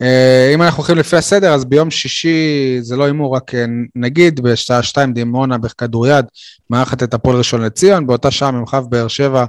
[0.03, 3.65] אה, אם אנחנו הולכים לפי הסדר, אז ביום שישי זה לא הימור, רק אה,
[3.97, 6.25] נגיד בשעה שתיים דימונה בכדוריד
[6.71, 9.45] מארחת את הפועל ראשון לציון, באותה שעה ממחב באר שבע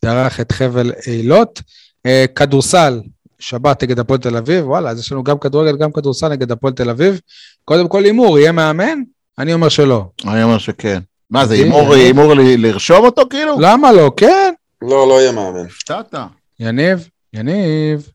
[0.00, 1.62] תארח את חבל אילות.
[2.06, 3.00] אה, כדורסל,
[3.38, 6.72] שבת נגד הפועל תל אביב, וואלה, אז יש לנו גם כדורגל, גם כדורסל נגד הפועל
[6.72, 7.20] תל אביב.
[7.64, 8.98] קודם כל הימור, יהיה מאמן?
[9.38, 10.04] אני אומר שלא.
[10.26, 10.98] אני אומר שכן.
[11.30, 12.00] מה זה, אוקיי.
[12.00, 13.60] הימור ל- לרשום אותו כאילו?
[13.60, 14.12] למה לא?
[14.16, 14.54] כן.
[14.82, 15.66] לא, לא יהיה מאמן.
[15.66, 16.14] הפתעת.
[16.60, 18.08] יניב, יניב.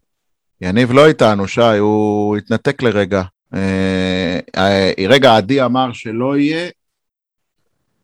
[0.62, 3.22] יניב לא איתנו, שי, הוא התנתק לרגע.
[3.54, 6.70] אה, אה, רגע, עדי אמר שלא יהיה,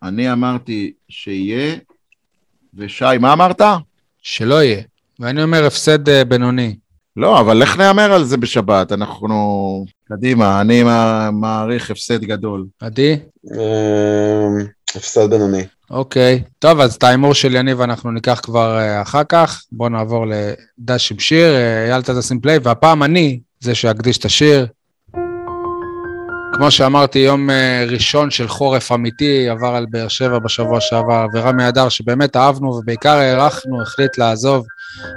[0.04, 1.76] אני אמרתי שיהיה,
[2.74, 3.62] ושי, מה אמרת?
[4.22, 4.82] שלא יהיה.
[5.20, 6.76] ואני אומר הפסד אה, בינוני.
[7.18, 8.92] לא, אבל איך נהמר על זה בשבת?
[8.92, 9.86] אנחנו...
[10.10, 12.66] קדימה, אני מע- מעריך הפסד גדול.
[12.82, 13.20] עדי?
[13.60, 14.48] אה,
[14.96, 15.66] הפסד בינוני.
[15.92, 16.44] אוקיי.
[16.60, 19.62] טוב, אז את ההימור של יניב אנחנו ניקח כבר אה, אחר כך.
[19.72, 24.68] בואו נעבור לדש עם שיר, אה, אייל תשים פליי, והפעם אני זה שאקדיש את השיר.
[26.54, 31.68] כמו שאמרתי, יום אה, ראשון של חורף אמיתי עבר על באר שבע בשבוע שעבר, ורמי
[31.68, 34.66] אדר, שבאמת אהבנו ובעיקר הערכנו, החליט לעזוב.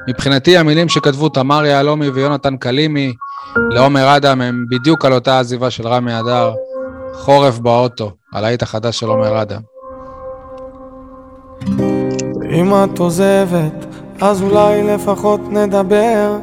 [0.08, 3.14] מבחינתי, המילים שכתבו תמר יהלומי ויונתן קלימי
[3.70, 6.52] לעומר אדם הם בדיוק על אותה עזיבה של רמי אדר.
[7.14, 9.60] חורף באוטו, הלהיט החדש של עומר אדם.
[12.52, 13.86] אם את עוזבת,
[14.20, 16.36] אז אולי לפחות נדבר.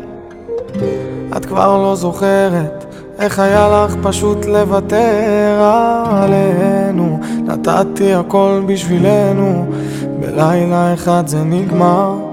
[1.38, 2.86] את כבר לא זוכרת
[3.20, 5.72] איך היה לך פשוט לוותר
[6.06, 7.20] עלינו.
[7.46, 9.66] נתתי הכל בשבילנו,
[10.20, 12.27] בלילה אחד זה נגמר.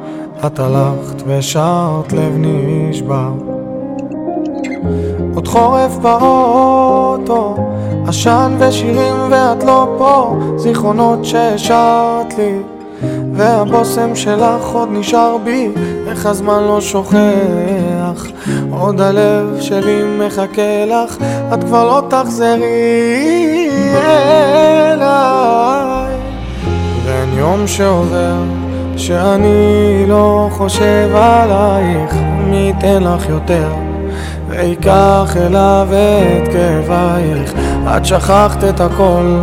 [0.47, 3.33] את הלכת ושרת לב נשבר.
[5.35, 7.57] עוד חורף באוטו,
[8.07, 12.59] עשן ושירים ואת לא פה, זיכרונות שהשארת לי,
[13.33, 15.69] והבושם שלך עוד נשאר בי,
[16.09, 18.27] איך הזמן לא שוכח,
[18.71, 21.17] עוד הלב שלי מחכה לך,
[21.55, 23.69] את כבר לא תחזרי
[24.93, 26.15] אליי.
[27.05, 28.64] ואין יום שעובר
[28.99, 32.15] שאני לא חושב עלייך,
[32.51, 33.69] מי ייתן לך יותר?
[34.49, 37.53] ויקח אליו את כאבייך.
[37.97, 39.41] את שכחת את הכל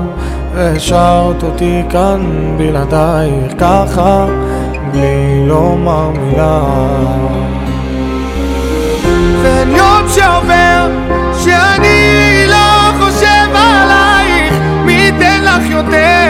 [0.53, 2.21] והשארת אותי כאן
[2.57, 3.53] בלעדייך.
[3.59, 4.25] ככה
[4.91, 6.61] בלי לומר מילה.
[9.43, 10.87] ואין יום שעובר
[11.43, 14.53] שאני לא חושב עלייך.
[14.85, 16.20] מי ייתן לך יותר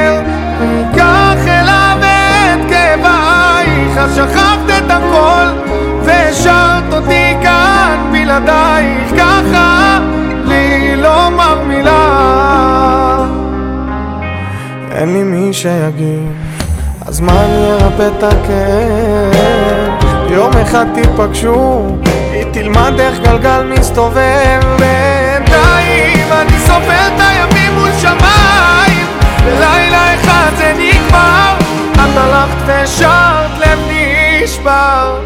[4.06, 5.72] את שכחת את הכל
[6.04, 10.00] והשארת אותי כאן בלעדייך ככה
[10.46, 13.26] לי לומר מילה
[14.92, 16.32] אין לי מי שיגיד
[17.06, 20.12] הזמן ירפא את הכאב?
[20.32, 21.98] יום אחד תיפגשו
[22.32, 24.62] היא תלמד איך גלגל מסתובב.
[24.80, 29.08] בינתיים אני סופר את הימים מול שמיים
[29.46, 31.71] בלילה אחד זה נגמר
[32.02, 33.80] את הלכת ושרת לב
[34.44, 35.20] נשבר.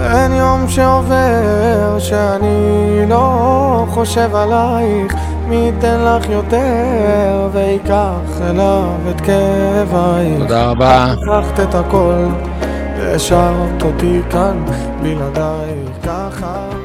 [0.00, 5.14] אין יום שעובר שאני לא חושב עלייך.
[5.48, 10.38] מי ייתן לך יותר ויקח אליו את כאבייך.
[10.38, 11.06] תודה רבה.
[11.20, 12.26] שכחת את הכל
[12.98, 14.64] והשארת אותי כאן
[15.02, 15.90] בלעדייך.
[16.02, 16.79] ככה